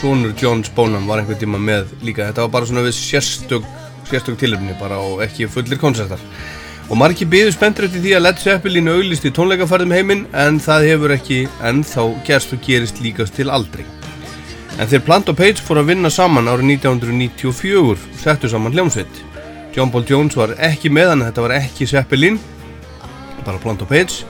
sonur 0.00 0.32
Johns 0.40 0.72
Bonham 0.72 1.04
var 1.04 1.20
einhvern 1.20 1.44
tíma 1.44 1.60
með 1.60 1.92
líka. 2.00 2.30
Þetta 2.30 2.48
var 2.48 2.56
bara 2.56 2.72
svona 2.72 2.88
við 2.88 2.96
sérstök 2.96 3.68
sérstök 4.12 4.38
tilöfni 4.42 4.76
bara 4.80 5.00
og 5.00 5.24
ekki 5.26 5.48
fullir 5.50 5.80
koncertar 5.80 6.20
og 6.90 6.98
margir 7.00 7.30
byðu 7.32 7.56
spenntur 7.56 7.88
eftir 7.88 8.04
því 8.04 8.14
að 8.18 8.24
Led 8.26 8.44
Zeppelin 8.44 8.92
auglist 8.92 9.26
í 9.26 9.32
tónleikaferðum 9.34 9.96
heiminn 9.96 10.28
en 10.36 10.60
það 10.60 10.88
hefur 10.92 11.16
ekki 11.16 11.42
ennþá 11.64 12.06
gerst 12.28 12.54
og 12.54 12.64
gerist 12.66 13.00
líkast 13.04 13.38
til 13.38 13.50
aldrei 13.50 13.86
en 14.80 14.88
þeir 14.88 15.04
Plant 15.06 15.30
og 15.32 15.36
Page 15.38 15.62
fór 15.62 15.82
að 15.82 15.90
vinna 15.92 16.10
saman 16.12 16.48
árið 16.48 16.76
1994 16.78 18.06
settu 18.22 18.48
saman 18.48 18.72
hljómsveit. 18.74 19.20
John 19.72 19.92
Paul 19.92 20.06
Jones 20.08 20.36
var 20.36 20.54
ekki 20.60 20.92
með 20.92 21.12
hann 21.12 21.24
þetta 21.26 21.44
var 21.44 21.56
ekki 21.58 21.88
Zeppelin 21.88 22.38
bara 23.44 23.60
Plant 23.60 23.82
og 23.84 23.90
Page. 23.90 24.22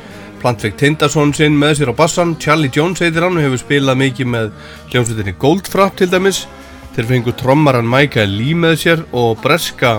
Plant 0.42 0.62
fekk 0.64 0.78
Tindarsson 0.80 1.30
sinn 1.36 1.54
með 1.58 1.78
sér 1.78 1.92
á 1.94 1.94
bassan 1.94 2.34
Charlie 2.42 2.72
Jones 2.74 3.02
heitir 3.02 3.22
hann 3.22 3.38
og 3.38 3.44
hefur 3.44 3.62
spilað 3.62 4.00
mikið 4.00 4.30
með 4.32 4.50
hljómsveitinni 4.90 5.36
Goldfrapp 5.42 5.98
til 6.00 6.10
dæmis 6.10 6.44
Þeir 6.92 7.06
fengu 7.08 7.32
trommaran 7.32 7.88
Michael 7.88 8.34
Lee 8.36 8.52
með 8.52 8.74
sér 8.82 9.02
og 9.16 9.38
breska 9.40 9.94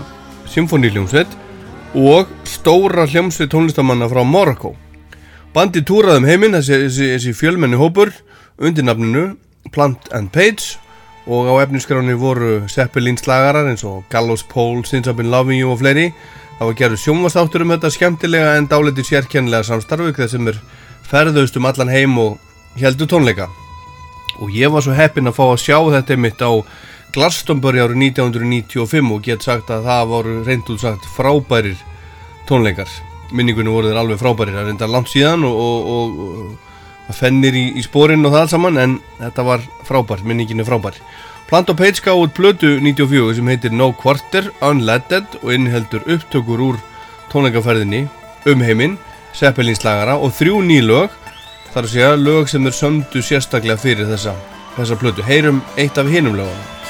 symfóníljómsveit 0.53 1.31
og 1.97 2.29
stóra 2.45 3.07
hljómsveit 3.09 3.49
tónlistamanna 3.49 4.05
frá 4.11 4.21
Morocco. 4.21 4.75
Bandi 5.55 5.81
túraði 5.81 6.21
um 6.21 6.27
heiminn, 6.29 6.53
þessi, 6.53 6.77
þessi, 6.83 7.07
þessi 7.15 7.33
fjölmenni 7.37 7.79
hópur, 7.81 8.13
undir 8.61 8.85
nafninu 8.85 9.31
Plant 9.73 10.11
and 10.13 10.29
Page 10.33 10.77
og 11.25 11.49
á 11.49 11.65
efniskráni 11.65 12.13
voru 12.19 12.67
Zeppelin 12.69 13.17
slagarar 13.17 13.71
eins 13.71 13.81
og 13.89 14.05
Gallows 14.13 14.45
Pole, 14.45 14.85
Since 14.85 15.09
I've 15.09 15.17
Been 15.17 15.33
Loving 15.33 15.63
You 15.63 15.73
og 15.73 15.81
fleiri. 15.81 16.11
Það 16.59 16.69
var 16.69 16.79
gerður 16.83 17.03
sjónvastáttur 17.07 17.65
um 17.65 17.73
þetta 17.73 17.93
skemmtilega 17.97 18.53
en 18.59 18.69
dáliti 18.69 19.09
sérkennilega 19.09 19.65
samstarfið 19.71 20.13
þegar 20.13 20.33
sem 20.35 20.53
er 20.53 20.63
ferðaust 21.09 21.57
um 21.57 21.69
allan 21.73 21.93
heim 21.97 22.17
og 22.21 22.37
heldur 22.77 23.09
tónleika 23.09 23.49
og 24.43 24.51
ég 24.51 24.73
var 24.73 24.83
svo 24.83 24.95
heppinn 24.97 25.31
að 25.31 25.37
fá 25.37 25.45
að 25.47 25.61
sjá 25.63 25.77
þetta 25.95 26.19
mitt 26.19 26.43
á 26.43 26.51
Glastonbury 27.13 27.79
árið 27.83 27.99
1995 28.09 29.11
og 29.13 29.23
get 29.23 29.45
sagt 29.45 29.71
að 29.71 29.87
það 29.87 30.07
voru 30.09 30.35
reynd 30.47 30.69
út 30.73 30.81
sagt 30.81 31.05
frábærir 31.13 31.77
tónleikar. 32.49 32.89
Minningunum 33.33 33.77
voru 33.77 33.91
þeir 33.91 33.99
alveg 34.01 34.21
frábærir. 34.21 34.55
Það 34.55 34.63
er 34.63 34.69
reynda 34.71 34.89
langt 34.89 35.11
síðan 35.11 35.45
og, 35.45 35.59
og, 35.61 35.91
og, 35.93 36.17
og 36.33 37.05
það 37.07 37.19
fennir 37.19 37.59
í, 37.59 37.67
í 37.77 37.85
spórinn 37.85 38.25
og 38.25 38.33
það 38.33 38.45
allt 38.45 38.55
saman 38.55 38.81
en 38.81 38.97
þetta 39.21 39.45
var 39.45 39.69
frábær, 39.87 40.25
minningin 40.25 40.65
er 40.65 40.67
frábær. 40.67 40.97
Plant 41.49 41.69
og 41.69 41.77
Page 41.77 42.01
gaf 42.01 42.17
út 42.17 42.33
blödu 42.33 42.79
94 42.81 43.37
sem 43.37 43.49
heitir 43.51 43.73
No 43.75 43.91
Quarter 43.93 44.49
Unleaded 44.65 45.37
og 45.43 45.53
innheldur 45.53 46.07
upptökur 46.09 46.65
úr 46.71 46.79
tónleikaferðinni 47.29 48.07
um 48.49 48.63
heiminn 48.65 48.97
Zeppelin 49.37 49.77
slagara 49.77 50.15
og 50.17 50.33
þrjú 50.37 50.63
nýlög 50.65 51.13
þar 51.73 51.87
að 51.87 51.93
segja 51.95 52.13
lög 52.21 52.51
sem 52.51 52.69
er 52.69 52.77
sömdu 52.77 53.23
sérstaklega 53.25 53.81
fyrir 53.81 54.09
þessa, 54.11 54.35
þessa 54.77 54.99
plötu. 55.01 55.25
Heyrum 55.25 55.63
eitt 55.77 55.97
af 55.97 56.11
hinum 56.11 56.37
lögunum 56.37 56.82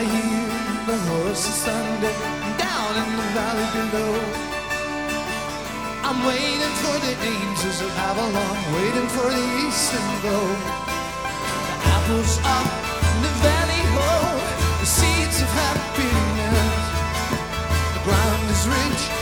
I 0.00 0.04
hear 0.04 0.48
the 0.88 0.96
horses 1.12 1.60
thunder 1.60 2.14
down 2.56 2.92
in 3.02 3.10
the 3.20 3.28
valley 3.36 3.68
below. 3.76 4.16
I'm 6.08 6.24
waiting 6.24 6.74
for 6.80 6.96
the 7.04 7.14
angels 7.20 7.82
of 7.84 7.90
Avalon, 8.08 8.56
waiting 8.72 9.08
for 9.12 9.28
the 9.28 9.44
eastern 9.60 10.08
glow. 10.24 10.48
The 11.68 11.76
apples 11.92 12.40
up 12.48 12.70
in 13.12 13.16
the 13.28 13.34
valley, 13.44 13.82
oh, 14.00 14.40
the 14.80 14.86
seeds 14.86 15.42
of 15.44 15.50
happiness. 15.60 16.80
The 17.92 18.00
ground 18.08 18.48
is 18.56 18.64
rich. 18.72 19.19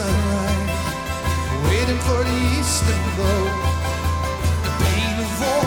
Sunrise, 0.00 0.70
waiting 1.68 2.00
for 2.06 2.20
the 2.28 2.36
eastern 2.56 3.02
glow. 3.16 3.42
The 4.66 4.72
pain 4.84 5.14
of 5.24 5.30
war 5.42 5.64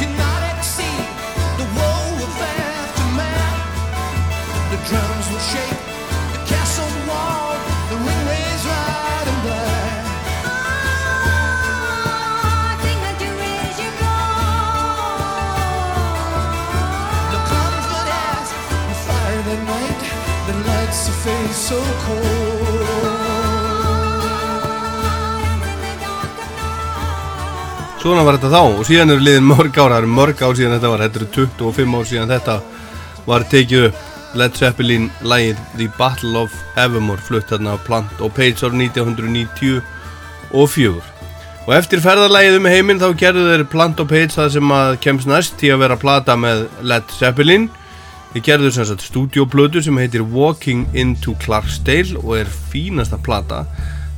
cannot 0.00 0.40
exceed 0.54 1.06
the 1.60 1.66
woe 1.76 2.10
of 2.26 2.32
aftermath. 2.58 3.60
The 4.72 4.78
drums 4.88 5.26
will 5.30 5.44
shake, 5.52 5.80
the 6.34 6.40
castle 6.50 6.92
wall, 7.08 7.54
the 7.90 7.96
ring 8.06 8.22
raised 8.30 8.66
right 8.72 9.26
and 9.32 9.40
black. 9.46 10.04
The 17.34 17.40
comfort 17.52 18.08
as 18.32 18.48
we 18.88 18.94
fire 19.06 19.42
the 19.50 19.58
night 19.74 20.02
that 20.46 20.58
lights 20.70 21.00
the 21.06 21.14
face 21.24 21.58
so 21.70 21.78
cold. 22.06 22.57
Svona 27.98 28.22
var 28.22 28.36
þetta 28.38 28.52
þá 28.52 28.60
og 28.78 28.84
síðan 28.86 29.10
eru 29.10 29.24
liðin 29.26 29.48
mörg 29.48 29.74
ára, 29.74 29.96
það 29.96 30.02
eru 30.04 30.10
mörg 30.14 30.42
ár 30.44 30.54
síðan 30.54 30.76
þetta 30.76 30.90
var, 30.92 31.02
þetta 31.02 31.18
eru 31.18 31.28
25 31.34 31.96
ár 31.98 32.06
síðan 32.06 32.30
þetta 32.30 32.54
var 33.26 33.46
tekið 33.50 33.86
upp. 33.88 34.04
Led 34.38 34.58
Zeppelin 34.60 35.06
lægið 35.24 35.60
The 35.78 35.86
Battle 35.96 36.42
of 36.44 36.54
Evermore 36.76 37.22
flutt 37.24 37.48
þarna 37.48 37.74
á 37.74 37.84
Plant 37.86 38.20
og 38.20 38.34
Page 38.36 38.60
árið 38.60 38.82
1994 38.92 39.80
og 41.68 41.72
eftir 41.76 42.00
ferðarlægið 42.04 42.58
um 42.60 42.68
heiminn 42.70 43.00
þá 43.00 43.08
gerðu 43.20 43.48
þeir 43.48 43.64
Plant 43.72 43.98
og 44.00 44.08
Page 44.12 44.30
það 44.36 44.52
sem 44.54 44.70
að 44.72 44.92
kemst 45.04 45.28
næst 45.28 45.58
til 45.60 45.74
að 45.74 45.82
vera 45.82 45.98
að 45.98 46.04
plata 46.04 46.36
með 46.40 46.62
Led 46.80 47.12
Zeppelin. 47.12 47.66
Þeir 48.32 48.44
gerðu 48.46 48.70
sem 48.76 48.88
sagt 48.88 49.04
stúdioplötu 49.04 49.82
sem 49.84 50.00
heitir 50.00 50.24
Walking 50.24 50.86
into 50.96 51.34
Clarksdale 51.44 52.16
og 52.22 52.38
er 52.38 52.54
fínasta 52.72 53.20
plata. 53.20 53.66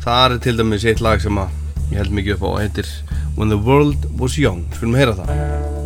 Það 0.05 0.37
er 0.37 0.45
til 0.47 0.57
dæmis 0.61 0.87
eitt 0.87 1.03
lag 1.03 1.23
sem 1.23 1.43
að 1.43 1.60
ég 1.91 1.99
held 1.99 2.15
mikið 2.15 2.39
upp 2.39 2.47
á 2.47 2.49
og 2.55 2.61
heitir 2.63 2.95
When 3.37 3.53
the 3.53 3.59
World 3.59 4.09
Was 4.21 4.39
Young. 4.39 4.67
Skulum 4.75 4.99
heyra 4.99 5.19
það 5.19 5.80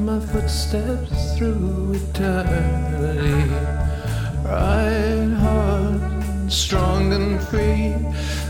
my 0.00 0.18
footsteps 0.18 1.36
through 1.36 1.94
eternity. 1.94 3.52
Right 4.44 5.32
hard, 5.38 6.50
strong 6.50 7.12
and 7.12 7.40
free, 7.48 7.94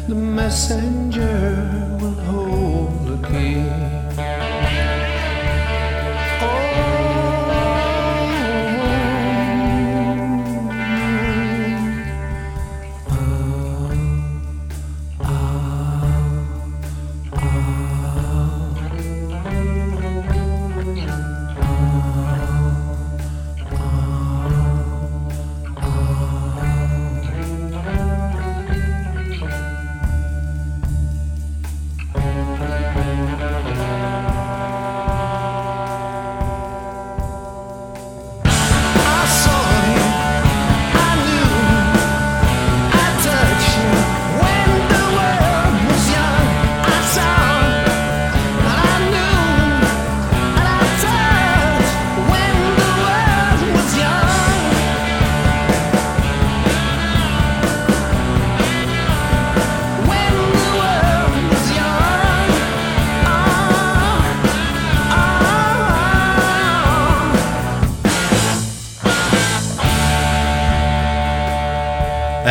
the 0.09 0.15
messenger 0.15 1.99
will 2.01 2.21
hold 2.31 3.07
the 3.09 3.29
key. 3.29 4.90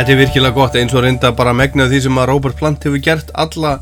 Þetta 0.00 0.14
er 0.14 0.16
virkilega 0.16 0.56
gott 0.56 0.76
eins 0.80 0.94
og 0.96 1.02
reynda 1.04 1.28
bara 1.36 1.52
megna 1.52 1.84
því 1.84 1.98
sem 2.06 2.18
að 2.22 2.30
Robert 2.30 2.56
Plant 2.56 2.80
hefur 2.86 3.02
gert 3.04 3.28
alla, 3.36 3.74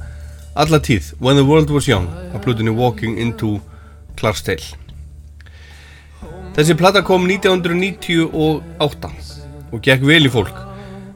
alla 0.59 0.81
tíð. 0.83 1.13
When 1.23 1.39
the 1.39 1.45
World 1.47 1.71
Was 1.71 1.87
Young 1.87 2.09
að 2.35 2.43
plötunni 2.43 2.73
Walking 2.75 3.21
into 3.23 3.61
Clarksdale. 4.19 4.67
Þessi 6.57 6.75
plata 6.81 7.05
kom 7.07 7.29
1998 7.31 9.13
og 9.71 9.79
gekk 9.87 10.03
vel 10.11 10.27
í 10.27 10.35
fólk. 10.35 10.59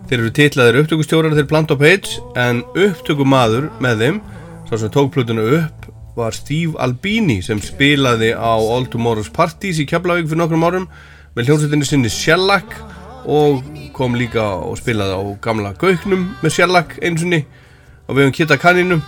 Þeir 0.06 0.20
eru 0.20 0.32
titlaðir 0.38 0.78
upptökustjórar 0.84 1.34
til 1.34 1.50
Plant 1.50 1.74
og 1.74 1.82
Page 1.82 2.22
en 2.38 2.62
upptökumadur 2.70 3.72
með 3.82 4.06
þeim, 4.06 4.22
sá 4.70 4.78
sem 4.78 4.94
tók 4.94 5.10
plötuna 5.18 5.42
upp, 5.58 5.90
var 6.14 6.30
Steve 6.38 6.78
Albini 6.78 7.42
sem 7.42 7.58
spilaði 7.58 8.30
á 8.38 8.54
All 8.54 8.86
Tomorrow's 8.86 9.34
Parties 9.34 9.82
í 9.82 9.90
Keflavík 9.90 10.30
fyrir 10.30 10.46
nokkrum 10.46 10.62
árum 10.62 10.86
með 11.34 11.50
hljómsveitinni 11.50 11.90
sinni 11.90 12.06
Shellac 12.22 12.70
og 13.26 13.64
kom 13.94 14.14
líka 14.18 14.44
og 14.66 14.78
spilaði 14.80 15.16
á 15.18 15.22
gamla 15.44 15.74
Gauknum 15.78 16.30
með 16.42 16.54
Shellac 16.56 16.96
eins 17.02 17.22
og 17.22 18.16
við 18.16 18.24
höfum 18.24 18.36
Kitta 18.36 18.58
Kaninu 18.58 19.00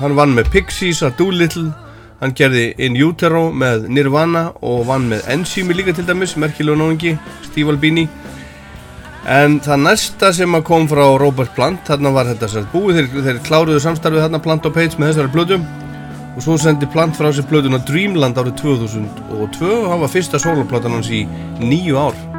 hann 0.00 0.16
vann 0.18 0.34
með 0.36 0.50
Pixies 0.52 1.02
að 1.04 1.16
Doolittle. 1.20 1.70
Hann 2.22 2.34
gerði 2.38 2.68
In 2.78 2.96
Utero 3.02 3.48
með 3.50 3.88
Nirvana 3.90 4.52
og 4.62 4.84
vann 4.86 5.08
með 5.10 5.26
Enzyme 5.32 5.74
líka 5.74 5.94
til 5.96 6.06
dæmis 6.06 6.36
merkilegu 6.38 6.78
náðingi, 6.78 7.16
Steve 7.48 7.74
Albini. 7.74 8.06
En 9.26 9.58
það 9.62 9.84
næsta 9.84 10.32
sem 10.34 10.54
að 10.54 10.64
kom 10.66 10.88
frá 10.90 11.02
Robert 11.18 11.54
Plant 11.56 11.82
þarna 11.86 12.14
var 12.14 12.30
þetta 12.30 12.50
sér 12.50 12.66
búið, 12.72 12.98
þeir, 12.98 13.26
þeir 13.26 13.44
kláruðu 13.46 13.82
samstarfið 13.82 14.24
þarna 14.26 14.42
Plant 14.42 14.66
og 14.70 14.74
Page 14.74 14.98
með 14.98 15.12
þessari 15.12 15.34
blödu 15.34 15.60
og 16.32 16.42
svo 16.42 16.58
sendi 16.58 16.90
Plant 16.90 17.18
frá 17.18 17.30
sér 17.30 17.46
blöduna 17.50 17.82
Dreamland 17.86 18.38
árið 18.40 18.58
2002 18.64 19.70
og 19.70 19.88
hann 19.92 20.02
var 20.02 20.14
fyrsta 20.14 20.42
soloplatan 20.42 20.98
hans 20.98 21.10
í 21.14 21.22
nýju 21.62 21.98
ár 22.02 22.31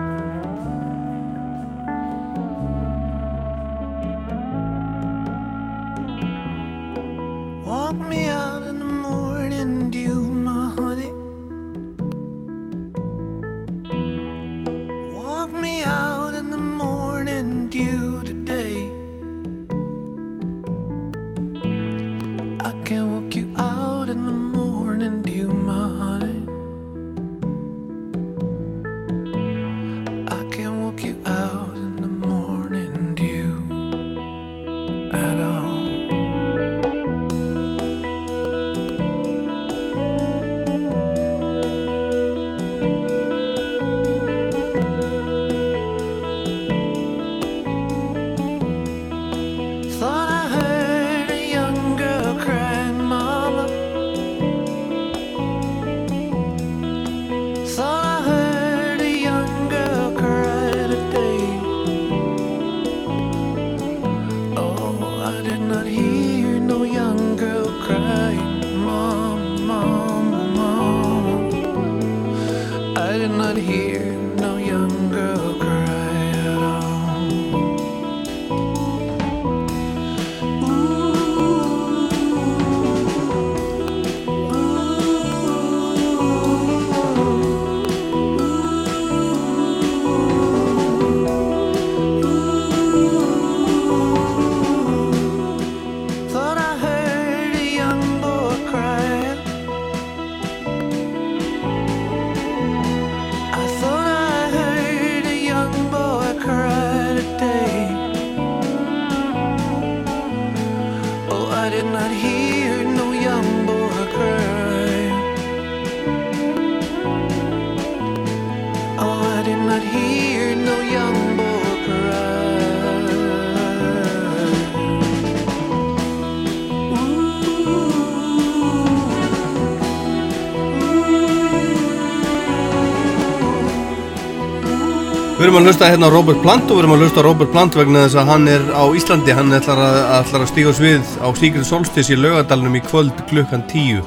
erum 135.53 135.67
að 135.67 135.69
hlusta 135.69 135.87
hérna 135.91 136.07
Robert 136.09 136.39
Plant 136.41 136.71
og 136.71 136.77
við 136.77 136.81
erum 136.81 136.91
að 136.95 137.01
hlusta 137.03 137.21
Robert 137.21 137.51
Plant 137.53 137.75
vegna 137.77 138.07
þess 138.07 138.17
að 138.17 138.29
hann 138.31 138.47
er 138.49 138.63
á 138.73 138.83
Íslandi, 138.97 139.33
hann 139.37 139.53
ætlar 139.53 139.81
að, 139.85 139.97
að 140.39 140.45
stíga 140.49 140.71
svið 140.73 141.11
á 141.21 141.29
Secret 141.37 141.67
Solstice 141.67 142.09
í 142.09 142.17
laugadalunum 142.17 142.77
í 142.79 142.81
kvöld 142.81 143.19
klukkan 143.29 143.61
10. 143.69 143.99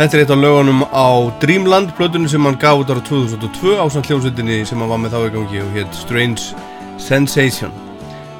Þetta 0.00 0.16
er 0.16 0.22
eitt 0.24 0.32
af 0.34 0.40
lögunum 0.42 0.82
á 0.90 1.30
Dreamland, 1.38 1.92
plötunni 1.94 2.26
sem 2.32 2.42
hann 2.42 2.58
gaf 2.58 2.82
út 2.82 2.90
ára 2.90 3.04
2002 3.06 3.76
á 3.78 3.86
samt 3.86 4.10
hljómsveitinni 4.10 4.64
sem 4.66 4.82
hann 4.82 4.90
var 4.90 4.98
með 5.04 5.14
þá 5.14 5.20
í 5.20 5.30
gangi 5.36 5.62
og 5.62 5.78
hétt 5.78 6.00
Strange 6.00 6.66
Sensation. 6.98 7.70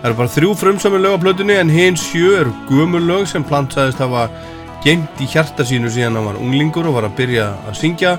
Það 0.00 0.10
eru 0.10 0.18
bara 0.24 0.34
þrjú 0.34 0.58
frumsami 0.58 1.02
lög 1.04 1.20
á 1.20 1.22
plötunni 1.22 1.60
en 1.60 1.70
hins 1.70 2.08
sjö 2.08 2.34
eru 2.40 2.56
gömul 2.66 3.04
lög 3.06 3.30
sem 3.30 3.46
Plant 3.46 3.78
sagðist 3.78 4.02
hafa 4.02 4.26
geimt 4.82 5.22
í 5.22 5.30
hjarta 5.30 5.62
sínu 5.62 5.86
síðan 5.94 6.18
hann 6.18 6.32
var 6.32 6.42
unglingur 6.42 6.90
og 6.90 6.98
var 6.98 7.06
að 7.06 7.20
byrja 7.22 7.52
að 7.68 7.78
syngja 7.84 8.18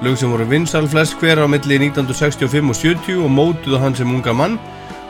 lög 0.00 0.16
sem 0.16 0.30
voru 0.32 0.46
vinsal 0.48 0.86
flest 0.88 1.18
hver 1.20 1.42
á 1.44 1.46
milli 1.50 1.76
1965 1.76 2.70
og 2.72 2.76
70 2.76 3.18
og 3.20 3.30
mótuðu 3.30 3.80
hann 3.82 3.96
sem 3.96 4.08
unga 4.08 4.32
mann. 4.32 4.56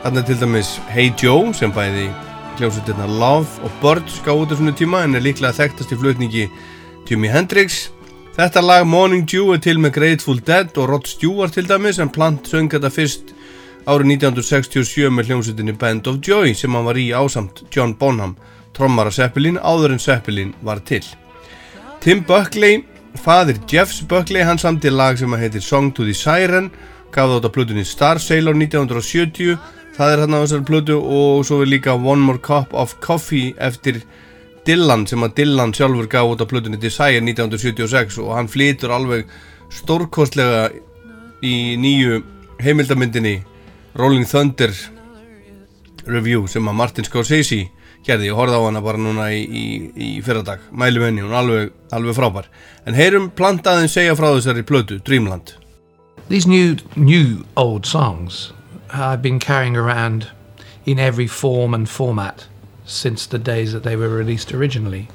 Þarna 0.03 0.23
til 0.27 0.39
dæmis 0.41 0.73
Hey 0.91 1.13
Joe 1.15 1.53
sem 1.55 1.71
bæði 1.71 2.09
hljómsveitirna 2.59 3.07
Love 3.07 3.63
og 3.63 3.71
Birds 3.81 4.19
gáði 4.25 4.43
út 4.43 4.51
á 4.51 4.55
svona 4.59 4.75
tíma 4.75 5.03
en 5.05 5.15
er 5.15 5.23
líklega 5.23 5.55
þekktast 5.55 5.93
í 5.95 5.99
flutningi 6.01 6.49
Jimi 7.07 7.31
Hendrix. 7.31 7.87
Þetta 8.35 8.63
lag 8.65 8.83
Morning 8.87 9.23
Dew 9.23 9.53
er 9.55 9.63
til 9.63 9.79
með 9.79 9.95
Grateful 9.95 10.43
Dead 10.43 10.75
og 10.75 10.89
Rod 10.91 11.07
Stewart 11.07 11.55
til 11.55 11.69
dæmis 11.69 11.99
en 11.99 12.11
Plant 12.11 12.51
söng 12.51 12.67
þetta 12.71 12.91
fyrst 12.91 13.31
árið 13.87 14.17
1967 14.17 15.07
með 15.07 15.31
hljómsveitinni 15.31 15.77
Band 15.79 16.11
of 16.11 16.19
Joy 16.19 16.51
sem 16.53 16.75
hann 16.75 16.87
var 16.87 16.99
í 16.99 17.09
ásamt 17.15 17.63
John 17.71 17.95
Bonham 17.95 18.35
trommara 18.75 19.11
Zeppelin 19.11 19.59
áður 19.59 19.95
en 19.95 20.03
Zeppelin 20.03 20.55
var 20.61 20.83
til. 20.83 21.03
Tim 22.01 22.25
Buckley 22.27 22.83
Fadir 23.19 23.59
Jeffs 23.67 24.01
Buckley 24.07 24.43
hann 24.47 24.59
samti 24.59 24.89
lag 24.89 25.17
sem 25.19 25.33
að 25.35 25.45
heitir 25.45 25.63
Song 25.65 25.91
to 25.93 26.05
the 26.07 26.13
Siren 26.15 26.69
gaf 27.11 27.27
það 27.27 27.37
út 27.37 27.47
á 27.47 27.55
plutunni 27.55 27.83
Star 27.85 28.21
Sailor 28.23 28.55
1970 28.55 29.57
það 29.97 30.13
er 30.13 30.23
hann 30.23 30.35
á 30.37 30.39
þessari 30.41 30.67
plutu 30.67 30.97
og 30.97 31.43
svo 31.45 31.61
er 31.61 31.71
líka 31.71 31.95
One 31.95 32.23
More 32.23 32.39
Cup 32.39 32.73
of 32.73 32.95
Coffee 33.03 33.51
eftir 33.59 34.01
Dylan 34.65 35.07
sem 35.09 35.23
að 35.25 35.35
Dylan 35.41 35.75
sjálfur 35.75 36.07
gaf 36.09 36.31
út 36.31 36.41
á 36.41 36.47
plutunni 36.47 36.79
Desire 36.79 37.19
1976 37.19 38.21
og 38.23 38.33
hann 38.37 38.49
flytur 38.51 38.93
alveg 38.95 39.27
stórkostlega 39.73 40.69
í 41.43 41.75
nýju 41.81 42.21
heimildamyndinni 42.63 43.41
Rolling 43.99 44.25
Thunder 44.29 44.71
review 46.07 46.47
sem 46.47 46.67
að 46.67 46.77
Martin 46.79 47.07
Scorsese 47.07 47.65
gerði, 48.05 48.29
ég 48.31 48.37
horfði 48.37 48.59
á 48.59 48.65
hana 48.65 48.83
bara 48.83 49.01
núna 49.01 49.29
í, 49.33 49.41
í, 49.45 49.65
í 49.95 50.11
fyrradag, 50.25 50.63
mælum 50.71 51.07
henni, 51.07 51.25
hún 51.25 51.33
er 51.33 51.41
alveg, 51.41 51.73
alveg 51.93 52.17
frábær 52.17 52.49
en 52.85 52.97
heyrum 52.97 53.29
plantaðin 53.37 53.91
segja 53.91 54.17
frá 54.17 54.31
þessari 54.31 54.65
plötu, 54.67 55.01
Dreamland 55.05 55.55
These 56.29 56.47
new, 56.47 56.77
new 56.95 57.45
old 57.57 57.85
songs 57.85 58.53
I've 58.93 59.21
been 59.21 59.39
carrying 59.39 59.77
around 59.77 60.27
in 60.85 60.99
every 60.99 61.27
form 61.27 61.73
and 61.73 61.89
format 61.89 62.47
since 62.85 63.25
the 63.25 63.39
days 63.39 63.73
that 63.73 63.83
they 63.83 63.95
were 63.95 64.09
released 64.09 64.53
originally. 64.53 65.07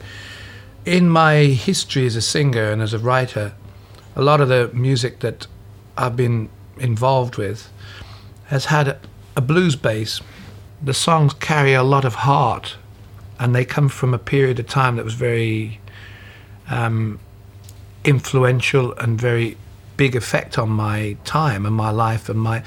In 0.84 1.08
my 1.08 1.34
history 1.44 2.06
as 2.06 2.16
a 2.16 2.22
singer 2.22 2.70
and 2.70 2.80
as 2.80 2.94
a 2.94 2.98
writer, 2.98 3.52
a 4.14 4.22
lot 4.22 4.40
of 4.40 4.48
the 4.48 4.70
music 4.72 5.20
that 5.20 5.46
I've 5.98 6.16
been 6.16 6.48
involved 6.78 7.36
with 7.36 7.70
has 8.46 8.66
had 8.66 8.88
a, 8.88 9.00
a 9.36 9.40
blues 9.40 9.76
base. 9.76 10.20
The 10.82 10.94
songs 10.94 11.34
carry 11.34 11.74
a 11.74 11.82
lot 11.82 12.04
of 12.04 12.14
heart 12.14 12.76
and 13.38 13.54
they 13.54 13.64
come 13.64 13.88
from 13.88 14.14
a 14.14 14.18
period 14.18 14.58
of 14.58 14.66
time 14.66 14.96
that 14.96 15.04
was 15.04 15.14
very 15.14 15.80
um, 16.68 17.18
influential 18.04 18.92
and 18.94 19.20
very 19.20 19.56
big 19.96 20.14
effect 20.14 20.58
on 20.58 20.70
my 20.70 21.16
time 21.24 21.66
and 21.66 21.74
my 21.74 21.90
life 21.90 22.28
and 22.28 22.38
my 22.38 22.62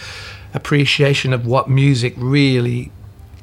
appreciation 0.53 1.33
of 1.33 1.45
what 1.45 1.69
music 1.69 2.13
really 2.17 2.91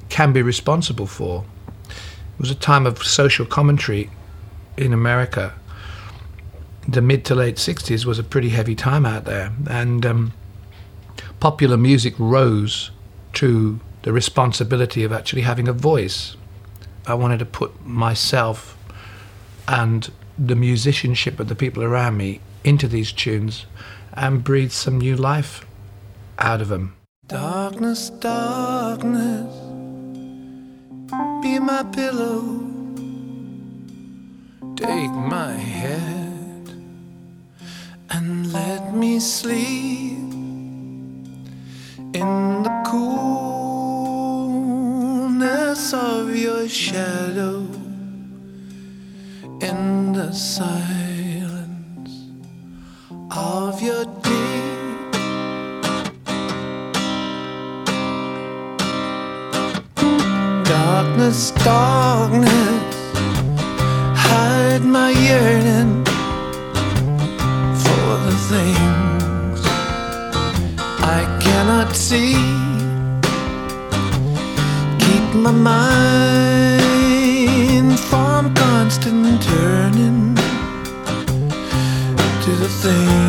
can 0.08 0.32
be 0.32 0.42
responsible 0.42 1.06
for. 1.06 1.44
It 1.88 2.40
was 2.40 2.50
a 2.50 2.54
time 2.54 2.86
of 2.86 3.02
social 3.02 3.46
commentary 3.46 4.10
in 4.76 4.92
America. 4.92 5.54
The 6.86 7.00
mid 7.00 7.24
to 7.26 7.34
late 7.34 7.56
60s 7.56 8.04
was 8.04 8.18
a 8.18 8.24
pretty 8.24 8.50
heavy 8.50 8.74
time 8.74 9.06
out 9.06 9.24
there, 9.24 9.52
and 9.68 10.04
um, 10.06 10.32
popular 11.40 11.76
music 11.76 12.14
rose 12.18 12.90
to 13.34 13.80
the 14.06 14.12
responsibility 14.12 15.02
of 15.02 15.10
actually 15.10 15.42
having 15.42 15.66
a 15.66 15.72
voice. 15.72 16.36
I 17.08 17.14
wanted 17.14 17.40
to 17.40 17.44
put 17.44 17.84
myself 17.84 18.78
and 19.66 20.08
the 20.38 20.54
musicianship 20.54 21.40
of 21.40 21.48
the 21.48 21.56
people 21.56 21.82
around 21.82 22.16
me 22.16 22.40
into 22.62 22.86
these 22.86 23.10
tunes 23.10 23.66
and 24.12 24.44
breathe 24.44 24.70
some 24.70 24.98
new 24.98 25.16
life 25.16 25.66
out 26.38 26.60
of 26.60 26.68
them. 26.68 26.94
Darkness, 27.26 28.10
darkness, 28.10 29.52
be 31.42 31.58
my 31.58 31.82
pillow. 31.92 32.62
Take 34.76 35.10
my 35.10 35.50
head 35.50 36.70
and 38.10 38.52
let 38.52 38.94
me 38.94 39.18
sleep 39.18 40.32
in 42.14 42.62
the 42.62 42.82
coolness 45.90 45.94
of 45.94 46.36
your 46.36 46.68
shadow, 46.68 47.66
in 49.60 50.12
the 50.12 50.32
silence 50.32 52.24
of 53.30 53.80
your 53.82 54.04
deep. 54.22 55.12
Darkness, 60.64 61.50
darkness, 61.64 63.12
hide 64.16 64.84
my 64.84 65.10
yearning 65.10 66.04
for 67.82 68.18
the 68.26 68.36
things 68.50 69.60
I 71.02 71.38
cannot 71.40 71.94
see. 71.94 72.55
My 75.42 75.50
mind. 75.50 75.96
From 78.10 78.54
constant 78.54 79.42
turning 79.42 80.34
to 82.42 82.50
the 82.62 82.68
things 82.68 83.25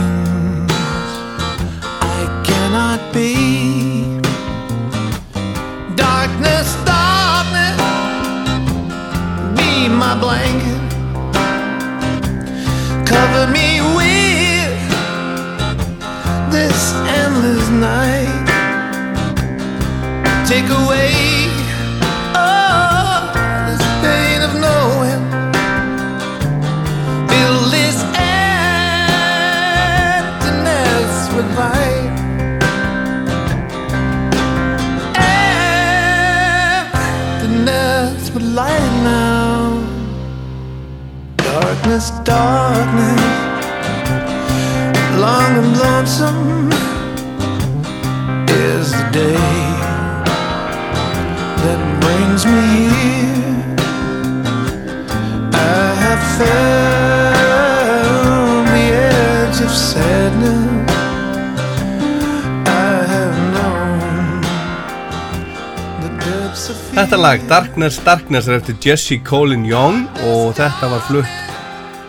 Þetta 67.08 67.24
lag 67.24 67.44
Darkness 67.48 68.02
Darkness 68.04 68.50
er 68.50 68.58
eftir 68.58 68.76
Jesse 68.84 69.16
Colin 69.24 69.62
Young 69.64 70.02
og 70.28 70.58
þetta 70.58 70.90
var 70.92 71.06
flutt 71.08 71.54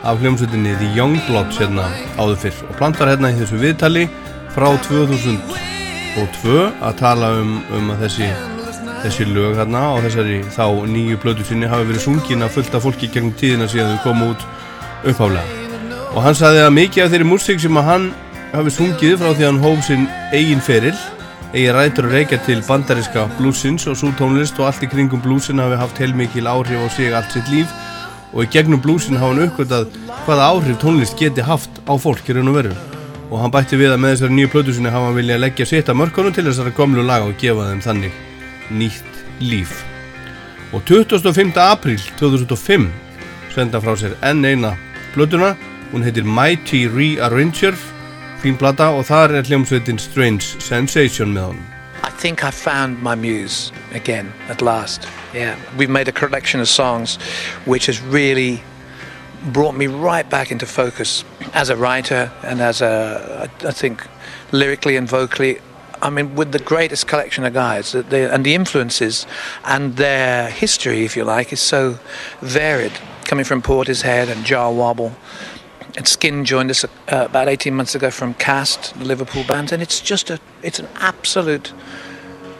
af 0.02 0.18
hljómsveitinni 0.18 0.72
The 0.80 0.88
Youngbloods 0.96 1.60
hérna 1.62 1.84
áður 2.16 2.40
fyrr 2.42 2.64
og 2.64 2.72
plant 2.80 2.98
var 2.98 3.12
hérna 3.12 3.30
í 3.30 3.36
þessu 3.38 3.60
viðtali 3.60 4.02
frá 4.56 4.66
2002 4.88 6.56
að 6.82 6.98
tala 6.98 7.28
um, 7.38 7.52
um 7.78 7.92
að 7.94 8.02
þessi 8.08 8.32
þessi 9.04 9.28
lög 9.28 9.60
hérna 9.60 9.84
á 9.86 10.02
þessari 10.02 10.40
þá 10.56 10.64
nýju 10.90 11.20
blödu 11.22 11.46
sinni 11.46 11.70
hafi 11.70 11.86
verið 11.92 12.02
sungin 12.08 12.42
að 12.42 12.56
fullta 12.56 12.80
fólki 12.82 13.06
gegnum 13.06 13.36
tíðina 13.38 13.70
síðan 13.70 14.00
þau 14.00 14.08
komu 14.08 14.32
út 14.32 14.48
upphálega 15.12 16.08
og 16.08 16.26
hann 16.26 16.40
sagði 16.42 16.66
að 16.66 16.74
mikið 16.80 17.04
af 17.04 17.14
þeirri 17.14 17.30
músík 17.36 17.62
sem 17.62 17.78
að 17.78 17.92
hann 17.92 18.10
hafi 18.50 18.74
sungið 18.80 19.14
frá 19.22 19.30
því 19.30 19.46
að 19.46 19.50
hann 19.52 19.62
hóf 19.62 19.86
sinn 19.92 20.10
eigin 20.34 20.66
feril 20.72 20.96
eigi 21.54 21.70
rætur 21.72 22.04
að 22.08 22.12
reykja 22.12 22.38
til 22.44 22.60
bandariska 22.66 23.22
bluesins 23.38 23.86
og 23.88 23.96
svo 23.96 24.10
tónlist 24.18 24.58
og 24.60 24.68
allt 24.68 24.82
í 24.84 24.88
kringum 24.90 25.22
bluesin 25.24 25.62
hafi 25.62 25.78
haft 25.80 26.00
heilmikil 26.02 26.50
áhrif 26.50 26.82
á 26.84 26.88
sig 26.92 27.14
allt 27.14 27.32
sitt 27.32 27.48
líf. 27.48 27.72
Og 28.34 28.44
í 28.44 28.50
gegnum 28.52 28.82
bluesin 28.84 29.16
hafa 29.16 29.32
hann 29.32 29.46
uppgötað 29.46 29.88
hvaða 30.26 30.48
áhrif 30.52 30.76
tónlist 30.82 31.16
geti 31.16 31.40
haft 31.40 31.80
á 31.88 31.96
fólk 31.96 32.28
í 32.28 32.36
raun 32.36 32.52
og 32.52 32.58
veru. 32.60 32.74
Og 33.30 33.40
hann 33.40 33.52
bætti 33.52 33.80
við 33.80 33.94
að 33.94 34.02
með 34.04 34.14
þessari 34.14 34.36
nýju 34.36 34.52
plötu 34.52 34.76
sinni 34.76 34.92
hafa 34.92 35.08
hann 35.08 35.16
viljað 35.16 35.42
leggja 35.46 35.68
sitt 35.72 35.88
að 35.88 36.00
mörkunum 36.02 36.36
til 36.36 36.44
þessari 36.50 36.76
komlu 36.76 37.04
laga 37.04 37.30
og 37.30 37.40
gefa 37.40 37.70
þeim 37.70 37.84
þannig 37.86 38.22
nýtt 38.68 39.22
líf. 39.40 39.72
Og 40.76 40.84
25. 40.84 41.56
apríl 41.56 42.00
2005 42.20 42.90
senda 43.54 43.80
frá 43.80 43.96
sér 43.96 44.18
enn 44.20 44.44
eina 44.44 44.76
plötuna. 45.14 45.54
Hún 45.92 46.04
heitir 46.04 46.28
Mighty 46.28 46.84
Rearranger 46.92 47.72
fín 48.38 48.54
og 48.62 49.04
þar 49.04 49.32
er 49.34 49.42
hljómsveitin 49.42 49.98
Strange 49.98 50.60
Sensation 50.62 51.32
með 51.34 51.50
honum 51.50 51.66
I 52.04 52.10
think 52.10 52.44
I 52.44 52.50
found 52.50 53.02
my 53.02 53.14
muse 53.14 53.72
again 53.92 54.32
at 54.48 54.62
last. 54.62 55.06
Yeah, 55.34 55.56
we've 55.76 55.90
made 55.90 56.06
a 56.08 56.12
collection 56.12 56.60
of 56.60 56.68
songs 56.68 57.16
which 57.64 57.86
has 57.86 58.00
really 58.00 58.62
brought 59.52 59.74
me 59.74 59.88
right 59.88 60.28
back 60.28 60.52
into 60.52 60.66
focus 60.66 61.24
as 61.54 61.70
a 61.70 61.76
writer 61.76 62.30
and 62.42 62.60
as 62.60 62.80
a, 62.80 63.50
I 63.64 63.72
think, 63.72 64.06
lyrically 64.52 64.96
and 64.96 65.08
vocally. 65.08 65.60
I 66.00 66.10
mean, 66.10 66.36
with 66.36 66.52
the 66.52 66.60
greatest 66.60 67.08
collection 67.08 67.44
of 67.44 67.54
guys, 67.54 67.92
they, 67.92 68.30
and 68.30 68.44
the 68.46 68.54
influences 68.54 69.26
and 69.64 69.96
their 69.96 70.50
history, 70.50 71.04
if 71.04 71.16
you 71.16 71.24
like, 71.24 71.52
is 71.52 71.60
so 71.60 71.98
varied. 72.40 72.92
Coming 73.24 73.44
from 73.44 73.62
Portishead 73.62 74.28
and 74.28 74.44
Jar 74.44 74.72
Wobble, 74.72 75.14
and 75.98 76.06
Skin 76.06 76.44
joined 76.44 76.70
us 76.70 76.84
uh, 76.84 76.88
about 77.08 77.48
18 77.48 77.74
months 77.74 77.96
ago 77.96 78.08
from 78.08 78.32
Cast, 78.34 78.96
the 79.00 79.04
Liverpool 79.04 79.42
band, 79.42 79.72
and 79.72 79.82
it's 79.82 80.00
just 80.00 80.30
a, 80.30 80.38
it's 80.62 80.78
an 80.78 80.86
absolute 81.00 81.72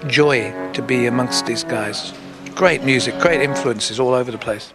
joy 0.09 0.53
to 0.73 0.83
be 0.83 1.07
amongst 1.07 1.47
these 1.47 1.63
guys. 1.63 2.13
Great 2.57 2.83
music, 2.83 3.17
great 3.21 3.41
influences 3.41 4.01
all 4.01 4.13
over 4.13 4.33
the 4.33 4.39
place. 4.39 4.75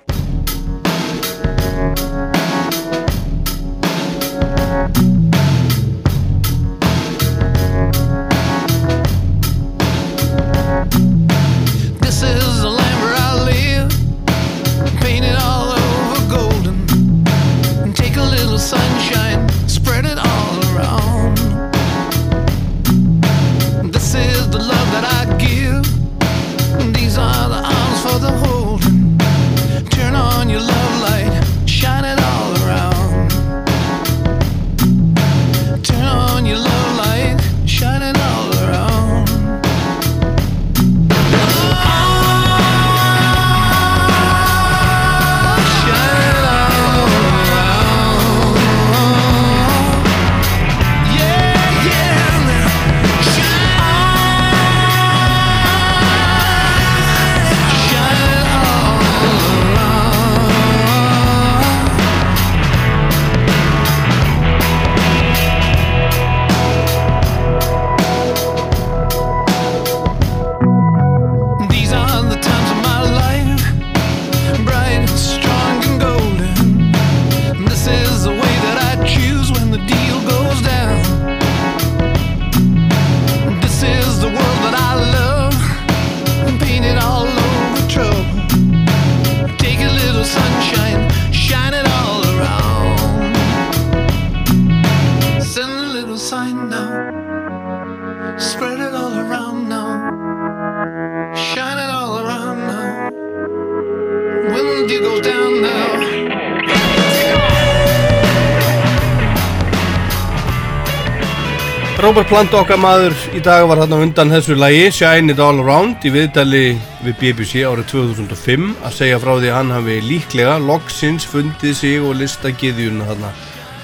Robert 112.24 112.38
Plant 112.40 112.54
okkar 112.56 112.80
maður 112.80 113.16
í 113.36 113.40
dag 113.44 113.66
var 113.68 113.82
hann 113.82 113.92
á 113.92 114.00
undan 114.00 114.30
þessu 114.32 114.56
lagi 114.56 114.86
Shine 114.96 115.34
It 115.34 115.42
All 115.44 115.58
Around 115.60 116.06
í 116.08 116.12
viðdali 116.14 116.62
við 117.04 117.18
BBC 117.20 117.66
árið 117.68 117.90
2005 117.90 118.70
að 118.80 118.96
segja 118.96 119.18
frá 119.20 119.32
því 119.34 119.50
að 119.50 119.58
hann 119.58 119.74
hafi 119.76 119.98
líklega 120.06 120.54
loksins 120.64 121.26
fundið 121.28 121.76
sig 121.76 121.98
og 122.00 122.16
lista 122.22 122.54
giðjuna 122.62 123.10
þarna 123.10 123.34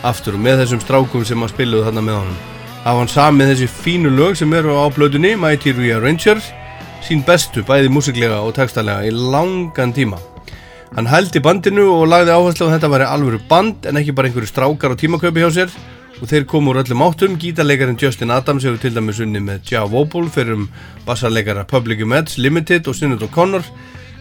aftur 0.08 0.38
og 0.40 0.44
með 0.46 0.62
þessum 0.62 0.84
strákum 0.86 1.28
sem 1.28 1.44
að 1.44 1.52
spiluðu 1.52 1.90
þarna 1.90 2.06
með 2.08 2.18
honum. 2.22 2.40
Af 2.88 3.02
hann 3.02 3.12
samið 3.18 3.52
þessi 3.52 3.70
fínu 3.82 4.16
lög 4.16 4.40
sem 4.40 4.56
eru 4.62 4.80
á 4.80 4.88
blöðunni 4.88 5.36
Mighty 5.36 5.76
Rearranger 5.76 6.40
sín 7.04 7.28
bestu 7.28 7.68
bæði 7.68 7.92
músiklega 7.92 8.40
og 8.40 8.56
textalega 8.56 9.04
í 9.04 9.12
langan 9.12 9.92
tíma. 9.92 10.24
Hann 10.96 11.12
hældi 11.12 11.44
bandinu 11.44 11.92
og 11.92 12.08
lagði 12.08 12.40
áherslu 12.40 12.70
að 12.70 12.78
þetta 12.78 12.96
væri 12.96 13.14
alvöru 13.18 13.44
band 13.52 13.92
en 13.92 14.00
ekki 14.00 14.16
bara 14.16 14.32
einhverju 14.32 14.54
strákar 14.56 14.96
á 14.96 15.02
tímaköpi 15.04 15.44
hjá 15.44 15.52
sér 15.60 15.80
og 16.20 16.28
þeir 16.28 16.46
komu 16.50 16.74
úr 16.74 16.82
öllum 16.82 17.04
áttum, 17.06 17.38
gítarleikarin 17.40 17.98
Justin 18.00 18.34
Adams 18.36 18.66
hefur 18.68 18.80
til 18.82 18.96
dæmis 18.96 19.22
unni 19.24 19.40
með 19.44 19.72
Jah 19.72 19.88
Wobble 19.88 20.28
fyrir 20.32 20.58
um 20.58 20.68
bassarleikara 21.08 21.64
Public 21.68 22.04
Image 22.04 22.38
Limited 22.38 22.88
og 22.92 22.98
Sinead 22.98 23.24
O'Connor 23.24 23.64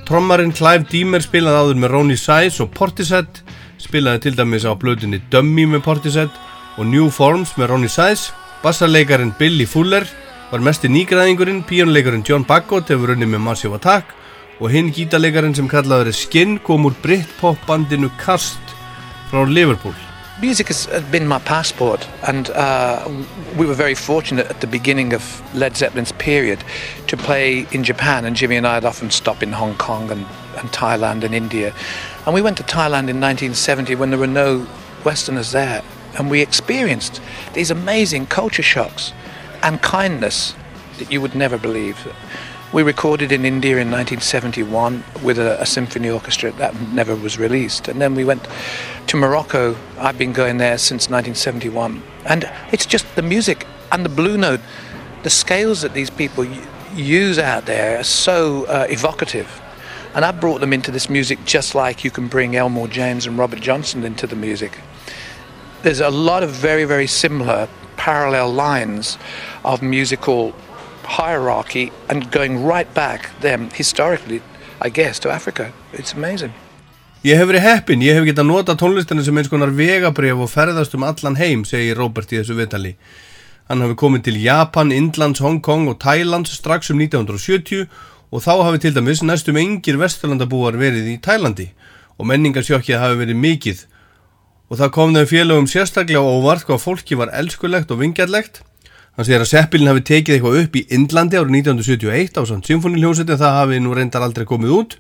trommarinn 0.08 0.54
Clive 0.54 0.86
Deemer 0.88 1.24
spilaði 1.24 1.62
áður 1.62 1.80
með 1.82 1.92
Ronnie 1.94 2.20
Size 2.20 2.62
og 2.62 2.70
Portishead 2.76 3.42
spilaði 3.82 4.28
til 4.28 4.38
dæmis 4.38 4.64
á 4.64 4.72
blöðinni 4.78 5.20
Dummy 5.32 5.66
með 5.66 5.84
Portishead 5.88 6.38
og 6.78 6.86
New 6.86 7.10
Forms 7.10 7.56
með 7.58 7.74
Ronnie 7.74 7.92
Size 7.92 8.32
bassarleikarin 8.62 9.34
Billy 9.38 9.66
Fuller 9.66 10.06
var 10.48 10.64
mesti 10.64 10.88
nýgræðingurinn, 10.88 11.64
píjónleikarin 11.68 12.24
John 12.24 12.46
Bagot 12.48 12.88
hefur 12.88 13.12
unni 13.16 13.28
með 13.28 13.44
Massive 13.50 13.76
Attack 13.76 14.14
og 14.62 14.72
hinn 14.72 14.94
gítarleikarin 14.94 15.56
sem 15.58 15.68
kallaður 15.70 16.12
er 16.12 16.20
Skin 16.24 16.56
kom 16.64 16.88
úr 16.88 16.96
Britpop 17.02 17.60
bandinu 17.68 18.10
Cast 18.22 18.76
frá 19.28 19.44
Liverpool 19.44 20.07
Music 20.40 20.68
has 20.68 20.86
been 21.10 21.26
my 21.26 21.40
passport, 21.40 22.08
and 22.28 22.50
uh, 22.50 23.04
we 23.56 23.66
were 23.66 23.74
very 23.74 23.96
fortunate 23.96 24.46
at 24.46 24.60
the 24.60 24.68
beginning 24.68 25.12
of 25.12 25.42
Led 25.52 25.76
Zeppelin's 25.76 26.12
period 26.12 26.62
to 27.08 27.16
play 27.16 27.66
in 27.72 27.82
Japan. 27.82 28.24
And 28.24 28.36
Jimmy 28.36 28.54
and 28.54 28.64
I 28.64 28.74
had 28.74 28.84
often 28.84 29.10
stop 29.10 29.42
in 29.42 29.50
Hong 29.50 29.74
Kong 29.78 30.12
and, 30.12 30.24
and 30.56 30.68
Thailand 30.70 31.24
and 31.24 31.34
India. 31.34 31.74
And 32.24 32.36
we 32.36 32.40
went 32.40 32.56
to 32.58 32.62
Thailand 32.62 33.10
in 33.10 33.20
1970 33.20 33.96
when 33.96 34.10
there 34.10 34.18
were 34.18 34.28
no 34.28 34.64
Westerners 35.04 35.50
there, 35.50 35.82
and 36.16 36.30
we 36.30 36.40
experienced 36.40 37.20
these 37.54 37.72
amazing 37.72 38.26
culture 38.26 38.62
shocks 38.62 39.12
and 39.64 39.82
kindness 39.82 40.54
that 40.98 41.10
you 41.10 41.20
would 41.20 41.34
never 41.34 41.58
believe. 41.58 42.06
We 42.70 42.82
recorded 42.82 43.32
in 43.32 43.46
India 43.46 43.78
in 43.78 43.90
1971 43.90 45.02
with 45.22 45.38
a, 45.38 45.58
a, 45.58 45.64
symphony 45.64 46.10
orchestra 46.10 46.52
that 46.52 46.78
never 46.92 47.16
was 47.16 47.38
released. 47.38 47.88
And 47.88 47.98
then 47.98 48.14
we 48.14 48.26
went 48.26 48.46
to 49.06 49.16
Morocco. 49.16 49.74
I've 49.98 50.18
been 50.18 50.34
going 50.34 50.58
there 50.58 50.76
since 50.76 51.08
1971. 51.08 52.02
And 52.26 52.50
it's 52.70 52.84
just 52.84 53.06
the 53.16 53.22
music 53.22 53.66
and 53.90 54.04
the 54.04 54.10
blue 54.10 54.36
note, 54.36 54.60
the 55.22 55.30
scales 55.30 55.80
that 55.80 55.94
these 55.94 56.10
people 56.10 56.46
use 56.94 57.38
out 57.38 57.64
there 57.64 58.00
are 58.00 58.04
so 58.04 58.66
uh, 58.66 58.86
evocative. 58.90 59.62
And 60.14 60.22
I 60.22 60.30
brought 60.30 60.60
them 60.60 60.74
into 60.74 60.90
this 60.90 61.08
music 61.08 61.38
just 61.46 61.74
like 61.74 62.04
you 62.04 62.10
can 62.10 62.28
bring 62.28 62.54
Elmore 62.54 62.88
James 62.88 63.24
and 63.24 63.38
Robert 63.38 63.60
Johnson 63.62 64.04
into 64.04 64.26
the 64.26 64.36
music. 64.36 64.78
There's 65.84 66.00
a 66.00 66.10
lot 66.10 66.42
of 66.42 66.50
very, 66.50 66.84
very 66.84 67.06
similar 67.06 67.66
parallel 67.96 68.52
lines 68.52 69.16
of 69.64 69.80
musical 69.80 70.54
hierarchy 71.16 71.90
and 72.08 72.30
going 72.30 72.64
right 72.64 72.92
back 72.94 73.30
them 73.40 73.70
historically, 73.74 74.42
I 74.80 74.90
guess, 74.90 75.18
to 75.20 75.30
Africa. 75.30 75.72
It's 75.92 76.14
amazing. 76.14 76.52
Ég 77.26 77.34
hef 77.34 77.48
verið 77.50 77.64
heppin, 77.64 78.02
ég 78.04 78.14
hef 78.14 78.28
getað 78.28 78.46
nota 78.46 78.76
tónlistinu 78.78 79.24
sem 79.26 79.38
eins 79.40 79.48
konar 79.50 79.72
vegabref 79.74 80.38
og 80.38 80.52
ferðast 80.52 80.94
um 80.94 81.02
allan 81.02 81.38
heim, 81.40 81.64
segir 81.66 81.98
Robert 81.98 82.30
í 82.30 82.38
þessu 82.38 82.54
vitali. 82.54 82.92
Hann 83.68 83.82
hafi 83.82 83.96
komið 83.98 84.28
til 84.28 84.38
Japan, 84.40 84.92
Indlands, 84.94 85.42
Hong 85.42 85.58
Kong 85.60 85.90
og 85.90 85.98
Thailands 86.00 86.54
strax 86.60 86.92
um 86.94 87.02
1970 87.02 87.88
og 88.30 88.44
þá 88.44 88.52
hafi 88.68 88.84
til 88.84 88.94
dæmis 88.94 89.24
næstum 89.24 89.58
engir 89.58 89.98
vesturlandabúar 89.98 90.78
verið 90.78 91.10
í 91.10 91.18
Thælandi 91.24 91.72
og 92.18 92.30
menningarsjokkið 92.30 93.02
hafi 93.02 93.18
verið 93.24 93.42
mikið 93.42 93.84
og 94.68 94.80
það 94.80 94.94
kom 94.94 95.14
þeim 95.16 95.28
félagum 95.30 95.68
sérstaklega 95.70 96.22
óvart 96.22 96.66
hvað 96.68 96.82
fólki 96.84 97.18
var 97.18 97.32
elskulegt 97.36 97.90
og 97.90 98.02
vingjarlegt 98.02 98.62
Hann 99.18 99.26
segir 99.26 99.42
að 99.42 99.48
Seppilin 99.50 99.88
hafi 99.90 100.02
tekið 100.06 100.34
eitthvað 100.36 100.56
upp 100.60 100.76
í 100.78 100.80
Indlandi 100.94 101.34
árið 101.40 101.56
1971 101.58 102.36
á 102.38 102.42
symfóniljósetin 102.68 103.40
það 103.40 103.56
hafi 103.56 103.80
nú 103.82 103.96
reyndar 103.96 104.22
aldrei 104.22 104.44
komið 104.46 104.74
út. 104.76 104.92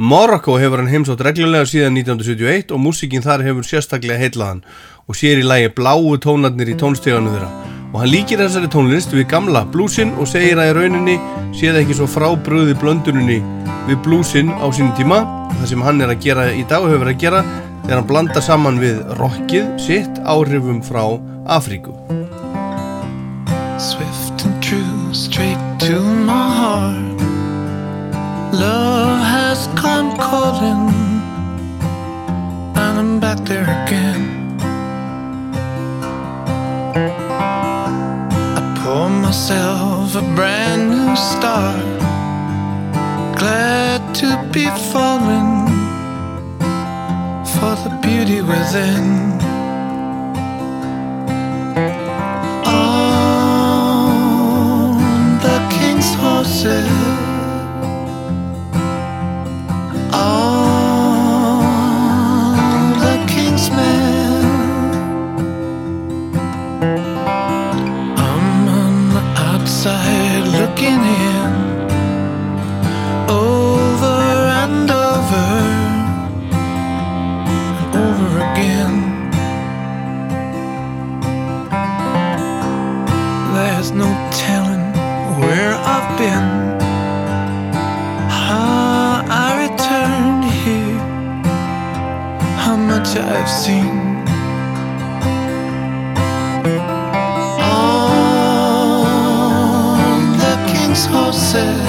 Morocco 0.00 0.54
hefur 0.56 0.80
hann 0.80 0.88
heimsótt 0.88 1.20
reglulega 1.26 1.68
síðan 1.68 1.98
1971 2.00 2.72
og 2.72 2.80
músikinn 2.80 3.26
þar 3.26 3.44
hefur 3.44 3.68
sérstaklega 3.68 4.22
heitlaðan 4.22 4.62
og 5.04 5.18
sér 5.20 5.42
í 5.42 5.44
lægi 5.44 5.74
bláu 5.76 6.16
tónarnir 6.16 6.72
í 6.72 6.78
tónsteganu 6.80 7.34
þeirra. 7.34 7.50
Og 7.92 7.98
hann 8.00 8.12
líkir 8.14 8.40
þessari 8.40 8.72
tónlist 8.72 9.12
við 9.12 9.28
gamla 9.34 9.66
blúsin 9.68 10.16
og 10.16 10.32
segir 10.32 10.56
að 10.56 10.70
í 10.70 10.76
rauninni 10.78 11.18
sé 11.52 11.68
það 11.68 11.82
ekki 11.82 11.98
svo 12.00 12.08
frábröði 12.08 12.78
blönduninni 12.80 13.42
við 13.90 14.00
blúsin 14.06 14.48
á 14.48 14.64
sínum 14.72 14.96
tíma. 14.96 15.20
Það 15.58 15.68
sem 15.74 15.84
hann 15.84 16.00
er 16.00 16.14
að 16.14 16.24
gera 16.24 16.48
í 16.56 16.64
dag 16.72 16.88
hefur 16.88 17.12
að 17.12 17.20
gera 17.20 17.44
er 17.84 17.98
að 17.98 18.08
blanda 18.14 18.40
saman 18.40 18.80
við 18.80 19.04
rockið 19.20 19.74
sitt 19.76 20.24
áhrifum 20.24 20.80
frá 20.88 21.04
Afríku. 21.44 21.92
Swift 23.78 24.44
and 24.44 24.60
true, 24.60 25.14
straight 25.14 25.56
to 25.78 26.00
my 26.02 26.50
heart. 26.60 27.20
Love 28.52 29.24
has 29.24 29.68
come 29.76 30.16
calling, 30.16 30.88
and 32.74 32.98
I'm 32.98 33.20
back 33.20 33.38
there 33.44 33.62
again. 33.62 34.58
I 38.58 38.82
pour 38.82 39.08
myself 39.08 40.16
a 40.16 40.22
brand 40.34 40.90
new 40.90 41.14
start, 41.14 42.00
glad 43.38 44.12
to 44.16 44.28
be 44.52 44.66
falling 44.90 45.68
for 47.54 47.76
the 47.84 47.96
beauty 48.02 48.40
within. 48.42 49.47
Horses 56.64 56.97
much 93.14 93.24
I've 93.24 93.48
seen. 93.48 93.86
On 97.62 100.38
the 100.38 100.72
king's 100.72 101.06
horses. 101.06 101.87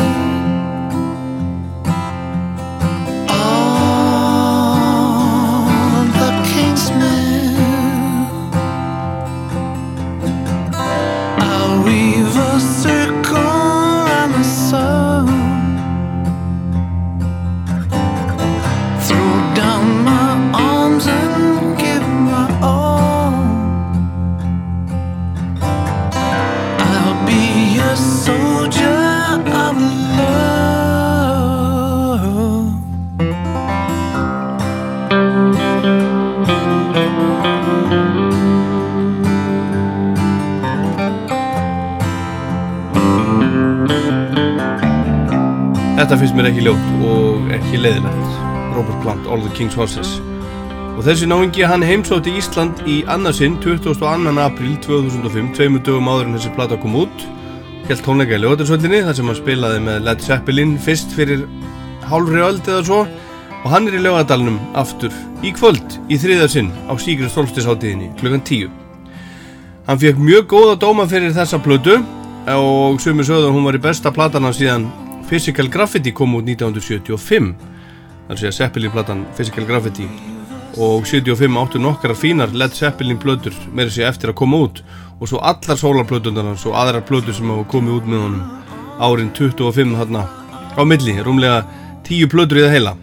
Þetta 46.09 46.23
finnst 46.23 46.37
mér 46.39 46.47
ekki 46.49 46.61
ljótt 46.65 46.85
og 47.05 47.51
ekki 47.53 47.79
leiðilegt. 47.83 48.29
Robert 48.73 49.03
Plant, 49.03 49.27
All 49.29 49.43
the 49.45 49.51
King's 49.53 49.75
Horses 49.77 50.15
og 50.97 51.03
þessi 51.05 51.27
náingi 51.29 51.67
hann 51.69 51.83
heimsótti 51.85 52.31
Ísland 52.33 52.79
í 52.89 52.95
annarsinn 53.13 53.59
22. 53.61 54.31
april 54.41 54.71
2005 54.81 55.51
tveimur 55.53 55.83
dögum 55.85 56.07
áður 56.09 56.23
en 56.25 56.33
þessi 56.39 56.53
plata 56.55 56.79
kom 56.81 56.95
út 57.03 57.25
helt 57.91 58.01
tónleika 58.01 58.39
í 58.39 58.41
Ljóðarsvöldinni 58.41 59.03
þar 59.05 59.17
sem 59.19 59.29
hann 59.29 59.37
spilaði 59.37 59.83
með 59.85 59.99
Led 60.07 60.23
Zeppelin 60.25 60.71
fyrst 60.81 61.13
fyrir 61.13 61.43
hálfri 62.09 62.41
öld 62.41 62.65
eða 62.65 62.87
svo 62.87 63.03
og 63.05 63.67
hann 63.69 63.85
er 63.91 63.99
í 63.99 64.01
Ljóðardalunum 64.07 64.57
aftur 64.81 65.13
í 65.45 65.51
kvöld 65.59 65.99
í 66.09 66.17
þriðarsinn 66.23 66.71
á 66.89 66.97
Sigrid 66.97 67.29
Stolstisháttíðinni 67.35 68.15
klukkan 68.17 68.41
10 68.49 68.73
Hann 69.85 70.01
fekk 70.01 70.25
mjög 70.25 70.49
góða 70.55 70.73
dóma 70.87 71.05
fyrir 71.13 71.37
þessa 71.37 71.61
plötu 71.61 71.99
og 72.49 72.97
sumir 72.97 73.29
sögðu 73.29 73.51
að 73.51 73.55
hún 73.59 73.69
var 73.69 73.77
í 73.77 73.83
besta 73.85 74.09
platana 74.09 74.49
síðan 74.57 74.89
Physical 75.29 75.69
Graffiti 75.69 76.09
kom 76.15 76.31
út 76.39 76.47
1975 76.49 77.51
þannig 77.53 78.31
að 78.33 78.39
segja 78.41 78.55
Zeppelin 78.57 78.93
platan 78.93 79.19
Physical 79.37 79.67
Graffiti 79.69 80.07
og 80.81 81.05
75 81.05 81.59
áttu 81.61 81.81
nokkara 81.81 82.15
fínar 82.17 82.55
Led 82.57 82.73
Zeppelin 82.73 83.19
plötur 83.21 83.53
með 83.69 83.91
þessi 83.91 84.07
eftir 84.07 84.33
að 84.33 84.39
koma 84.41 84.63
út 84.65 84.81
og 85.19 85.29
svo 85.29 85.41
allar 85.51 85.77
sólarplötunar 85.77 86.49
og 86.55 86.79
aðrar 86.81 87.05
plötur 87.05 87.37
sem 87.37 87.51
hafa 87.51 87.67
komið 87.69 87.99
út 87.99 88.09
með 88.09 88.23
honum 88.25 88.41
árin 88.99 89.29
25 89.37 89.93
þarna 89.99 90.25
á 90.73 90.81
milli, 90.81 91.15
rúmlega 91.21 91.61
10 92.09 92.33
plötur 92.33 92.63
í 92.63 92.65
það 92.65 92.75
heila 92.77 92.95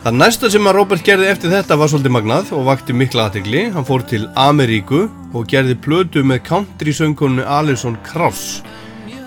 Það 0.00 0.16
næsta 0.16 0.48
sem 0.48 0.64
að 0.64 0.76
Robert 0.78 1.04
gerði 1.04 1.26
eftir 1.28 1.52
þetta 1.52 1.76
var 1.76 1.90
svolítið 1.92 2.12
magnað 2.14 2.54
og 2.56 2.62
vakti 2.70 2.94
mikla 2.96 3.26
aðtegli. 3.28 3.66
Hann 3.74 3.84
fór 3.84 4.00
til 4.08 4.22
Ameríku 4.32 5.02
og 5.36 5.44
gerði 5.52 5.76
plötu 5.76 6.22
með 6.24 6.40
country 6.46 6.94
söngkonu 6.96 7.44
Alison 7.44 7.98
Krauss. 8.06 8.62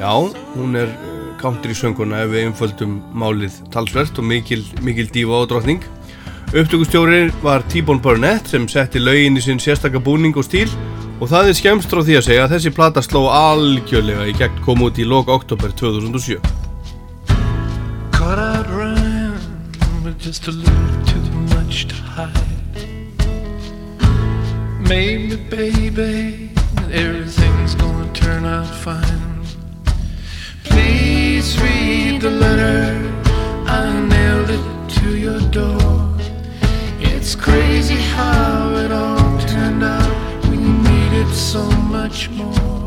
Já, 0.02 0.10
hún 0.56 0.74
er 0.82 0.90
country 1.44 1.76
söngkona 1.76 2.24
ef 2.24 2.32
við 2.32 2.48
einföldum 2.48 2.98
málið 3.20 3.60
talsvert 3.74 4.20
og 4.20 4.28
mikil, 4.30 4.64
mikil 4.86 5.10
dífa 5.12 5.44
og 5.44 5.50
drotning. 5.52 5.84
Upptökustjóri 6.54 7.32
var 7.44 7.66
T-Bone 7.72 8.02
Burnett 8.04 8.48
sem 8.52 8.68
setti 8.70 9.02
laugin 9.02 9.40
í 9.40 9.44
sinn 9.44 9.60
sérstakka 9.60 10.00
búning 10.04 10.38
og 10.38 10.46
stíl 10.48 10.70
og 11.20 11.30
það 11.32 11.50
er 11.50 11.58
skemst 11.58 11.92
frá 11.92 12.04
því 12.04 12.18
að 12.20 12.28
segja 12.28 12.46
að 12.46 12.56
þessi 12.56 12.74
plata 12.78 13.04
sló 13.04 13.26
algjörlega 13.34 14.28
í 14.30 14.36
gegn 14.38 14.62
kom 14.66 14.86
út 14.86 15.02
í 15.02 15.08
lok 15.08 15.32
oktober 15.34 15.74
2007. 15.82 16.38
Caught 18.14 18.40
out 18.40 18.70
running 18.70 19.34
with 20.06 20.20
just 20.20 20.48
a 20.48 20.52
little 20.52 21.06
too 21.10 21.24
much 21.56 21.88
to 21.90 21.96
hide. 21.96 22.54
Maybe, 24.88 25.38
baby, 25.50 26.52
everything's 26.92 27.76
gonna 27.76 28.12
turn 28.14 28.46
out 28.46 28.68
fine. 28.68 29.33
Please 31.54 31.62
read 31.62 32.22
the 32.22 32.32
letter. 32.32 33.14
I 33.68 34.00
nailed 34.08 34.50
it 34.50 34.90
to 35.02 35.16
your 35.16 35.40
door. 35.52 36.10
It's 37.00 37.36
crazy 37.36 37.96
how 37.96 38.76
it 38.76 38.92
all 38.92 39.40
turned 39.40 39.84
out. 39.84 40.46
We 40.50 40.58
needed 40.58 41.32
so 41.34 41.64
much 41.70 42.30
more. 42.30 42.83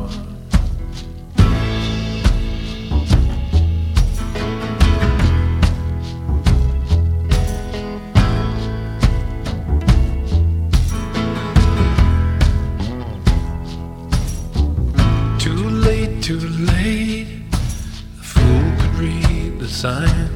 Read. 19.77 20.31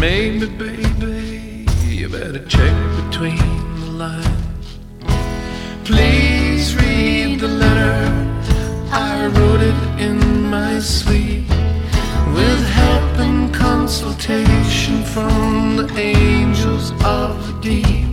Maybe, 0.00 0.46
baby, 0.46 1.64
you 1.86 2.08
better 2.08 2.44
check 2.46 2.74
between 3.04 3.38
the 3.80 3.90
lines. 3.92 4.78
Please 5.84 6.74
read 6.74 7.38
the 7.38 7.46
letter. 7.46 8.10
I 8.90 9.26
wrote 9.28 9.60
it 9.60 10.00
in 10.02 10.50
my 10.50 10.80
sleep 10.80 11.48
with 12.34 12.60
help 12.80 13.18
and 13.26 13.54
consultation 13.54 15.04
from 15.04 15.76
the 15.76 15.88
angels 15.96 16.90
of 17.04 17.46
the 17.46 17.60
deep. 17.62 18.03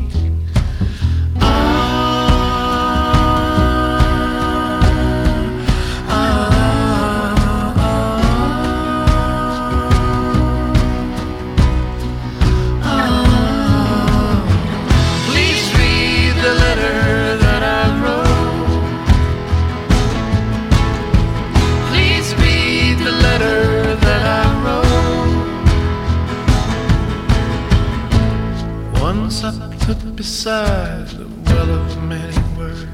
Beside 30.21 31.07
the 31.07 31.27
well 31.47 31.69
of 31.81 32.03
many 32.03 32.37
words. 32.55 32.85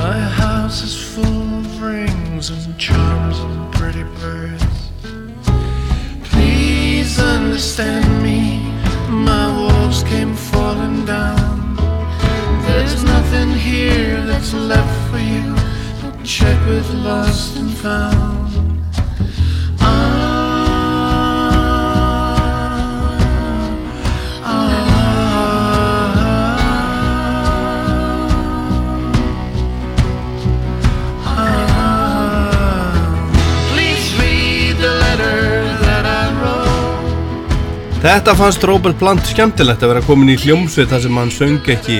My 0.00 0.18
house 0.42 0.82
is 0.82 0.96
full 1.14 1.42
of 1.58 1.82
rings 1.82 2.48
and 2.48 2.78
charms 2.78 3.38
and 3.40 3.74
pretty 3.74 4.04
birds. 4.22 4.90
Please 6.30 7.18
understand 7.18 8.08
me. 8.22 8.40
My 9.10 9.46
walls 9.60 10.02
came 10.04 10.34
falling 10.34 11.04
down. 11.04 11.76
There's 12.66 13.04
nothing 13.04 13.50
here 13.50 14.24
that's 14.24 14.54
left 14.54 14.96
for 15.10 15.18
you. 15.18 15.46
Check 16.24 16.58
with 16.66 16.88
lost 16.94 17.58
and 17.58 17.70
found. 17.70 18.49
Þetta 38.00 38.32
fannst 38.32 38.62
Robert 38.64 38.96
Plant 38.96 39.26
skemmtilegt 39.28 39.82
að 39.84 39.90
vera 39.90 40.00
komin 40.06 40.30
í 40.32 40.36
hljómsveit 40.40 40.88
þar 40.88 41.02
sem 41.04 41.18
hann 41.20 41.32
söng 41.34 41.66
ekki 41.68 41.98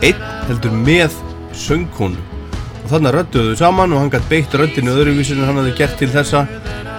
einn 0.00 0.22
heldur 0.48 0.72
með 0.72 1.12
söngkonu. 1.60 2.16
Og 2.80 2.86
þannig 2.88 3.12
rödduðu 3.18 3.50
þau 3.52 3.60
saman 3.60 3.92
og 3.92 4.00
hann 4.00 4.12
gætt 4.14 4.30
beitt 4.30 4.56
röddinu 4.56 4.94
öðruvísin 4.96 5.42
en 5.42 5.50
hann 5.50 5.60
hafði 5.60 5.74
gert 5.76 5.98
til 6.00 6.08
þessa. 6.14 6.46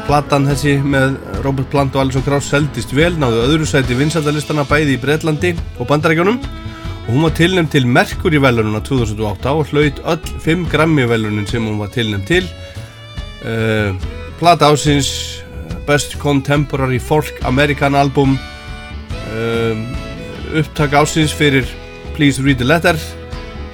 Platan 0.05 0.45
þessi 0.51 0.75
með 0.85 1.17
Robert 1.41 1.71
Plant 1.73 1.97
og 1.97 2.03
Alison 2.03 2.27
Krauss 2.27 2.53
seldist 2.53 2.93
vel, 2.93 3.15
náðu 3.17 3.41
öðru 3.47 3.65
sæti 3.65 3.97
vinsaldalistana 3.97 4.67
bæði 4.69 4.99
í 4.99 5.01
Breitlandi 5.01 5.55
og 5.79 5.89
Bandarækjunum 5.89 6.37
og 6.37 7.09
hún 7.09 7.25
var 7.25 7.33
tilnæmt 7.39 7.73
til 7.73 7.89
Mercury 7.89 8.37
velununa 8.43 8.83
2008 8.85 9.49
og 9.49 9.73
hlaut 9.73 10.03
öll 10.13 10.33
5 10.45 10.69
Grammy 10.69 11.09
velunin 11.09 11.49
sem 11.49 11.65
hún 11.65 11.81
var 11.81 11.89
tilnæmt 11.89 12.29
til. 12.29 12.45
Uh, 13.41 13.97
plata 14.37 14.69
ásins 14.69 15.41
Best 15.87 16.17
Contemporary 16.19 16.99
Folk 16.99 17.31
American 17.43 17.95
Album 17.95 18.37
um, 19.33 19.85
upptak 20.55 20.93
ásins 20.93 21.33
fyrir 21.33 21.67
Please 22.15 22.43
Read 22.43 22.57
the 22.61 22.67
Letter 22.67 22.97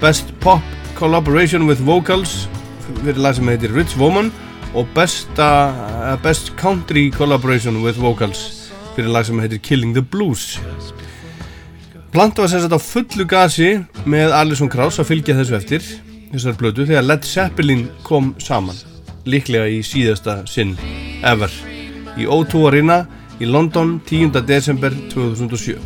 Best 0.02 0.34
Pop 0.40 0.64
Collaboration 0.98 1.68
with 1.68 1.81
Vocals 1.86 2.48
fyrir 2.90 3.19
lag 3.22 3.38
sem 3.38 3.48
heitir 3.52 3.73
Rich 3.76 3.98
Woman 3.99 4.31
og 4.73 4.88
besta, 4.95 5.49
uh, 5.73 6.15
Best 6.23 6.53
Country 6.57 7.10
Collaboration 7.14 7.81
with 7.84 7.99
Vocals 8.02 8.72
fyrir 8.95 9.11
lag 9.14 9.26
sem 9.26 9.40
heitir 9.40 9.61
Killing 9.64 9.94
the 9.95 10.02
Blues. 10.02 10.60
Plant 12.11 12.38
var 12.38 12.49
sagt 12.49 12.73
á 12.73 12.80
fullu 12.81 13.26
gasi 13.30 13.76
með 14.10 14.34
Alison 14.34 14.69
Krauss 14.72 14.99
að 14.99 15.11
fylgja 15.14 15.38
þessu 15.38 15.57
eftir 15.60 15.90
þessar 16.31 16.57
blötu 16.57 16.86
þegar 16.90 17.06
Led 17.06 17.27
Zeppelin 17.27 17.88
kom 18.03 18.34
saman 18.41 18.77
líklega 19.30 19.69
í 19.69 19.84
síðasta 19.86 20.41
sinn 20.49 20.77
ever 21.22 21.53
í 22.19 22.27
O2 22.27 22.65
Arena 22.69 22.99
í 23.39 23.47
London 23.47 23.97
10. 24.07 24.43
desember 24.47 24.93
2007 25.13 25.79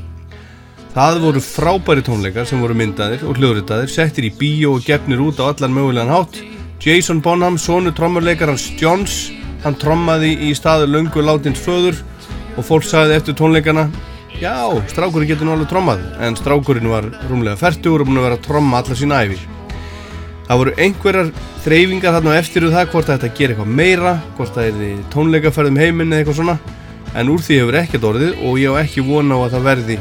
Það 0.93 1.19
voru 1.23 1.41
frábæri 1.41 2.03
tónleikar 2.05 2.45
sem 2.45 2.61
voru 2.61 2.76
myndaðir 2.77 3.23
og 3.26 3.39
hljóðritaðir 3.39 3.89
settir 3.89 4.27
í 4.27 4.34
bíó 4.38 4.76
og 4.77 4.85
gefnir 4.85 5.23
út 5.26 5.41
á 5.41 5.49
allan 5.49 5.73
mögulegan 5.73 6.14
hátt. 6.14 6.38
Jason 6.84 7.22
Bonham, 7.23 7.57
sonu 7.57 7.93
trommurleikarans 7.95 8.68
Johns 8.77 9.31
hann 9.64 9.77
trommaði 9.81 10.35
í 10.49 10.51
staðu 10.53 10.91
löngu 10.91 11.23
látins 11.26 11.61
föður 11.64 11.97
og 12.57 12.68
fólk 12.68 12.85
sagði 12.85 13.18
eftir 13.18 13.38
tónleikana 13.39 13.88
Já, 14.41 14.69
strákurinn 14.89 15.30
getur 15.30 15.47
nú 15.47 15.53
alveg 15.53 15.69
trommað. 15.72 16.01
En 16.26 16.35
strákurinn 16.35 16.89
var 16.91 17.05
rúmlega 17.30 17.57
færtugur 17.57 18.03
og 18.03 18.10
búin 18.10 18.19
að 18.19 18.27
vera 18.27 18.38
að 18.39 18.47
tromma 18.49 18.81
alla 18.81 18.97
sína 18.97 19.22
æfi 19.23 19.38
Það 20.53 20.59
voru 20.59 20.73
einhverjar 20.84 21.30
þreyfingar 21.63 22.13
þarna 22.13 22.34
eftir 22.38 22.65
um 22.67 22.73
það 22.75 22.89
hvort 22.91 23.07
að 23.09 23.23
gera 23.34 23.55
eitthvað 23.55 23.69
meira 23.80 24.11
hvort 24.38 24.51
það 24.53 24.67
er 24.67 24.99
tónleikaferð 25.09 25.71
um 25.71 25.80
heiminn 25.81 26.13
eða 26.13 26.21
eitthvað 26.21 26.38
svona 26.38 26.57
en 27.17 27.31
úr 27.34 27.41
því 27.41 27.57
hefur 27.57 27.77
ekkert 27.80 28.05
orðið 28.11 28.43
og 28.45 28.59
ég 28.61 28.77
á 28.77 28.81
ekki 28.84 29.05
vona 29.07 29.39
á 29.41 29.49
að 29.49 29.55
það 29.55 29.65
verði 29.71 29.97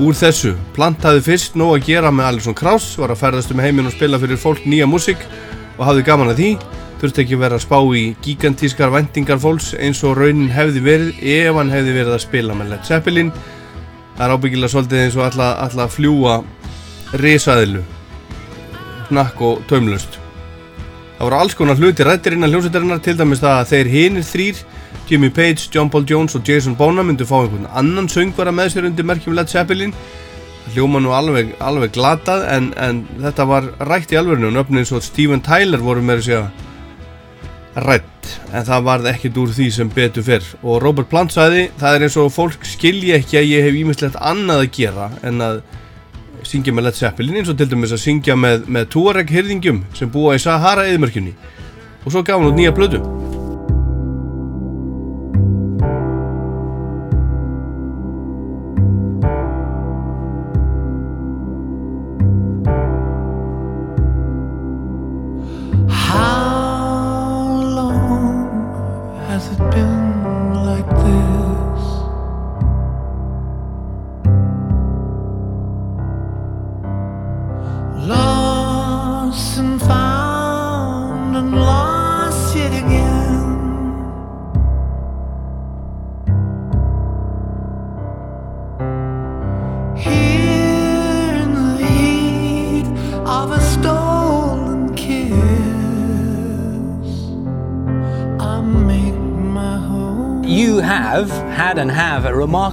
úr 0.00 0.16
þessu. 0.16 0.54
Plant 0.72 1.04
hafði 1.04 1.24
fyrst 1.26 1.60
nóg 1.60 1.74
að 1.76 1.84
gera 1.90 2.14
með 2.16 2.30
Alison 2.30 2.56
Krauss, 2.56 2.96
var 2.96 3.12
að 3.12 3.20
ferðast 3.26 3.52
um 3.52 3.60
heiminn 3.60 3.92
og 3.92 3.92
spila 3.92 4.22
fyrir 4.24 4.40
fólk 4.40 4.64
nýja 4.64 4.88
músík 4.88 5.28
og 5.76 5.84
hafði 5.84 6.08
gaman 6.08 6.32
að 6.32 6.40
því, 6.40 6.50
þurfti 7.04 7.24
ekki 7.26 7.40
vera 7.44 7.60
að 7.60 7.66
spá 7.68 7.78
í 7.92 8.08
gigantískar 8.24 8.96
vendingar 8.96 9.44
fólks 9.44 9.74
eins 9.76 10.00
og 10.08 10.16
raunin 10.16 10.48
hefði 10.56 10.88
verið 10.88 11.24
ef 11.36 11.60
hann 11.60 11.76
hefði 11.76 11.98
verið 12.00 12.16
að 12.16 12.24
spila 12.24 12.56
með 12.56 12.72
Led 12.72 12.88
Zeppelin. 12.88 13.32
Það 14.16 14.28
er 14.30 14.38
ábyggilega 14.38 14.72
svolítið 14.78 15.04
eins 15.04 15.20
og 15.20 15.28
alla, 15.28 15.56
alla 15.60 15.92
fljúa 15.92 16.40
risaðilu, 17.20 17.84
snakk 19.08 19.40
og 19.42 19.62
taumlust. 19.70 20.18
Það 21.18 21.26
voru 21.26 21.38
alls 21.38 21.54
konar 21.58 21.78
hluti 21.78 22.06
rættir 22.06 22.36
innan 22.36 22.50
hljómsveitarinnar 22.50 23.02
til 23.04 23.14
dæmis 23.18 23.44
að 23.46 23.68
þeir 23.70 23.90
hinir 23.92 24.26
þrýr 24.26 24.64
Jimmy 25.08 25.28
Page, 25.30 25.68
John 25.74 25.90
Paul 25.90 26.06
Jones 26.08 26.34
og 26.34 26.48
Jason 26.48 26.74
Bonham 26.76 27.06
myndu 27.10 27.26
fá 27.28 27.36
einhvern 27.42 27.68
annan 27.78 28.08
söngvara 28.10 28.54
með 28.54 28.72
sér 28.72 28.88
undir 28.88 29.06
merkjum 29.06 29.36
Led 29.36 29.50
Zeppelin. 29.52 29.94
Hljóma 30.72 31.02
nú 31.02 31.12
alveg, 31.14 31.52
alveg 31.60 31.92
glatað 31.94 32.46
en, 32.48 32.72
en 32.78 33.02
þetta 33.20 33.46
var 33.50 33.70
rætt 33.90 34.14
í 34.14 34.18
alverðinu 34.18 34.50
og 34.50 34.56
nöfnum 34.56 34.80
eins 34.80 34.92
og 34.94 35.02
Steven 35.04 35.42
Tyler 35.44 35.82
voru 35.82 36.04
með 36.06 36.22
að 36.22 36.26
segja 36.28 36.44
rætt 37.86 38.32
en 38.52 38.66
það 38.66 38.86
varð 38.86 39.08
ekkert 39.12 39.38
úr 39.42 39.52
því 39.56 39.68
sem 39.74 39.92
betur 39.92 40.26
fyrr 40.26 40.48
og 40.60 40.82
Robert 40.84 41.08
Plant 41.10 41.32
sagði 41.34 41.68
það 41.80 41.96
er 41.96 42.06
eins 42.06 42.18
og 42.20 42.32
fólk 42.34 42.66
skilji 42.68 43.14
ekki 43.16 43.40
að 43.40 43.48
ég 43.48 43.66
hef 43.66 43.78
ímislegt 43.80 44.18
annað 44.20 44.64
að 44.66 44.72
gera 44.76 45.08
en 45.26 45.40
að 45.44 45.62
syngja 46.48 46.74
með 46.74 46.88
Led 46.88 46.98
Zeppelin 46.98 47.40
eins 47.40 47.50
og 47.52 47.58
til 47.58 47.68
dæmis 47.70 47.94
að 47.94 48.04
syngja 48.04 48.36
með, 48.38 48.68
með 48.68 48.88
Tuareg 48.94 49.32
hyrðingjum 49.32 49.82
sem 49.98 50.10
búa 50.12 50.36
í 50.36 50.42
Sahara 50.42 50.88
eðmörkjunni 50.90 51.34
og 52.02 52.08
svo 52.10 52.24
gaf 52.26 52.38
hann 52.38 52.50
út 52.50 52.58
nýja 52.58 52.74
blödu 52.74 53.21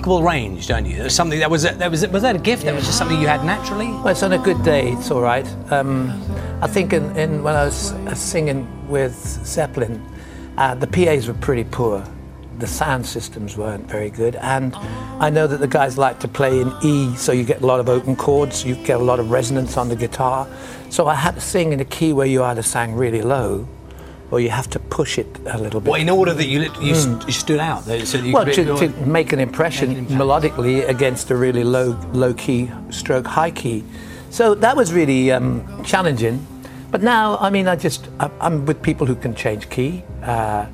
remarkable 0.10 0.28
range, 0.28 0.68
don't 0.68 0.86
you? 0.86 1.10
Something 1.10 1.40
that 1.40 1.52
was 1.52 1.64
that 1.64 1.92
was 1.92 2.08
was 2.08 2.22
that 2.24 2.36
a 2.36 2.40
gift? 2.40 2.64
That 2.64 2.74
was 2.74 2.86
just 2.86 2.98
something 2.98 3.20
you 3.22 3.28
had 3.28 3.46
naturally. 3.46 3.88
Well, 3.88 4.08
it's 4.08 4.24
on 4.24 4.34
a 4.34 4.38
good 4.38 4.64
day, 4.64 4.92
it's 4.94 5.12
all 5.12 5.22
right. 5.22 5.48
Um, 5.72 6.10
I 6.62 6.68
think 6.68 6.94
in, 6.94 7.16
in 7.16 7.44
when 7.44 7.56
I 7.56 7.66
was 7.66 7.92
uh, 7.92 8.16
singing 8.16 8.68
with 8.90 9.16
Zeppelin, 9.46 10.02
uh, 10.58 10.76
the 10.76 10.88
PAs 10.88 11.28
were 11.28 11.36
pretty 11.36 11.64
poor. 11.64 12.04
The 12.58 12.68
sound 12.68 13.06
systems 13.06 13.56
weren't 13.56 13.86
very 13.86 14.10
good, 14.10 14.36
and 14.36 14.76
I 15.22 15.30
know 15.30 15.48
that 15.48 15.60
the 15.60 15.68
guys 15.68 15.98
like 15.98 16.20
to 16.20 16.28
play 16.28 16.60
in 16.60 16.74
E, 16.84 17.16
so 17.16 17.32
you 17.32 17.46
get 17.46 17.62
a 17.62 17.66
lot 17.66 17.80
of 17.80 17.88
open 17.88 18.16
chords, 18.18 18.66
you 18.66 18.76
get 18.76 19.00
a 19.00 19.04
lot 19.04 19.20
of 19.20 19.32
resonance 19.32 19.78
on 19.78 19.88
the 19.88 19.96
guitar. 19.96 20.46
So 20.90 21.08
I 21.08 21.16
had 21.16 21.36
to 21.36 21.42
sing 21.42 21.72
in 21.72 21.80
a 21.80 21.86
key 21.86 22.12
where 22.12 22.28
you 22.28 22.44
either 22.44 22.62
sang 22.62 22.96
really 22.96 23.22
low, 23.22 23.66
or 24.32 24.40
you 24.40 24.50
have 24.50 24.70
to 24.70 24.80
push 24.80 25.18
it 25.18 25.28
a 25.48 25.58
little 25.58 25.80
bit. 25.82 25.90
Well, 25.92 26.02
in 26.02 26.10
order 26.10 26.34
that 26.34 26.46
you 26.48 26.60
lit- 26.60 26.82
you, 26.82 26.94
Mm. 26.94 27.04
st- 27.04 27.28
you 27.28 27.34
stood 27.34 27.60
out, 27.60 27.86
though, 27.86 28.04
so 28.04 28.18
you 28.20 28.34
well, 28.34 28.46
to, 28.46 28.64
to 28.78 28.90
make 29.06 29.34
an 29.34 29.40
impression 29.40 30.06
melodically 30.08 30.88
against 30.88 31.32
a 31.32 31.36
really 31.36 31.64
low, 31.64 31.98
low 32.14 32.34
key 32.34 32.70
stroke, 32.92 33.26
high 33.28 33.52
key. 33.52 33.84
So 34.30 34.54
that 34.56 34.76
was 34.78 34.94
really 34.94 35.32
um, 35.32 35.64
challenging. 35.84 36.46
But 36.92 37.02
now, 37.02 37.38
I 37.38 37.50
mean, 37.50 37.68
I 37.68 37.76
just 37.76 38.08
I- 38.20 38.30
I'm 38.40 38.66
with 38.66 38.82
people 38.82 39.08
who 39.08 39.16
can 39.16 39.34
change 39.36 39.70
key. 39.70 40.04
Uh, 40.24 40.66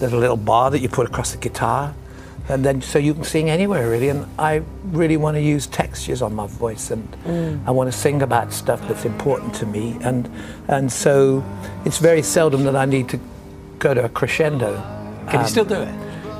there's 0.00 0.12
a 0.12 0.16
little 0.18 0.36
bar 0.36 0.70
that 0.72 0.80
you 0.80 0.88
put 0.88 1.06
across 1.06 1.30
the 1.32 1.38
guitar, 1.38 1.94
and 2.48 2.64
then 2.64 2.82
so 2.82 2.98
you 2.98 3.14
can 3.14 3.24
sing 3.24 3.48
anywhere 3.50 3.88
really. 3.90 4.08
And 4.10 4.26
I 4.38 4.62
really 4.92 5.16
want 5.16 5.36
to 5.36 5.40
use 5.40 5.66
textures 5.66 6.22
on 6.22 6.34
my 6.34 6.46
voice, 6.46 6.90
and 6.90 7.06
I 7.66 7.70
want 7.70 7.90
to 7.92 7.96
sing 7.98 8.22
about 8.22 8.52
stuff 8.52 8.80
that's 8.88 9.04
important 9.04 9.54
to 9.56 9.66
me. 9.66 9.96
And 10.02 10.28
and 10.68 10.90
so 10.92 11.42
it's 11.84 11.98
very 11.98 12.22
seldom 12.22 12.64
that 12.64 12.76
I 12.76 12.84
need 12.84 13.08
to 13.10 13.18
go 13.78 13.94
to 13.94 14.04
a 14.04 14.08
crescendo. 14.08 14.74
Can 15.26 15.32
you 15.34 15.38
Um, 15.40 15.46
still 15.46 15.64
do 15.64 15.74
it? 15.82 15.94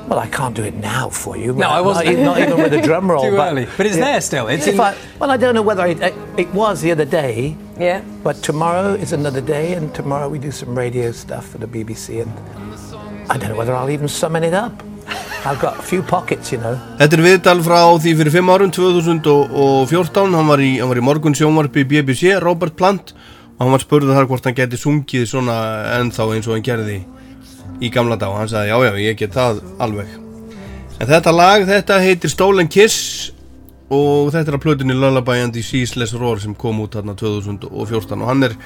well, 0.07 0.19
I 0.19 0.27
can't 0.27 0.55
do 0.55 0.61
it 0.63 0.75
now 0.75 1.09
for 1.09 1.35
you. 1.35 1.51
No, 1.53 1.67
I 1.67 1.81
wasn't- 1.81 2.09
even- 2.09 2.25
Not, 2.25 2.37
even 2.39 2.57
with 2.61 2.73
a 2.73 2.81
drum 2.89 3.09
roll. 3.09 3.23
Too 3.23 3.35
but- 3.35 3.51
early. 3.51 3.67
But 3.77 3.87
it's 3.87 3.95
there 3.97 4.21
still. 4.21 4.47
It's 4.47 4.67
If 4.67 4.75
in- 4.75 4.79
I, 4.79 4.93
well, 5.19 5.31
I 5.31 5.37
don't 5.37 5.55
know 5.55 5.63
whether 5.63 5.83
it, 5.87 5.99
it 6.37 6.53
was 6.53 6.81
the 6.81 6.91
other 6.91 7.05
day. 7.05 7.55
Yeah. 7.79 8.01
But 8.23 8.35
tomorrow 8.43 8.93
is 8.93 9.11
another 9.13 9.41
day, 9.41 9.73
and 9.73 9.91
tomorrow 9.95 10.29
we 10.29 10.37
do 10.37 10.51
some 10.51 10.77
radio 10.77 11.11
stuff 11.11 11.47
for 11.47 11.57
the 11.57 11.65
BBC, 11.67 12.21
and 12.21 12.31
I 13.31 13.37
don't 13.37 13.49
know 13.49 13.55
whether 13.57 13.75
I'll 13.75 13.89
even 13.89 14.07
summon 14.07 14.43
it 14.43 14.53
up. 14.53 14.83
Þetta 16.97 17.17
er 17.17 17.21
viðtal 17.21 17.59
frá 17.61 17.79
því 18.01 18.11
fyrir 18.17 18.33
5 18.33 18.47
árum 18.49 18.71
2014, 18.73 20.33
hann 20.33 20.47
var 20.49 20.63
í, 20.63 20.71
hann 20.79 20.89
var 20.89 20.97
í 20.97 21.03
morgun 21.05 21.37
sjónvarpi 21.37 21.83
BBC, 21.85 22.31
Robert 22.41 22.73
Plant. 22.79 23.13
Og 23.55 23.61
hann 23.61 23.75
var 23.75 23.83
spurður 23.83 24.17
þar 24.17 24.25
hvort 24.31 24.47
hann 24.49 24.55
geti 24.57 24.79
sungið 24.81 25.27
svona 25.29 25.57
ennþá 25.99 26.25
eins 26.33 26.49
og 26.49 26.55
hann 26.55 26.65
gerði 26.65 26.97
í 27.77 27.91
gamla 27.93 28.17
dag 28.17 28.33
og 28.33 28.41
hann 28.41 28.49
sagði 28.49 28.71
já 28.71 28.87
já 28.87 28.97
ég 29.03 29.19
get 29.19 29.37
það 29.37 29.61
alveg. 29.85 30.15
En 30.97 31.11
þetta 31.11 31.35
lag 31.35 31.67
þetta 31.69 31.99
heitir 32.01 32.33
Stolen 32.33 32.71
Kiss. 32.71 32.97
Og 33.93 34.33
þetta 34.33 34.49
er 34.49 34.57
að 34.57 34.63
plötunni 34.65 34.97
Lullaby 34.97 35.43
and 35.43 35.53
the 35.53 35.61
Ceaseless 35.61 36.17
Roar 36.17 36.41
sem 36.41 36.57
kom 36.57 36.81
út 36.81 36.97
þarna 36.97 37.13
2014 37.21 38.17
og 38.17 38.31
hann 38.31 38.47
er 38.47 38.57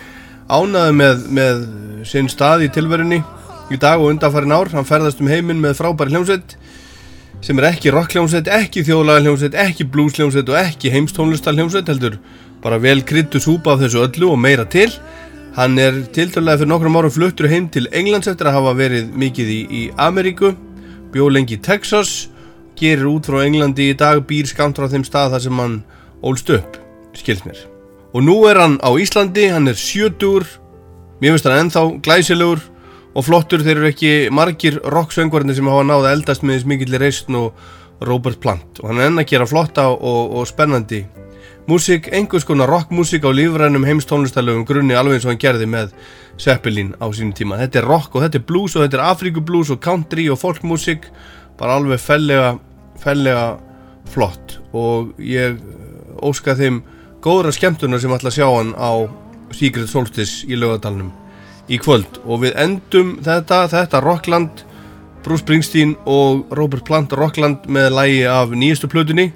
ánaði 0.48 0.96
með, 0.96 1.26
með 1.28 1.60
sinn 2.08 2.32
stað 2.32 2.64
í 2.70 2.72
tilverunni 2.72 3.20
í 3.70 3.78
dag 3.78 4.00
og 4.00 4.14
undanfærin 4.14 4.56
ár. 4.56 4.72
Hann 4.72 4.88
ferðast 4.88 5.20
um 5.20 5.28
heiminn 5.28 5.60
með 5.60 5.76
frábæri 5.82 6.16
hljómsveit 6.16 6.56
sem 7.42 7.60
er 7.60 7.70
ekki 7.70 7.94
rockhljómsveit, 7.94 8.50
ekki 8.52 8.84
þjóðlaga 8.88 9.24
hljómsveit, 9.24 9.56
ekki 9.56 9.88
bluesljómsveit 9.94 10.50
og 10.52 10.60
ekki 10.60 10.92
heimstónlistar 10.94 11.56
hljómsveit 11.56 11.92
heldur. 11.92 12.18
Bara 12.64 12.80
vel 12.82 13.04
kryttu 13.08 13.40
súpa 13.40 13.74
af 13.74 13.84
þessu 13.84 14.04
öllu 14.04 14.34
og 14.34 14.40
meira 14.42 14.66
til. 14.68 14.92
Hann 15.56 15.80
er 15.80 15.96
tiltölulega 16.14 16.62
fyrir 16.62 16.72
nokkrum 16.72 16.98
árum 17.00 17.14
fluttur 17.14 17.50
heim 17.50 17.70
til 17.72 17.88
Englands 17.96 18.28
eftir 18.30 18.50
að 18.50 18.60
hafa 18.60 18.76
verið 18.78 19.10
mikið 19.18 19.50
í, 19.50 19.62
í 19.70 19.82
Ameríku 19.98 20.54
bjó 21.14 21.30
lengi 21.32 21.58
í 21.58 21.64
Texas 21.64 22.30
gerir 22.80 23.10
út 23.10 23.28
frá 23.28 23.42
Englandi 23.44 23.90
í 23.92 23.98
dag 23.98 24.22
býr 24.28 24.48
skamt 24.48 24.78
frá 24.78 24.88
þeim 24.92 25.04
stað 25.08 25.34
þar 25.34 25.44
sem 25.48 25.62
hann 25.64 25.78
ólst 26.24 26.52
upp, 26.54 26.78
skilst 27.18 27.48
mér. 27.48 27.60
Og 28.14 28.24
nú 28.26 28.38
er 28.50 28.60
hann 28.62 28.78
á 28.84 28.90
Íslandi, 28.94 29.50
hann 29.52 29.68
er 29.72 29.80
sjötur 29.80 30.46
mér 31.20 31.36
finnst 31.36 31.50
hann 31.50 31.66
ennþá 31.66 31.84
glæsilegur 32.06 32.62
og 33.18 33.26
flottur 33.26 33.64
þeir 33.66 33.78
eru 33.78 33.90
ekki 33.90 34.12
margir 34.34 34.80
rocksöngvarnir 34.94 35.58
sem 35.58 35.70
hafa 35.70 35.86
náða 35.88 36.14
eldast 36.14 36.44
með 36.46 36.60
þess 36.60 36.70
mikill 36.70 37.00
reysn 37.02 37.38
og 37.40 37.64
Robert 38.06 38.40
Plant. 38.40 38.80
Og 38.82 38.92
hann 38.92 39.02
er 39.02 39.10
enn 39.10 39.22
að 39.22 39.32
gera 39.32 39.48
flotta 39.50 39.90
og, 39.92 40.36
og 40.40 40.48
spennandi 40.48 41.04
músík, 41.70 42.10
einhvers 42.16 42.48
konar 42.48 42.70
rockmúsík 42.72 43.26
á 43.26 43.32
lífrænum 43.34 43.86
heimstónlistarlegum 43.86 44.66
grunni 44.66 44.96
alveg 44.98 45.20
eins 45.20 45.28
og 45.28 45.34
hann 45.34 45.42
gerði 45.42 45.68
með 45.70 45.92
Zeppelin 46.40 46.94
á 46.98 47.06
sínum 47.14 47.34
tíma. 47.36 47.60
Þetta 47.62 47.82
er 47.82 47.90
rock 47.90 48.16
og 48.16 48.26
þetta 48.26 48.40
er 48.40 48.46
blues 48.48 48.78
og 48.78 48.86
þetta 48.86 49.00
er 49.00 49.06
afrikublues 49.10 49.74
og 49.74 49.82
country 49.84 50.30
og 50.32 50.40
folkmúsík 50.42 51.10
bara 51.60 51.78
alveg 51.78 52.02
fellega, 52.02 52.54
fellega 53.04 53.46
flott. 54.10 54.58
Og 54.74 55.14
ég 55.22 55.60
óska 56.26 56.56
þeim 56.58 56.82
góðra 57.24 57.54
skemmtunar 57.54 58.02
sem 58.02 58.14
ætla 58.16 58.32
að 58.32 58.40
sjá 58.40 58.48
hann 58.48 58.74
á 58.80 58.92
Secret 59.54 59.92
Solstice 59.92 60.48
í 60.48 60.58
lögadalnum 60.58 61.12
í 61.70 61.78
kvöld. 61.82 62.22
Og 62.26 62.44
við 62.46 62.58
endum 62.60 63.18
þetta, 63.26 63.66
þetta 63.72 64.02
Rockland 64.04 64.66
Bruce 65.24 65.44
Springsteen 65.44 65.96
og 66.10 66.48
Robert 66.58 66.86
Plant 66.88 67.14
Rockland 67.14 67.68
með 67.68 67.94
lægi 67.98 68.26
af 68.32 68.56
nýjastu 68.56 68.90
plötunni 68.92 69.30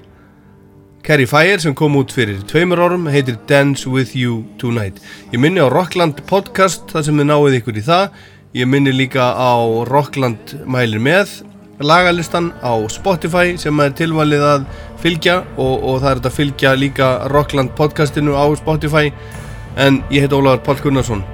Carrie 1.04 1.28
Fire 1.28 1.58
sem 1.60 1.74
kom 1.76 1.98
út 2.00 2.12
fyrir 2.16 2.38
tveimur 2.48 2.80
árum 2.80 3.04
heitir 3.12 3.36
Dance 3.48 3.84
With 3.84 4.14
You 4.16 4.38
Tonight. 4.56 5.02
Ég 5.34 5.40
minni 5.42 5.60
á 5.60 5.68
Rockland 5.68 6.22
podcast 6.24 6.88
þar 6.88 7.04
sem 7.04 7.20
þið 7.20 7.28
náið 7.28 7.56
ykkur 7.58 7.76
í 7.76 7.84
það. 7.84 8.16
Ég 8.56 8.70
minni 8.72 8.94
líka 8.94 9.26
á 9.36 9.52
Rockland 9.90 10.56
mælir 10.64 11.04
með 11.04 11.42
lagalistan 11.84 12.54
á 12.64 12.72
Spotify 12.88 13.58
sem 13.60 13.84
er 13.84 13.92
tilvalið 13.92 14.48
að 14.48 14.66
fylgja 15.04 15.42
og, 15.58 15.76
og 15.84 16.00
það 16.00 16.10
er 16.10 16.22
þetta 16.22 16.32
að 16.32 16.40
fylgja 16.40 16.76
líka 16.80 17.12
Rockland 17.36 17.76
podcastinu 17.76 18.32
á 18.32 18.48
Spotify. 18.56 19.12
En 19.76 20.00
ég 20.08 20.24
heit 20.24 20.32
Ólaður 20.32 20.64
Pál 20.64 20.80
Gunnarsson 20.80 21.33